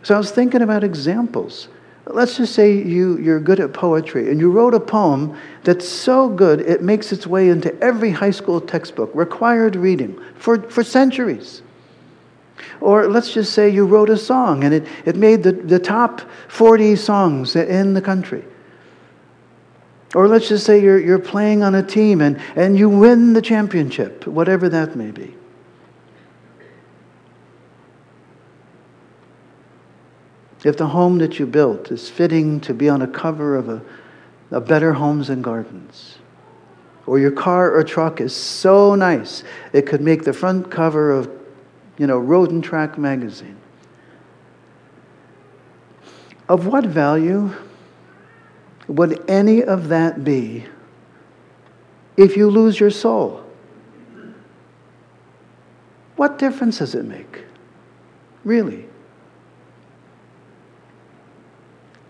So 0.03 0.14
I 0.14 0.18
was 0.18 0.30
thinking 0.30 0.62
about 0.62 0.82
examples 0.82 1.68
Let's 2.07 2.36
just 2.36 2.55
say 2.55 2.74
you, 2.74 3.18
you're 3.18 3.38
good 3.38 3.61
at 3.61 3.72
poetry 3.72 4.30
and 4.30 4.40
you 4.40 4.50
wrote 4.50 4.74
a 4.74 4.80
poem 4.80 5.38
that's 5.62 5.88
so 5.88 6.28
good 6.28 6.61
it 6.61 6.82
makes 6.82 7.12
its 7.12 7.26
way 7.26 7.48
into 7.48 7.76
every 7.80 8.11
high 8.11 8.32
school 8.32 8.61
textbook, 8.61 9.11
required 9.14 9.76
reading 9.76 10.20
for, 10.34 10.62
for 10.68 10.82
centuries. 10.82 11.62
Or 12.80 13.07
let's 13.07 13.32
just 13.32 13.53
say 13.53 13.68
you 13.68 13.86
wrote 13.86 14.11
a 14.11 14.16
song 14.16 14.64
and 14.64 14.74
it, 14.74 14.86
it 15.05 15.16
made 15.16 15.44
the, 15.44 15.53
the 15.53 15.78
top 15.78 16.22
40 16.48 16.96
songs 16.96 17.55
in 17.55 17.94
the 17.94 18.03
country. 18.03 18.44
Or 20.14 20.28
let's 20.28 20.48
just 20.48 20.66
say 20.66 20.82
you're, 20.82 20.98
you're 20.98 21.18
playing 21.18 21.62
on 21.62 21.74
a 21.74 21.82
team 21.82 22.20
and, 22.20 22.40
and 22.57 22.76
you 22.76 22.88
win 22.88 23.32
the 23.32 23.42
championship, 23.42 24.26
whatever 24.26 24.68
that 24.68 24.96
may 24.96 25.11
be. 25.11 25.34
If 30.65 30.77
the 30.77 30.87
home 30.87 31.19
that 31.19 31.39
you 31.39 31.47
built 31.47 31.91
is 31.91 32.09
fitting 32.09 32.61
to 32.61 32.75
be 32.75 32.89
on 32.89 33.03
a 33.03 33.07
cover 33.07 33.57
of 33.57 33.69
a, 33.69 33.83
a 34.51 34.61
Better 34.61 34.93
Homes 34.93 35.29
and 35.29 35.43
Gardens, 35.43 36.19
or 37.07 37.19
your 37.19 37.33
car 37.33 37.75
or 37.75 37.83
truck 37.83 38.21
is 38.21 38.35
so 38.35 38.95
nice 38.95 39.43
it 39.73 39.87
could 39.87 40.01
make 40.01 40.23
the 40.23 40.33
front 40.33 40.71
cover 40.71 41.11
of, 41.11 41.29
you 41.99 42.07
know, 42.07 42.19
Road 42.19 42.53
and 42.53 42.63
Track 42.63 42.97
magazine. 42.97 43.57
Of 46.49 46.67
what 46.67 46.85
value 46.85 47.51
would 48.87 49.29
any 49.29 49.65
of 49.65 49.89
that 49.89 50.23
be 50.23 50.67
if 52.17 52.37
you 52.37 52.49
lose 52.51 52.79
your 52.79 52.91
soul? 52.91 53.45
What 56.17 56.39
difference 56.39 56.79
does 56.79 56.95
it 56.95 57.05
make? 57.05 57.45
Really? 58.45 58.87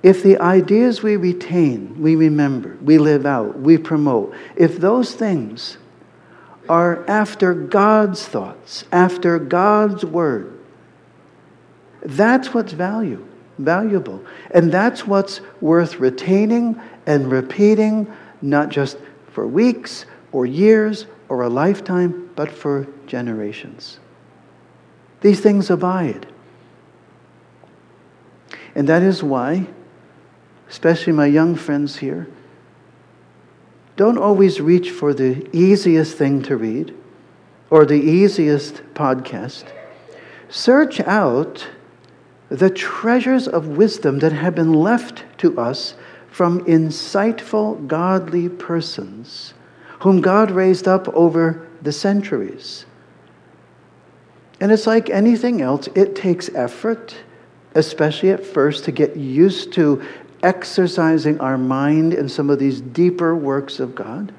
If 0.02 0.22
the 0.22 0.38
ideas 0.40 1.02
we 1.02 1.16
retain, 1.16 2.00
we 2.00 2.16
remember, 2.16 2.76
we 2.82 2.98
live 2.98 3.24
out, 3.24 3.60
we 3.60 3.78
promote, 3.78 4.34
if 4.56 4.78
those 4.78 5.14
things 5.14 5.78
are 6.68 7.08
after 7.08 7.54
God's 7.54 8.26
thoughts, 8.26 8.84
after 8.90 9.38
God's 9.38 10.04
word, 10.04 10.58
that's 12.04 12.52
what's 12.52 12.72
value, 12.72 13.24
valuable. 13.58 14.24
And 14.50 14.72
that's 14.72 15.06
what's 15.06 15.40
worth 15.60 16.00
retaining 16.00 16.80
and 17.06 17.30
repeating, 17.30 18.12
not 18.40 18.70
just 18.70 18.98
for 19.30 19.46
weeks 19.46 20.06
or 20.32 20.46
years 20.46 21.06
or 21.28 21.42
a 21.42 21.48
lifetime, 21.48 22.30
but 22.34 22.50
for 22.50 22.88
generations. 23.06 24.00
These 25.20 25.40
things 25.40 25.70
abide. 25.70 26.26
And 28.74 28.88
that 28.88 29.02
is 29.02 29.22
why 29.22 29.68
especially 30.72 31.12
my 31.12 31.26
young 31.26 31.54
friends 31.54 31.98
here, 31.98 32.26
don't 33.96 34.16
always 34.16 34.58
reach 34.58 34.90
for 34.90 35.12
the 35.12 35.46
easiest 35.54 36.16
thing 36.16 36.40
to 36.42 36.56
read 36.56 36.94
or 37.68 37.84
the 37.84 38.00
easiest 38.00 38.76
podcast. 38.94 39.64
Search 40.48 40.98
out 41.00 41.68
the 42.48 42.70
treasures 42.70 43.46
of 43.46 43.68
wisdom 43.68 44.20
that 44.20 44.32
have 44.32 44.54
been 44.54 44.72
left 44.72 45.24
to 45.36 45.60
us 45.60 45.94
from 46.30 46.64
insightful, 46.64 47.86
godly 47.86 48.48
persons 48.48 49.52
whom 50.00 50.22
God 50.22 50.50
raised 50.50 50.88
up 50.88 51.06
over 51.08 51.68
the 51.82 51.92
centuries. 51.92 52.86
And 54.58 54.72
it's 54.72 54.86
like 54.86 55.10
anything 55.10 55.60
else, 55.60 55.86
it 55.94 56.16
takes 56.16 56.48
effort, 56.54 57.14
especially 57.74 58.30
at 58.30 58.44
first, 58.44 58.84
to 58.84 58.90
get 58.90 59.16
used 59.16 59.74
to 59.74 60.02
exercising 60.42 61.40
our 61.40 61.56
mind 61.56 62.12
in 62.12 62.28
some 62.28 62.50
of 62.50 62.58
these 62.58 62.80
deeper 62.80 63.34
works 63.34 63.80
of 63.80 63.94
God. 63.94 64.32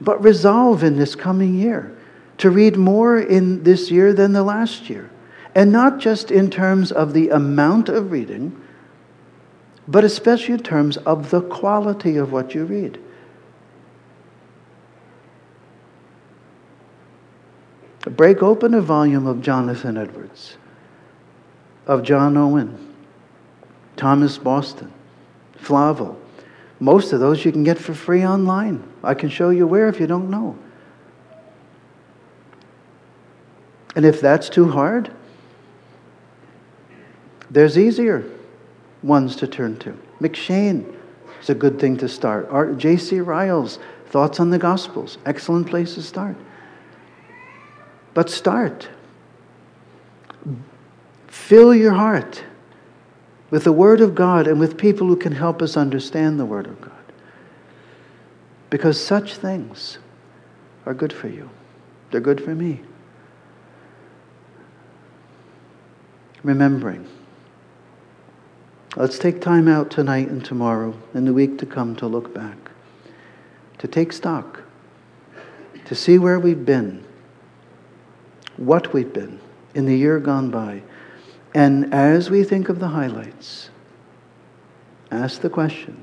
But 0.00 0.22
resolve 0.22 0.82
in 0.82 0.96
this 0.96 1.14
coming 1.14 1.54
year 1.54 1.96
to 2.38 2.50
read 2.50 2.76
more 2.76 3.18
in 3.18 3.62
this 3.62 3.90
year 3.90 4.12
than 4.12 4.32
the 4.32 4.42
last 4.42 4.88
year. 4.88 5.10
And 5.54 5.70
not 5.72 5.98
just 5.98 6.30
in 6.30 6.50
terms 6.50 6.90
of 6.90 7.12
the 7.12 7.28
amount 7.30 7.88
of 7.88 8.10
reading, 8.10 8.58
but 9.86 10.04
especially 10.04 10.54
in 10.54 10.62
terms 10.62 10.96
of 10.98 11.30
the 11.30 11.42
quality 11.42 12.16
of 12.16 12.32
what 12.32 12.54
you 12.54 12.64
read. 12.64 12.98
Break 18.06 18.42
open 18.42 18.72
a 18.74 18.80
volume 18.80 19.26
of 19.26 19.42
Jonathan 19.42 19.96
Edwards, 19.96 20.56
of 21.86 22.02
John 22.02 22.36
Owen 22.36 22.89
Thomas 24.00 24.38
Boston, 24.38 24.90
Flavel. 25.58 26.18
Most 26.80 27.12
of 27.12 27.20
those 27.20 27.44
you 27.44 27.52
can 27.52 27.64
get 27.64 27.76
for 27.76 27.92
free 27.92 28.24
online. 28.24 28.82
I 29.04 29.12
can 29.12 29.28
show 29.28 29.50
you 29.50 29.66
where 29.66 29.88
if 29.88 30.00
you 30.00 30.06
don't 30.06 30.30
know. 30.30 30.56
And 33.94 34.06
if 34.06 34.22
that's 34.22 34.48
too 34.48 34.70
hard, 34.70 35.12
there's 37.50 37.76
easier 37.76 38.24
ones 39.02 39.36
to 39.36 39.46
turn 39.46 39.78
to. 39.80 39.94
M'Cheyne 40.18 40.96
is 41.42 41.50
a 41.50 41.54
good 41.54 41.78
thing 41.78 41.98
to 41.98 42.08
start. 42.08 42.78
J.C. 42.78 43.20
Ryle's 43.20 43.78
Thoughts 44.06 44.40
on 44.40 44.48
the 44.48 44.58
Gospels, 44.58 45.18
excellent 45.26 45.66
place 45.66 45.94
to 45.96 46.02
start. 46.02 46.36
But 48.14 48.30
start. 48.30 48.88
Fill 51.28 51.74
your 51.74 51.92
heart 51.92 52.44
with 53.50 53.64
the 53.64 53.72
Word 53.72 54.00
of 54.00 54.14
God 54.14 54.46
and 54.46 54.60
with 54.60 54.78
people 54.78 55.06
who 55.06 55.16
can 55.16 55.32
help 55.32 55.60
us 55.60 55.76
understand 55.76 56.38
the 56.38 56.44
Word 56.44 56.66
of 56.66 56.80
God. 56.80 56.92
Because 58.70 59.04
such 59.04 59.34
things 59.34 59.98
are 60.86 60.94
good 60.94 61.12
for 61.12 61.28
you, 61.28 61.50
they're 62.10 62.20
good 62.20 62.42
for 62.42 62.54
me. 62.54 62.80
Remembering. 66.42 67.06
Let's 68.96 69.18
take 69.18 69.40
time 69.40 69.68
out 69.68 69.90
tonight 69.90 70.28
and 70.28 70.44
tomorrow 70.44 70.96
and 71.14 71.26
the 71.26 71.32
week 71.32 71.58
to 71.58 71.66
come 71.66 71.94
to 71.96 72.06
look 72.06 72.34
back, 72.34 72.56
to 73.78 73.86
take 73.86 74.12
stock, 74.12 74.62
to 75.84 75.94
see 75.94 76.18
where 76.18 76.40
we've 76.40 76.64
been, 76.64 77.04
what 78.56 78.92
we've 78.92 79.12
been 79.12 79.38
in 79.74 79.86
the 79.86 79.96
year 79.96 80.18
gone 80.18 80.50
by 80.50 80.82
and 81.54 81.92
as 81.92 82.30
we 82.30 82.44
think 82.44 82.68
of 82.68 82.78
the 82.78 82.88
highlights, 82.88 83.70
ask 85.10 85.40
the 85.40 85.50
question 85.50 86.02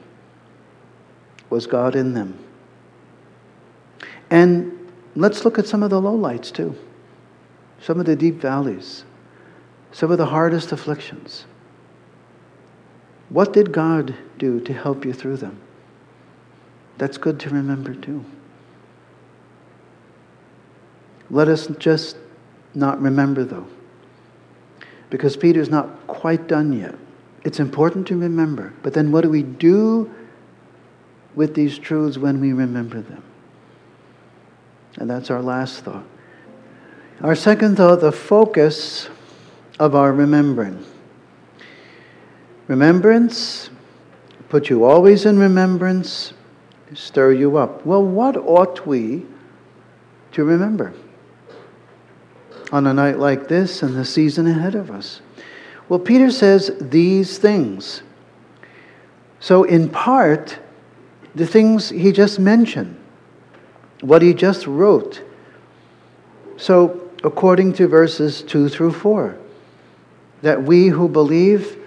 Was 1.50 1.68
God 1.68 1.96
in 1.96 2.14
them? 2.14 2.38
And 4.30 4.92
let's 5.16 5.46
look 5.46 5.58
at 5.58 5.68
some 5.68 5.84
of 5.84 5.90
the 5.90 6.02
lowlights 6.02 6.52
too, 6.52 6.76
some 7.80 8.00
of 8.00 8.06
the 8.06 8.16
deep 8.16 8.36
valleys, 8.36 9.06
some 9.92 10.12
of 10.12 10.18
the 10.18 10.26
hardest 10.26 10.72
afflictions. 10.72 11.46
What 13.30 13.54
did 13.54 13.72
God 13.72 14.16
do 14.38 14.60
to 14.62 14.74
help 14.74 15.06
you 15.06 15.14
through 15.14 15.38
them? 15.38 15.60
That's 16.98 17.18
good 17.18 17.40
to 17.42 17.50
remember 17.50 17.94
too. 17.94 18.24
Let 21.30 21.48
us 21.50 21.68
just 21.78 22.18
not 22.74 23.02
remember, 23.02 23.44
though, 23.44 23.68
because 25.10 25.38
Peter's 25.38 25.70
not 25.70 26.08
quite 26.08 26.48
done 26.48 26.74
yet. 26.78 26.96
It's 27.44 27.60
important 27.60 28.08
to 28.08 28.18
remember, 28.18 28.74
but 28.84 28.94
then 28.94 29.12
what 29.12 29.22
do 29.22 29.30
we 29.30 29.44
do 29.44 30.14
with 31.36 31.54
these 31.54 31.78
truths 31.78 32.18
when 32.18 32.42
we 32.42 32.54
remember 32.54 33.02
them? 33.02 33.24
And 34.98 35.10
that's 35.10 35.30
our 35.30 35.42
last 35.42 35.84
thought. 35.84 36.04
Our 37.22 37.36
second 37.36 37.78
thought 37.78 38.02
the 38.02 38.12
focus 38.12 39.10
of 39.80 39.96
our 39.96 40.12
remembering. 40.12 40.84
Remembrance, 42.68 43.70
put 44.50 44.70
you 44.70 44.84
always 44.84 45.26
in 45.26 45.40
remembrance, 45.40 46.34
stir 46.94 47.32
you 47.32 47.58
up. 47.58 47.86
Well, 47.86 48.04
what 48.04 48.36
ought 48.36 48.86
we 48.86 49.26
to 50.34 50.44
remember 50.44 50.94
on 52.72 52.88
a 52.88 52.94
night 52.94 53.18
like 53.18 53.48
this 53.48 53.84
and 53.84 53.96
the 53.96 54.06
season 54.06 54.48
ahead 54.48 54.76
of 54.76 54.92
us? 54.92 55.22
Well, 55.90 56.00
Peter 56.00 56.32
says 56.32 56.72
these 56.80 57.38
things. 57.38 58.02
So, 59.40 59.64
in 59.64 59.90
part, 59.90 60.60
the 61.36 61.48
things 61.48 61.90
he 61.90 62.12
just 62.12 62.40
mentioned, 62.40 62.98
what 64.02 64.22
he 64.22 64.34
just 64.34 64.68
wrote. 64.68 65.22
So, 66.58 67.10
according 67.24 67.74
to 67.74 67.88
verses 67.88 68.42
2 68.42 68.70
through 68.70 68.94
4, 68.94 69.38
that 70.42 70.64
we 70.64 70.88
who 70.88 71.08
believe 71.08 71.78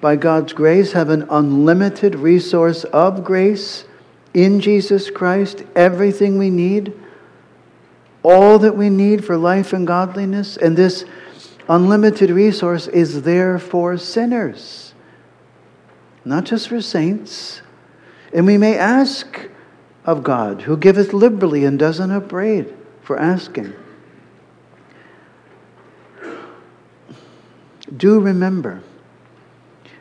by 0.00 0.16
God's 0.16 0.52
grace 0.52 0.92
have 0.92 1.08
an 1.08 1.26
unlimited 1.30 2.14
resource 2.14 2.84
of 2.84 3.24
grace 3.24 3.84
in 4.34 4.60
Jesus 4.60 5.10
Christ, 5.10 5.64
everything 5.74 6.38
we 6.38 6.50
need, 6.50 6.92
all 8.24 8.58
that 8.58 8.76
we 8.76 8.90
need 8.90 9.24
for 9.24 9.36
life 9.36 9.72
and 9.72 9.86
godliness, 9.86 10.56
and 10.56 10.76
this 10.76 11.04
unlimited 11.68 12.30
resource 12.30 12.88
is 12.88 13.22
there 13.22 13.58
for 13.58 13.96
sinners, 13.96 14.94
not 16.24 16.44
just 16.44 16.68
for 16.68 16.80
saints. 16.80 17.62
And 18.32 18.46
we 18.46 18.58
may 18.58 18.76
ask 18.76 19.48
of 20.04 20.22
God, 20.22 20.62
who 20.62 20.76
giveth 20.76 21.12
liberally 21.12 21.64
and 21.64 21.78
doesn't 21.78 22.10
upbraid 22.10 22.74
for 23.02 23.18
asking. 23.18 23.72
Do 27.96 28.18
remember, 28.20 28.82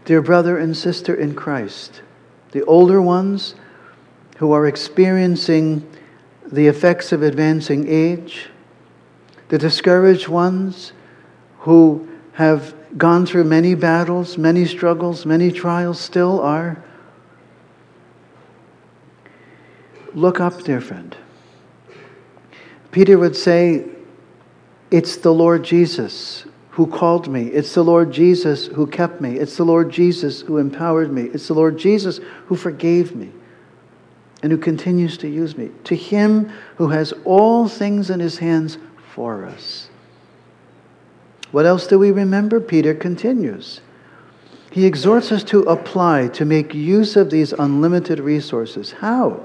dear 0.05 0.21
brother 0.21 0.57
and 0.57 0.75
sister 0.75 1.13
in 1.13 1.35
Christ, 1.35 2.01
the 2.51 2.63
older 2.65 3.01
ones 3.01 3.55
who 4.37 4.51
are 4.51 4.67
experiencing 4.67 5.87
the 6.53 6.67
effects 6.67 7.11
of 7.11 7.23
advancing 7.23 7.87
age, 7.89 8.47
the 9.49 9.57
discouraged 9.57 10.27
ones 10.27 10.93
who 11.59 12.07
have 12.33 12.75
gone 12.95 13.25
through 13.25 13.43
many 13.43 13.73
battles, 13.73 14.37
many 14.37 14.63
struggles, 14.63 15.25
many 15.25 15.51
trials, 15.51 15.99
still 15.99 16.39
are. 16.41 16.83
Look 20.13 20.39
up, 20.39 20.61
dear 20.61 20.79
friend. 20.79 21.17
Peter 22.91 23.17
would 23.17 23.35
say, 23.35 23.85
It's 24.91 25.17
the 25.17 25.33
Lord 25.33 25.63
Jesus 25.63 26.45
who 26.69 26.85
called 26.85 27.27
me. 27.27 27.47
It's 27.47 27.73
the 27.73 27.83
Lord 27.83 28.11
Jesus 28.11 28.67
who 28.67 28.85
kept 28.85 29.21
me. 29.21 29.37
It's 29.37 29.57
the 29.57 29.65
Lord 29.65 29.89
Jesus 29.89 30.41
who 30.41 30.59
empowered 30.59 31.11
me. 31.11 31.23
It's 31.23 31.47
the 31.47 31.55
Lord 31.55 31.79
Jesus 31.79 32.19
who 32.45 32.55
forgave 32.55 33.15
me 33.15 33.31
and 34.43 34.51
who 34.51 34.57
continues 34.57 35.17
to 35.17 35.27
use 35.27 35.57
me. 35.57 35.71
To 35.85 35.95
him 35.95 36.51
who 36.75 36.89
has 36.89 37.13
all 37.23 37.67
things 37.67 38.09
in 38.09 38.19
his 38.19 38.37
hands 38.37 38.77
for 39.13 39.45
us. 39.45 39.89
What 41.51 41.65
else 41.65 41.87
do 41.87 41.97
we 41.97 42.11
remember? 42.11 42.59
Peter 42.59 42.93
continues. 42.93 43.79
He 44.71 44.85
exhorts 44.85 45.31
us 45.31 45.43
to 45.45 45.61
apply, 45.61 46.27
to 46.29 46.45
make 46.45 46.73
use 46.73 47.15
of 47.15 47.29
these 47.29 47.53
unlimited 47.53 48.19
resources. 48.19 48.91
How? 48.91 49.41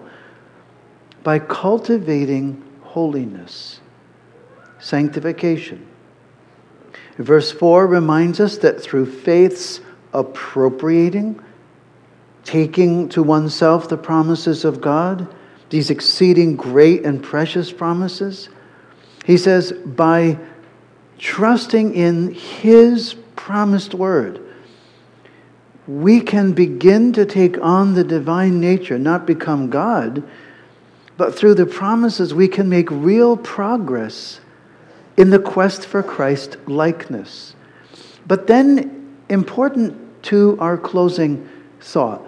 By 1.23 1.39
cultivating 1.39 2.63
holiness, 2.83 3.81
sanctification. 4.79 5.87
Verse 7.19 7.53
4 7.53 7.87
reminds 7.87 8.41
us 8.41 8.59
that 8.59 8.81
through 8.81 9.07
faith's 9.07 9.81
appropriating, 10.13 11.41
taking 12.49 13.11
to 13.11 13.23
oneself 13.23 13.91
the 13.91 13.97
promises 13.99 14.65
of 14.65 14.81
God, 14.81 15.29
these 15.69 15.91
exceeding 15.91 16.57
great 16.57 17.05
and 17.05 17.23
precious 17.23 17.71
promises, 17.71 18.49
he 19.27 19.37
says, 19.37 19.71
by 19.73 20.39
trusting 21.19 21.95
in 21.95 22.33
His 22.33 23.17
promised 23.37 23.93
word, 23.93 24.41
we 25.87 26.23
can 26.23 26.55
begin 26.55 27.13
to 27.13 27.27
take 27.27 27.59
on 27.61 27.93
the 27.93 28.05
divine 28.05 28.61
nature, 28.61 28.99
not 28.99 29.27
become 29.27 29.69
God, 29.69 30.23
but 31.19 31.35
through 31.35 31.55
the 31.55 31.67
promises, 31.67 32.33
we 32.33 32.49
can 32.49 32.71
make 32.71 32.91
real 32.91 33.37
progress 33.37 34.41
in 35.19 35.29
the 35.29 35.39
quest 35.39 35.85
for 35.85 36.03
Christ 36.03 36.57
likeness. 36.67 37.55
But 38.27 38.47
then, 38.47 39.19
important 39.29 40.23
to 40.25 40.57
our 40.61 40.79
closing 40.79 41.47
thought, 41.81 42.28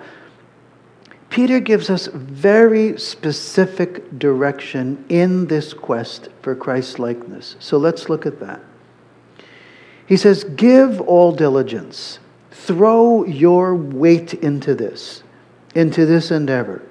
Peter 1.30 1.60
gives 1.60 1.88
us 1.88 2.08
very 2.08 2.98
specific 2.98 4.18
direction 4.18 5.04
in 5.08 5.46
this 5.46 5.72
quest 5.72 6.28
for 6.42 6.56
Christ 6.56 6.98
likeness. 6.98 7.54
So 7.60 7.78
let's 7.78 8.08
look 8.08 8.26
at 8.26 8.40
that. 8.40 8.60
He 10.06 10.16
says, 10.16 10.42
Give 10.42 11.00
all 11.00 11.30
diligence, 11.30 12.18
throw 12.50 13.24
your 13.24 13.76
weight 13.76 14.34
into 14.34 14.74
this, 14.74 15.22
into 15.76 16.04
this 16.04 16.32
endeavor. 16.32 16.82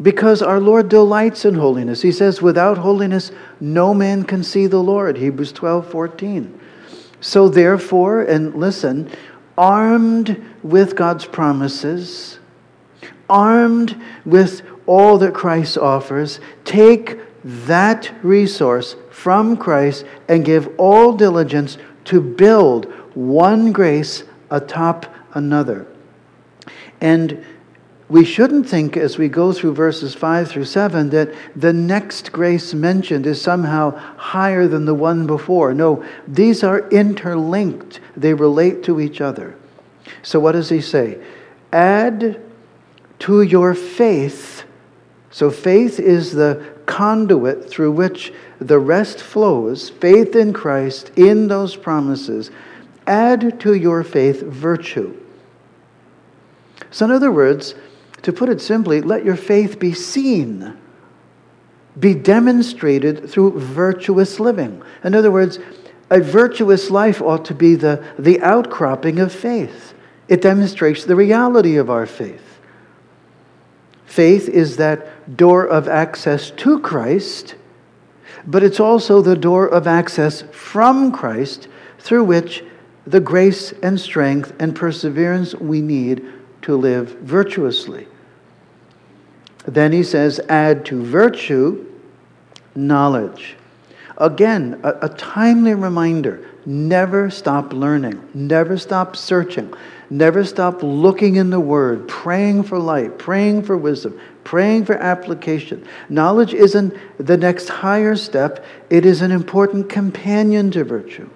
Because 0.00 0.40
our 0.40 0.58
Lord 0.58 0.88
delights 0.88 1.44
in 1.44 1.54
holiness. 1.54 2.00
He 2.00 2.12
says, 2.12 2.40
Without 2.40 2.78
holiness, 2.78 3.30
no 3.60 3.92
man 3.92 4.24
can 4.24 4.42
see 4.42 4.66
the 4.66 4.82
Lord. 4.82 5.18
Hebrews 5.18 5.52
12 5.52 5.90
14. 5.90 6.60
So, 7.20 7.48
therefore, 7.50 8.22
and 8.22 8.54
listen, 8.54 9.10
armed 9.56 10.42
with 10.62 10.96
God's 10.96 11.26
promises, 11.26 12.38
armed 13.28 14.00
with 14.24 14.62
all 14.86 15.18
that 15.18 15.34
Christ 15.34 15.78
offers, 15.78 16.40
take 16.64 17.18
that 17.44 18.12
resource 18.22 18.96
from 19.10 19.56
Christ 19.56 20.04
and 20.28 20.44
give 20.44 20.68
all 20.78 21.12
diligence 21.12 21.78
to 22.06 22.20
build 22.20 22.86
one 23.14 23.72
grace 23.72 24.24
atop 24.50 25.06
another. 25.34 25.86
And 27.00 27.44
we 28.08 28.24
shouldn't 28.24 28.68
think 28.68 28.96
as 28.96 29.16
we 29.16 29.28
go 29.28 29.52
through 29.52 29.74
verses 29.74 30.14
5 30.14 30.48
through 30.48 30.66
7 30.66 31.10
that 31.10 31.34
the 31.56 31.72
next 31.72 32.32
grace 32.32 32.74
mentioned 32.74 33.26
is 33.26 33.40
somehow 33.40 33.96
higher 34.16 34.68
than 34.68 34.84
the 34.84 34.94
one 34.94 35.26
before. 35.26 35.72
No, 35.72 36.04
these 36.28 36.62
are 36.62 36.88
interlinked, 36.90 38.00
they 38.16 38.34
relate 38.34 38.82
to 38.84 39.00
each 39.00 39.20
other. 39.20 39.56
So, 40.22 40.38
what 40.38 40.52
does 40.52 40.68
he 40.68 40.80
say? 40.80 41.18
Add 41.72 42.40
to 43.24 43.40
your 43.40 43.74
faith. 43.74 44.64
So, 45.30 45.50
faith 45.50 45.98
is 45.98 46.32
the 46.32 46.62
conduit 46.84 47.70
through 47.70 47.92
which 47.92 48.34
the 48.58 48.78
rest 48.78 49.22
flows, 49.22 49.88
faith 49.88 50.36
in 50.36 50.52
Christ, 50.52 51.10
in 51.16 51.48
those 51.48 51.74
promises. 51.74 52.50
Add 53.06 53.58
to 53.60 53.72
your 53.72 54.04
faith 54.04 54.42
virtue. 54.42 55.18
So, 56.90 57.06
in 57.06 57.12
other 57.12 57.32
words, 57.32 57.74
to 58.20 58.30
put 58.30 58.50
it 58.50 58.60
simply, 58.60 59.00
let 59.00 59.24
your 59.24 59.36
faith 59.36 59.78
be 59.78 59.94
seen, 59.94 60.76
be 61.98 62.12
demonstrated 62.12 63.30
through 63.30 63.58
virtuous 63.58 64.38
living. 64.38 64.82
In 65.02 65.14
other 65.14 65.32
words, 65.32 65.60
a 66.10 66.20
virtuous 66.20 66.90
life 66.90 67.22
ought 67.22 67.46
to 67.46 67.54
be 67.54 67.74
the, 67.74 68.04
the 68.18 68.38
outcropping 68.42 69.18
of 69.18 69.32
faith. 69.32 69.94
It 70.28 70.42
demonstrates 70.42 71.04
the 71.04 71.16
reality 71.16 71.78
of 71.78 71.88
our 71.88 72.04
faith. 72.04 72.43
Faith 74.14 74.48
is 74.48 74.76
that 74.76 75.36
door 75.36 75.66
of 75.66 75.88
access 75.88 76.50
to 76.52 76.78
Christ 76.80 77.56
but 78.46 78.62
it's 78.62 78.80
also 78.80 79.22
the 79.22 79.36
door 79.36 79.66
of 79.66 79.86
access 79.86 80.42
from 80.52 81.12
Christ 81.12 81.68
through 81.98 82.24
which 82.24 82.64
the 83.06 83.20
grace 83.20 83.72
and 83.82 83.98
strength 83.98 84.52
and 84.58 84.74
perseverance 84.74 85.54
we 85.54 85.80
need 85.80 86.24
to 86.62 86.76
live 86.76 87.18
virtuously. 87.20 88.06
Then 89.66 89.92
he 89.92 90.02
says, 90.02 90.40
add 90.48 90.84
to 90.86 91.02
virtue 91.02 91.86
knowledge. 92.74 93.56
Again, 94.18 94.80
a, 94.82 95.06
a, 95.06 95.08
timely 95.10 95.74
reminder 95.74 96.48
never 96.66 97.30
stop 97.30 97.72
learning, 97.72 98.28
never 98.32 98.76
stop 98.76 99.16
searching, 99.16 99.72
never 100.18 100.44
stop 100.44 100.82
looking 100.82 101.36
in 101.36 101.50
the 101.50 101.60
Word, 101.60 102.08
praying 102.08 102.62
for 102.62 102.78
light, 102.78 103.18
praying 103.18 103.62
for 103.62 103.76
wisdom, 103.76 104.18
praying 104.44 104.84
for 104.84 104.94
application. 104.94 105.86
Knowledge 106.08 106.54
isn't 106.54 106.94
the 107.18 107.36
next 107.36 107.68
higher 107.68 108.14
step, 108.14 108.64
it 108.90 109.04
is 109.04 109.22
an 109.22 109.32
important 109.32 109.88
companion 109.88 110.70
to 110.70 110.84
virtue. 110.84 111.28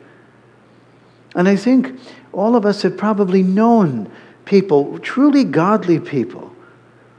And 1.35 1.49
I 1.49 1.57
think 1.57 1.99
all 2.33 2.57
of 2.57 2.65
us 2.65 2.83
have 2.83 2.97
probably 2.97 3.43
known 3.43 4.11
people, 4.45 4.99
truly 5.01 5.45
godly 5.45 5.99
people, 5.99 6.55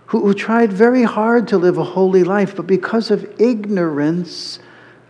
who, 0.07 0.21
who 0.21 0.33
tried 0.33 0.73
very 0.73 1.03
hard 1.03 1.47
to 1.49 1.57
live 1.57 1.77
a 1.77 1.83
holy 1.83 2.23
life, 2.23 2.55
but 2.55 2.65
because 2.65 3.11
of 3.11 3.39
ignorance 3.39 4.59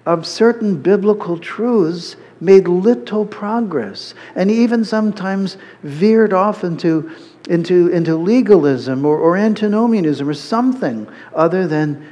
of 0.05 0.25
certain 0.25 0.81
biblical 0.81 1.37
truths, 1.37 2.15
made 2.41 2.67
little 2.67 3.25
progress, 3.25 4.13
and 4.35 4.49
even 4.49 4.83
sometimes 4.85 5.57
veered 5.83 6.33
off 6.33 6.63
into, 6.63 7.11
into, 7.49 7.89
into 7.89 8.15
legalism 8.15 9.05
or, 9.05 9.17
or 9.17 9.35
antinomianism 9.35 10.27
or 10.27 10.33
something 10.33 11.07
other 11.35 11.67
than 11.67 12.07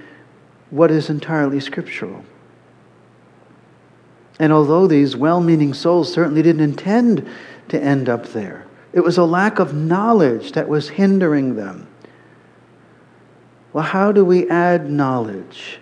what 0.70 0.92
is 0.92 1.10
entirely 1.10 1.60
scriptural. 1.60 2.26
And 4.40 4.54
although 4.54 4.88
these 4.88 5.16
well 5.16 5.42
meaning 5.42 5.74
souls 5.74 6.14
certainly 6.14 6.42
didn't 6.42 6.62
intend 6.62 7.28
to 7.70 7.82
end 7.82 8.10
up 8.10 8.28
there, 8.28 8.66
it 8.94 9.02
was 9.02 9.18
a 9.18 9.24
lack 9.24 9.60
of 9.60 9.74
knowledge 9.74 10.52
that 10.54 10.68
was 10.68 10.90
hindering 10.90 11.56
them. 11.56 11.88
Well, 13.74 13.84
how 13.84 14.12
do 14.12 14.26
we 14.26 14.50
add 14.50 14.90
knowledge? 14.90 15.80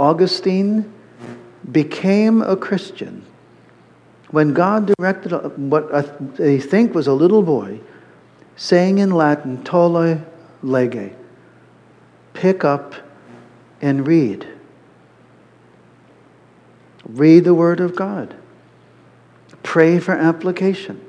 Augustine 0.00 0.90
became 1.70 2.40
a 2.40 2.56
Christian 2.56 3.24
when 4.30 4.54
God 4.54 4.90
directed 4.96 5.32
what 5.58 5.94
I 5.94 6.58
think 6.58 6.94
was 6.94 7.06
a 7.06 7.12
little 7.12 7.42
boy 7.42 7.80
saying 8.56 8.98
in 8.98 9.10
Latin, 9.10 9.62
Tolle 9.62 10.24
lege, 10.62 11.12
pick 12.32 12.64
up 12.64 12.94
and 13.82 14.06
read. 14.06 14.46
Read 17.04 17.44
the 17.44 17.54
Word 17.54 17.80
of 17.80 17.94
God. 17.94 18.34
Pray 19.62 19.98
for 19.98 20.12
application. 20.12 21.04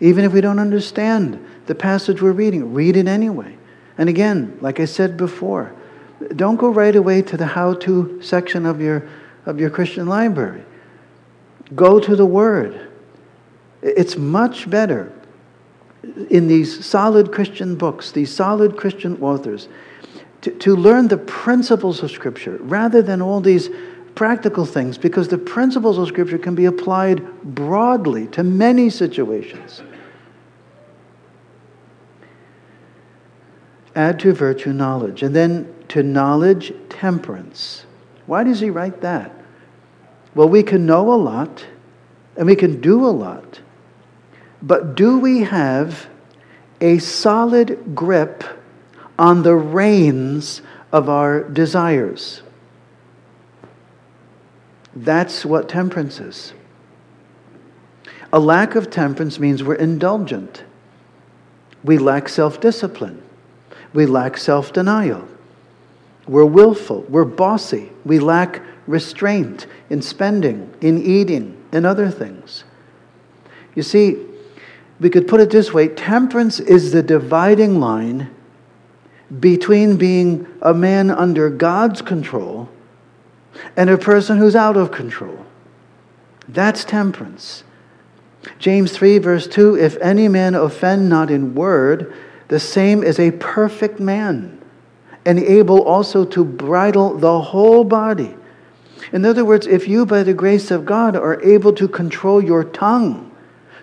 Even 0.00 0.24
if 0.24 0.32
we 0.32 0.40
don't 0.40 0.58
understand 0.58 1.44
the 1.66 1.74
passage 1.74 2.20
we're 2.20 2.32
reading, 2.32 2.74
read 2.74 2.96
it 2.96 3.06
anyway. 3.06 3.56
And 3.96 4.08
again, 4.08 4.58
like 4.60 4.80
I 4.80 4.86
said 4.86 5.16
before, 5.16 5.72
don't 6.36 6.56
go 6.56 6.68
right 6.68 6.94
away 6.94 7.22
to 7.22 7.36
the 7.36 7.46
how 7.46 7.74
to 7.74 8.20
section 8.22 8.66
of 8.66 8.80
your, 8.80 9.08
of 9.46 9.60
your 9.60 9.70
Christian 9.70 10.06
library. 10.06 10.64
Go 11.74 11.98
to 11.98 12.16
the 12.16 12.26
Word. 12.26 12.90
It's 13.82 14.16
much 14.16 14.68
better 14.70 15.12
in 16.30 16.48
these 16.48 16.84
solid 16.84 17.32
Christian 17.32 17.76
books, 17.76 18.12
these 18.12 18.34
solid 18.34 18.76
Christian 18.76 19.20
authors, 19.22 19.68
to, 20.42 20.50
to 20.50 20.76
learn 20.76 21.08
the 21.08 21.16
principles 21.16 22.02
of 22.02 22.10
Scripture 22.10 22.58
rather 22.60 23.02
than 23.02 23.22
all 23.22 23.40
these 23.40 23.70
practical 24.14 24.64
things, 24.64 24.96
because 24.96 25.28
the 25.28 25.38
principles 25.38 25.98
of 25.98 26.06
Scripture 26.06 26.38
can 26.38 26.54
be 26.54 26.66
applied 26.66 27.24
broadly 27.42 28.26
to 28.28 28.42
many 28.42 28.88
situations. 28.88 29.82
Add 33.96 34.20
to 34.20 34.32
virtue 34.32 34.72
knowledge, 34.72 35.22
and 35.22 35.34
then 35.34 35.73
to 35.88 36.02
knowledge 36.02 36.72
temperance. 36.88 37.86
Why 38.26 38.44
does 38.44 38.60
he 38.60 38.70
write 38.70 39.00
that? 39.02 39.32
Well, 40.34 40.48
we 40.48 40.62
can 40.62 40.86
know 40.86 41.12
a 41.12 41.16
lot 41.16 41.66
and 42.36 42.46
we 42.46 42.56
can 42.56 42.80
do 42.80 43.04
a 43.04 43.10
lot, 43.10 43.60
but 44.62 44.94
do 44.96 45.18
we 45.18 45.42
have 45.42 46.08
a 46.80 46.98
solid 46.98 47.94
grip 47.94 48.42
on 49.18 49.42
the 49.42 49.54
reins 49.54 50.62
of 50.90 51.08
our 51.08 51.44
desires? 51.44 52.42
That's 54.96 55.44
what 55.44 55.68
temperance 55.68 56.20
is. 56.20 56.52
A 58.32 58.40
lack 58.40 58.74
of 58.74 58.90
temperance 58.90 59.38
means 59.38 59.62
we're 59.62 59.74
indulgent. 59.74 60.64
We 61.84 61.98
lack 61.98 62.28
self 62.28 62.60
discipline. 62.60 63.22
We 63.92 64.06
lack 64.06 64.36
self 64.36 64.72
denial. 64.72 65.28
We're 66.26 66.44
willful. 66.44 67.02
We're 67.08 67.24
bossy. 67.24 67.90
We 68.04 68.18
lack 68.18 68.62
restraint 68.86 69.66
in 69.90 70.02
spending, 70.02 70.72
in 70.80 71.02
eating, 71.02 71.62
in 71.72 71.84
other 71.84 72.10
things. 72.10 72.64
You 73.74 73.82
see, 73.82 74.24
we 75.00 75.10
could 75.10 75.26
put 75.26 75.40
it 75.40 75.50
this 75.50 75.72
way 75.72 75.88
temperance 75.88 76.60
is 76.60 76.92
the 76.92 77.02
dividing 77.02 77.80
line 77.80 78.30
between 79.40 79.96
being 79.96 80.46
a 80.62 80.72
man 80.72 81.10
under 81.10 81.50
God's 81.50 82.02
control 82.02 82.68
and 83.76 83.90
a 83.90 83.98
person 83.98 84.38
who's 84.38 84.56
out 84.56 84.76
of 84.76 84.90
control. 84.90 85.46
That's 86.48 86.84
temperance. 86.84 87.64
James 88.58 88.92
3, 88.92 89.18
verse 89.18 89.46
2 89.46 89.76
If 89.76 89.96
any 89.98 90.28
man 90.28 90.54
offend 90.54 91.08
not 91.08 91.30
in 91.30 91.54
word, 91.54 92.14
the 92.48 92.60
same 92.60 93.02
is 93.02 93.18
a 93.18 93.30
perfect 93.32 93.98
man, 93.98 94.62
and 95.26 95.38
able 95.38 95.82
also 95.82 96.24
to 96.24 96.44
bridle 96.44 97.16
the 97.16 97.40
whole 97.40 97.84
body. 97.84 98.36
In 99.12 99.24
other 99.24 99.44
words, 99.44 99.66
if 99.66 99.88
you, 99.88 100.06
by 100.06 100.22
the 100.22 100.34
grace 100.34 100.70
of 100.70 100.84
God, 100.84 101.16
are 101.16 101.42
able 101.42 101.72
to 101.74 101.88
control 101.88 102.42
your 102.42 102.64
tongue, 102.64 103.30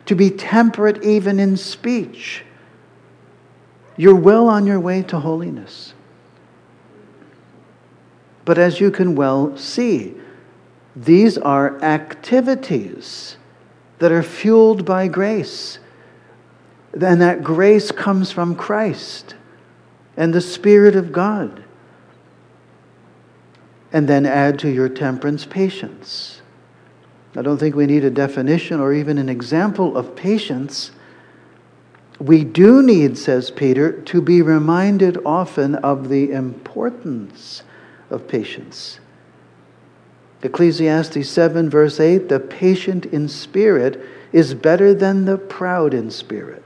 to 0.06 0.16
be 0.16 0.30
temperate 0.30 1.04
even 1.04 1.40
in 1.40 1.58
speech, 1.58 2.44
you're 3.98 4.16
well 4.16 4.48
on 4.48 4.66
your 4.66 4.80
way 4.80 5.04
to 5.04 5.20
holiness. 5.20 5.94
But 8.46 8.58
as 8.58 8.80
you 8.80 8.90
can 8.92 9.16
well 9.16 9.56
see, 9.58 10.16
these 10.96 11.38
are 11.38 11.82
activities 11.82 13.38
that 14.00 14.12
are 14.12 14.24
fueled 14.24 14.84
by 14.84 15.08
grace. 15.08 15.80
And 17.00 17.22
that 17.22 17.44
grace 17.44 17.92
comes 17.92 18.32
from 18.32 18.56
Christ 18.56 19.36
and 20.18 20.34
the 20.34 20.42
Spirit 20.42 20.96
of 20.96 21.12
God. 21.12 21.64
And 23.94 24.08
then 24.08 24.26
add 24.26 24.60
to 24.60 24.70
your 24.70 24.90
temperance 24.90 25.46
patience. 25.46 26.42
I 27.36 27.42
don't 27.42 27.58
think 27.58 27.76
we 27.76 27.86
need 27.86 28.04
a 28.04 28.10
definition 28.10 28.80
or 28.80 28.94
even 28.94 29.18
an 29.18 29.30
example 29.30 29.96
of 29.98 30.16
patience. 30.16 30.92
We 32.20 32.44
do 32.44 32.82
need, 32.82 33.18
says 33.18 33.52
Peter, 33.52 33.94
to 34.04 34.22
be 34.22 34.42
reminded 34.42 35.18
often 35.26 35.76
of 35.76 36.10
the 36.10 36.32
importance 36.32 37.64
of 38.10 38.28
patience. 38.28 39.00
Ecclesiastes 40.44 41.30
7, 41.30 41.70
verse 41.70 42.00
8 42.00 42.28
the 42.28 42.40
patient 42.40 43.06
in 43.08 43.28
spirit 43.28 44.02
is 44.32 44.54
better 44.54 44.94
than 44.94 45.26
the 45.26 45.38
proud 45.38 45.94
in 45.94 46.10
spirit. 46.10 46.64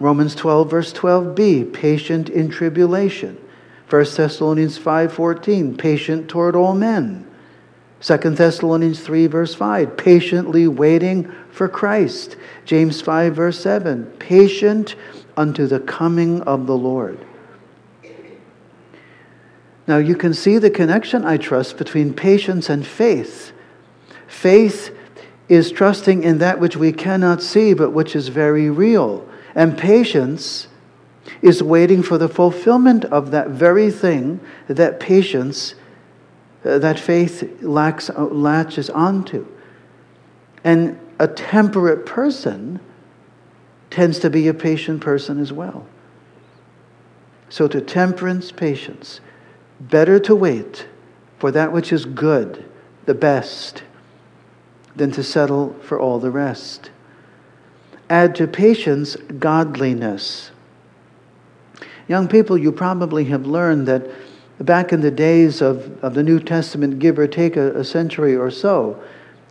Romans 0.00 0.34
12, 0.34 0.70
verse 0.70 0.92
12b, 0.92 1.72
patient 1.72 2.28
in 2.28 2.48
tribulation. 2.48 3.36
1 3.90 4.04
Thessalonians 4.16 4.78
5:14, 4.78 5.76
patient 5.76 6.28
toward 6.28 6.54
all 6.54 6.74
men. 6.74 7.26
2 8.00 8.16
Thessalonians 8.16 9.00
3, 9.00 9.26
verse 9.26 9.54
5, 9.54 9.96
patiently 9.96 10.68
waiting 10.68 11.32
for 11.50 11.68
Christ. 11.68 12.36
James 12.64 13.00
5, 13.00 13.34
verse 13.34 13.58
7, 13.58 14.04
patient 14.18 14.94
unto 15.36 15.66
the 15.66 15.80
coming 15.80 16.42
of 16.42 16.66
the 16.66 16.76
Lord. 16.76 17.18
Now, 19.88 19.96
you 19.96 20.14
can 20.14 20.34
see 20.34 20.58
the 20.58 20.70
connection, 20.70 21.24
I 21.24 21.38
trust, 21.38 21.78
between 21.78 22.12
patience 22.12 22.68
and 22.68 22.86
faith. 22.86 23.52
Faith 24.28 24.94
is 25.48 25.72
trusting 25.72 26.22
in 26.22 26.38
that 26.38 26.60
which 26.60 26.76
we 26.76 26.92
cannot 26.92 27.42
see, 27.42 27.72
but 27.72 27.90
which 27.90 28.14
is 28.14 28.28
very 28.28 28.68
real. 28.68 29.26
And 29.58 29.76
patience 29.76 30.68
is 31.42 31.64
waiting 31.64 32.00
for 32.04 32.16
the 32.16 32.28
fulfillment 32.28 33.04
of 33.06 33.32
that 33.32 33.48
very 33.48 33.90
thing 33.90 34.38
that 34.68 35.00
patience, 35.00 35.74
uh, 36.64 36.78
that 36.78 36.96
faith 36.96 37.60
lacks, 37.60 38.08
uh, 38.08 38.26
latches 38.26 38.88
onto. 38.88 39.48
And 40.62 40.96
a 41.18 41.26
temperate 41.26 42.06
person 42.06 42.78
tends 43.90 44.20
to 44.20 44.30
be 44.30 44.46
a 44.46 44.54
patient 44.54 45.00
person 45.00 45.40
as 45.40 45.52
well. 45.52 45.88
So, 47.48 47.66
to 47.66 47.80
temperance, 47.80 48.52
patience. 48.52 49.20
Better 49.80 50.20
to 50.20 50.36
wait 50.36 50.86
for 51.40 51.50
that 51.50 51.72
which 51.72 51.92
is 51.92 52.04
good, 52.04 52.64
the 53.06 53.14
best, 53.14 53.82
than 54.94 55.10
to 55.10 55.24
settle 55.24 55.74
for 55.82 55.98
all 55.98 56.20
the 56.20 56.30
rest. 56.30 56.92
Add 58.10 58.34
to 58.36 58.46
patience 58.46 59.16
godliness. 59.16 60.50
Young 62.08 62.26
people, 62.26 62.56
you 62.56 62.72
probably 62.72 63.24
have 63.26 63.46
learned 63.46 63.86
that 63.88 64.10
Back 64.60 64.92
in 64.92 65.02
the 65.02 65.10
days 65.10 65.62
of, 65.62 66.02
of 66.02 66.14
the 66.14 66.22
New 66.22 66.40
Testament, 66.40 66.98
give 66.98 67.18
or 67.18 67.28
take 67.28 67.56
a, 67.56 67.78
a 67.78 67.84
century 67.84 68.34
or 68.34 68.50
so, 68.50 69.00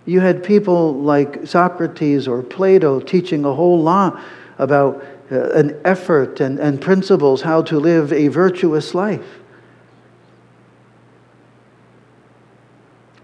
you 0.05 0.19
had 0.19 0.43
people 0.43 0.95
like 0.95 1.47
Socrates 1.47 2.27
or 2.27 2.43
Plato 2.43 2.99
teaching 2.99 3.45
a 3.45 3.53
whole 3.53 3.81
lot 3.81 4.21
about 4.57 5.03
uh, 5.31 5.51
an 5.51 5.79
effort 5.85 6.41
and, 6.41 6.59
and 6.59 6.81
principles 6.81 7.41
how 7.41 7.61
to 7.63 7.79
live 7.79 8.11
a 8.11 8.27
virtuous 8.27 8.93
life. 8.93 9.39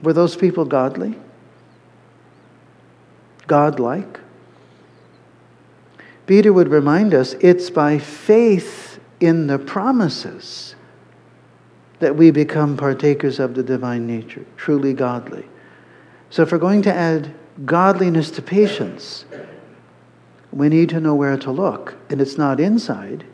Were 0.02 0.14
those 0.14 0.38
people 0.38 0.64
godly? 0.64 1.16
Godlike? 3.48 4.22
Peter 6.26 6.54
would 6.54 6.70
remind 6.70 7.14
us 7.14 7.34
it's 7.42 7.70
by 7.70 8.00
faith 8.00 9.00
in 9.20 9.48
the 9.48 9.60
promises 9.60 10.76
that 12.00 12.16
we 12.16 12.32
become 12.32 12.76
partakers 12.78 13.40
of 13.40 13.56
the 13.56 13.64
divine 13.64 14.06
nature, 14.06 14.46
truly 14.58 14.94
godly. 14.94 15.46
So, 16.30 16.42
if 16.44 16.52
we're 16.52 16.58
going 16.58 16.82
to 16.84 16.94
add 16.94 17.34
godliness 17.66 18.32
to 18.32 18.42
patience, 18.42 19.26
we 20.52 20.70
need 20.70 20.90
to 20.90 21.00
know 21.00 21.16
where 21.16 21.38
to 21.38 21.52
look. 21.52 21.96
And 22.10 22.22
it's 22.22 22.38
not 22.38 22.60
inside, 22.60 23.26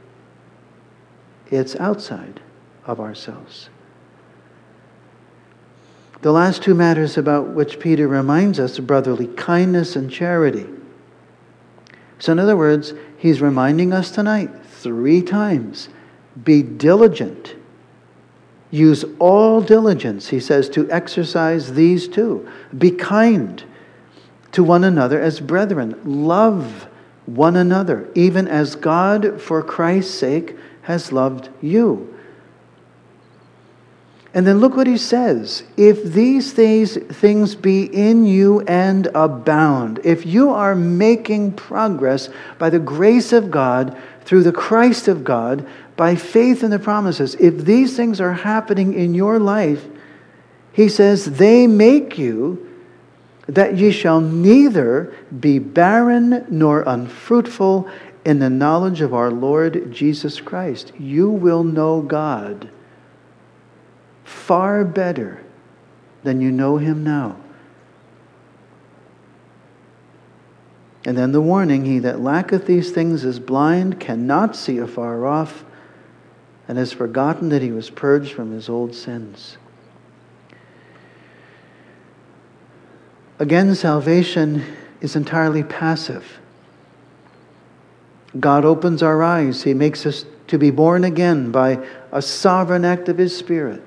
it's 1.49 1.75
outside 1.77 2.41
of 2.85 2.99
ourselves. 2.99 3.69
The 6.21 6.31
last 6.31 6.61
two 6.61 6.75
matters 6.75 7.17
about 7.17 7.49
which 7.49 7.79
Peter 7.79 8.07
reminds 8.07 8.59
us 8.59 8.77
brotherly 8.79 9.27
kindness 9.27 9.95
and 9.95 10.11
charity. 10.11 10.67
So, 12.19 12.33
in 12.33 12.39
other 12.39 12.57
words, 12.57 12.93
he's 13.17 13.41
reminding 13.41 13.93
us 13.93 14.11
tonight 14.11 14.49
three 14.65 15.21
times 15.21 15.89
be 16.43 16.61
diligent. 16.61 17.55
Use 18.71 19.03
all 19.17 19.61
diligence, 19.61 20.29
he 20.29 20.39
says, 20.39 20.69
to 20.69 20.89
exercise 20.91 21.73
these 21.73 22.07
two. 22.07 22.47
Be 22.77 22.91
kind 22.91 23.63
to 24.51 24.63
one 24.63 24.83
another 24.83 25.19
as 25.19 25.39
brethren. 25.39 25.99
Love 26.03 26.87
one 27.25 27.55
another, 27.55 28.09
even 28.15 28.47
as 28.47 28.75
God, 28.75 29.41
for 29.41 29.63
Christ's 29.63 30.13
sake, 30.13 30.55
has 30.83 31.11
loved 31.11 31.49
you. 31.61 32.18
And 34.33 34.45
then 34.45 34.59
look 34.59 34.75
what 34.75 34.85
he 34.85 34.97
says. 34.97 35.63
If 35.75 36.03
these 36.03 36.53
things 36.53 36.97
things 36.97 37.55
be 37.55 37.85
in 37.85 38.25
you 38.25 38.61
and 38.61 39.07
abound, 39.15 39.99
if 40.03 40.25
you 40.25 40.51
are 40.51 40.75
making 40.75 41.53
progress 41.53 42.29
by 42.59 42.69
the 42.69 42.79
grace 42.79 43.33
of 43.33 43.49
God, 43.49 43.97
through 44.25 44.43
the 44.43 44.51
Christ 44.51 45.07
of 45.07 45.23
God, 45.23 45.67
by 45.95 46.15
faith 46.15 46.63
in 46.63 46.69
the 46.69 46.77
promises, 46.77 47.33
if 47.39 47.57
these 47.65 47.97
things 47.97 48.21
are 48.21 48.33
happening 48.33 48.93
in 48.93 49.15
your 49.15 49.39
life, 49.39 49.83
he 50.71 50.87
says, 50.87 51.25
they 51.37 51.65
make 51.65 52.19
you 52.19 52.67
that 53.47 53.75
ye 53.77 53.91
shall 53.91 54.21
neither 54.21 55.11
be 55.39 55.57
barren 55.57 56.45
nor 56.49 56.83
unfruitful 56.85 57.89
in 58.23 58.37
the 58.37 58.49
knowledge 58.51 59.01
of 59.01 59.15
our 59.15 59.31
Lord 59.31 59.91
Jesus 59.91 60.39
Christ. 60.39 60.91
You 60.99 61.31
will 61.31 61.63
know 61.63 62.03
God 62.03 62.69
far 64.29 64.85
better 64.85 65.43
than 66.23 66.39
you 66.39 66.51
know 66.51 66.77
him 66.77 67.03
now. 67.03 67.35
And 71.03 71.17
then 71.17 71.31
the 71.31 71.41
warning 71.41 71.85
He 71.85 71.97
that 71.99 72.21
lacketh 72.21 72.67
these 72.67 72.91
things 72.91 73.25
is 73.25 73.39
blind, 73.39 73.99
cannot 73.99 74.55
see 74.55 74.77
afar 74.77 75.25
off, 75.25 75.63
and 76.67 76.77
has 76.77 76.93
forgotten 76.93 77.49
that 77.49 77.63
he 77.63 77.71
was 77.71 77.89
purged 77.89 78.33
from 78.33 78.51
his 78.51 78.69
old 78.69 78.93
sins. 78.93 79.57
Again, 83.39 83.73
salvation 83.73 84.63
is 85.01 85.15
entirely 85.15 85.63
passive. 85.63 86.39
God 88.39 88.63
opens 88.63 89.01
our 89.01 89.23
eyes, 89.23 89.63
He 89.63 89.73
makes 89.73 90.05
us 90.05 90.25
to 90.47 90.59
be 90.59 90.69
born 90.69 91.03
again 91.03 91.51
by 91.51 91.83
a 92.11 92.21
sovereign 92.21 92.85
act 92.85 93.09
of 93.09 93.17
His 93.17 93.35
Spirit. 93.35 93.81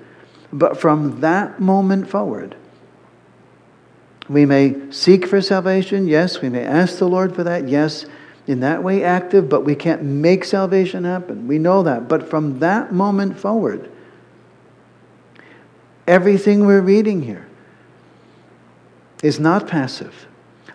But 0.52 0.78
from 0.78 1.20
that 1.20 1.60
moment 1.60 2.08
forward, 2.08 2.56
we 4.28 4.46
may 4.46 4.90
seek 4.90 5.26
for 5.26 5.40
salvation, 5.40 6.06
yes. 6.06 6.40
We 6.40 6.48
may 6.48 6.64
ask 6.64 6.98
the 6.98 7.08
Lord 7.08 7.34
for 7.34 7.44
that, 7.44 7.68
yes. 7.68 8.06
In 8.46 8.60
that 8.60 8.82
way, 8.82 9.04
active, 9.04 9.48
but 9.48 9.64
we 9.64 9.74
can't 9.74 10.02
make 10.02 10.44
salvation 10.44 11.04
happen. 11.04 11.46
We 11.46 11.58
know 11.58 11.82
that. 11.84 12.08
But 12.08 12.28
from 12.28 12.58
that 12.58 12.92
moment 12.92 13.38
forward, 13.38 13.90
everything 16.06 16.66
we're 16.66 16.80
reading 16.80 17.22
here 17.22 17.46
is 19.22 19.38
not 19.38 19.68
passive. 19.68 20.26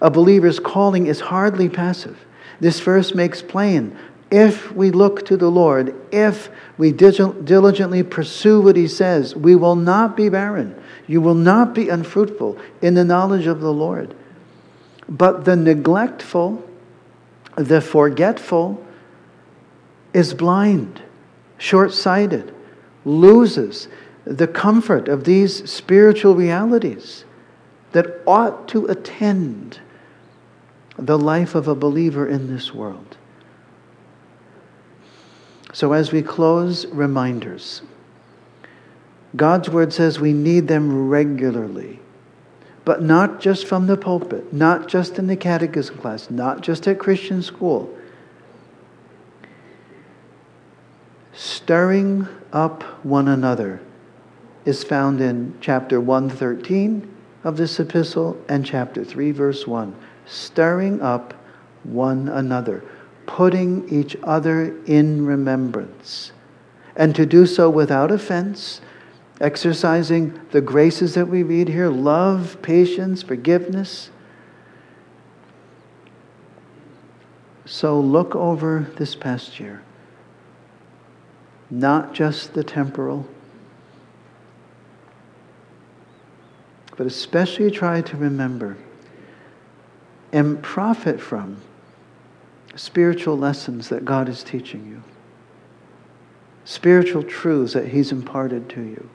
A 0.01 0.09
believer's 0.09 0.59
calling 0.59 1.07
is 1.07 1.19
hardly 1.19 1.67
passive. 1.67 2.25
This 2.59 2.79
verse 2.79 3.13
makes 3.13 3.41
plain 3.41 3.97
if 4.29 4.71
we 4.73 4.91
look 4.91 5.25
to 5.27 5.37
the 5.37 5.49
Lord, 5.49 5.95
if 6.11 6.49
we 6.77 6.91
diligently 6.91 8.03
pursue 8.03 8.61
what 8.61 8.75
He 8.75 8.87
says, 8.87 9.35
we 9.35 9.55
will 9.55 9.75
not 9.75 10.17
be 10.17 10.29
barren. 10.29 10.75
You 11.07 11.21
will 11.21 11.35
not 11.35 11.73
be 11.73 11.89
unfruitful 11.89 12.57
in 12.81 12.93
the 12.93 13.05
knowledge 13.05 13.47
of 13.47 13.61
the 13.61 13.71
Lord. 13.71 14.13
But 15.07 15.45
the 15.45 15.55
neglectful, 15.55 16.67
the 17.55 17.79
forgetful, 17.79 18.85
is 20.13 20.33
blind, 20.33 21.01
short 21.57 21.93
sighted, 21.93 22.53
loses 23.05 23.87
the 24.25 24.47
comfort 24.47 25.07
of 25.07 25.23
these 25.23 25.69
spiritual 25.69 26.35
realities 26.35 27.23
that 27.93 28.21
ought 28.27 28.67
to 28.67 28.85
attend 28.87 29.79
the 30.97 31.17
life 31.17 31.55
of 31.55 31.67
a 31.67 31.75
believer 31.75 32.27
in 32.27 32.53
this 32.53 32.73
world. 32.73 33.16
So, 35.73 35.93
as 35.93 36.11
we 36.11 36.21
close, 36.21 36.85
reminders. 36.87 37.81
God's 39.35 39.69
word 39.69 39.93
says 39.93 40.19
we 40.19 40.33
need 40.33 40.67
them 40.67 41.09
regularly, 41.09 41.99
but 42.85 43.01
not 43.01 43.41
just 43.41 43.67
from 43.67 43.87
the 43.87 43.97
pulpit, 43.97 44.53
not 44.53 44.87
just 44.87 45.19
in 45.19 45.27
the 45.27 45.35
catechism 45.35 45.97
class, 45.97 46.29
not 46.31 46.61
just 46.61 46.87
at 46.87 46.99
Christian 46.99 47.41
school. 47.41 47.93
Stirring 51.33 52.27
up 52.51 52.83
one 53.03 53.27
another 53.27 53.79
is 54.65 54.83
found 54.83 55.21
in 55.21 55.55
chapter 55.61 56.01
113 56.01 57.15
of 57.43 57.57
this 57.57 57.79
epistle 57.79 58.41
and 58.49 58.65
chapter 58.65 59.03
3, 59.03 59.31
verse 59.31 59.67
1. 59.67 59.95
Stirring 60.25 61.01
up 61.01 61.33
one 61.83 62.27
another 62.27 62.83
putting 63.27 63.87
each 63.89 64.17
other 64.23 64.75
in 64.85 65.23
remembrance, 65.25 66.31
and 66.95 67.13
to 67.15 67.25
do 67.25 67.45
so 67.45 67.69
without 67.69 68.09
offense, 68.09 68.81
exercising 69.39 70.39
the 70.51 70.61
graces 70.61 71.13
that 71.13 71.27
we 71.27 71.43
read 71.43 71.67
here 71.67 71.89
love, 71.89 72.57
patience, 72.63 73.21
forgiveness. 73.21 74.09
So 77.65 77.99
look 77.99 78.35
over 78.35 78.89
this 78.95 79.13
past 79.13 79.59
year, 79.59 79.83
not 81.69 82.13
just 82.13 82.53
the 82.53 82.63
temporal, 82.63 83.27
but 86.95 87.05
especially 87.05 87.69
try 87.69 88.01
to 88.01 88.17
remember 88.17 88.77
and 90.31 90.61
profit 90.63 91.21
from 91.21 91.61
spiritual 92.77 93.37
lessons 93.37 93.89
that 93.89 94.05
God 94.05 94.29
is 94.29 94.43
teaching 94.43 94.87
you, 94.87 95.03
spiritual 96.63 97.23
truths 97.23 97.73
that 97.73 97.87
He's 97.87 98.11
imparted 98.11 98.69
to 98.69 98.81
you. 98.81 99.09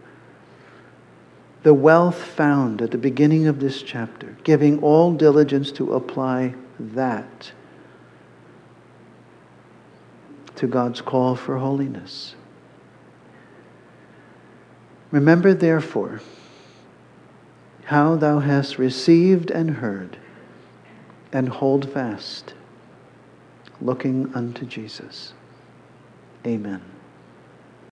The 1.62 1.72
wealth 1.72 2.20
found 2.20 2.82
at 2.82 2.90
the 2.90 2.98
beginning 2.98 3.46
of 3.46 3.60
this 3.60 3.82
chapter, 3.82 4.36
giving 4.42 4.82
all 4.82 5.14
diligence 5.14 5.70
to 5.72 5.94
apply 5.94 6.54
that 6.78 7.52
to 10.56 10.66
God's 10.66 11.00
call 11.00 11.36
for 11.36 11.58
holiness. 11.58 12.34
Remember, 15.12 15.54
therefore, 15.54 16.20
how 17.84 18.16
thou 18.16 18.40
hast 18.40 18.78
received 18.78 19.50
and 19.50 19.70
heard, 19.76 20.16
and 21.32 21.48
hold 21.48 21.88
fast 21.88 22.54
looking 23.84 24.32
unto 24.34 24.66
Jesus. 24.66 25.34
Amen. 26.46 26.91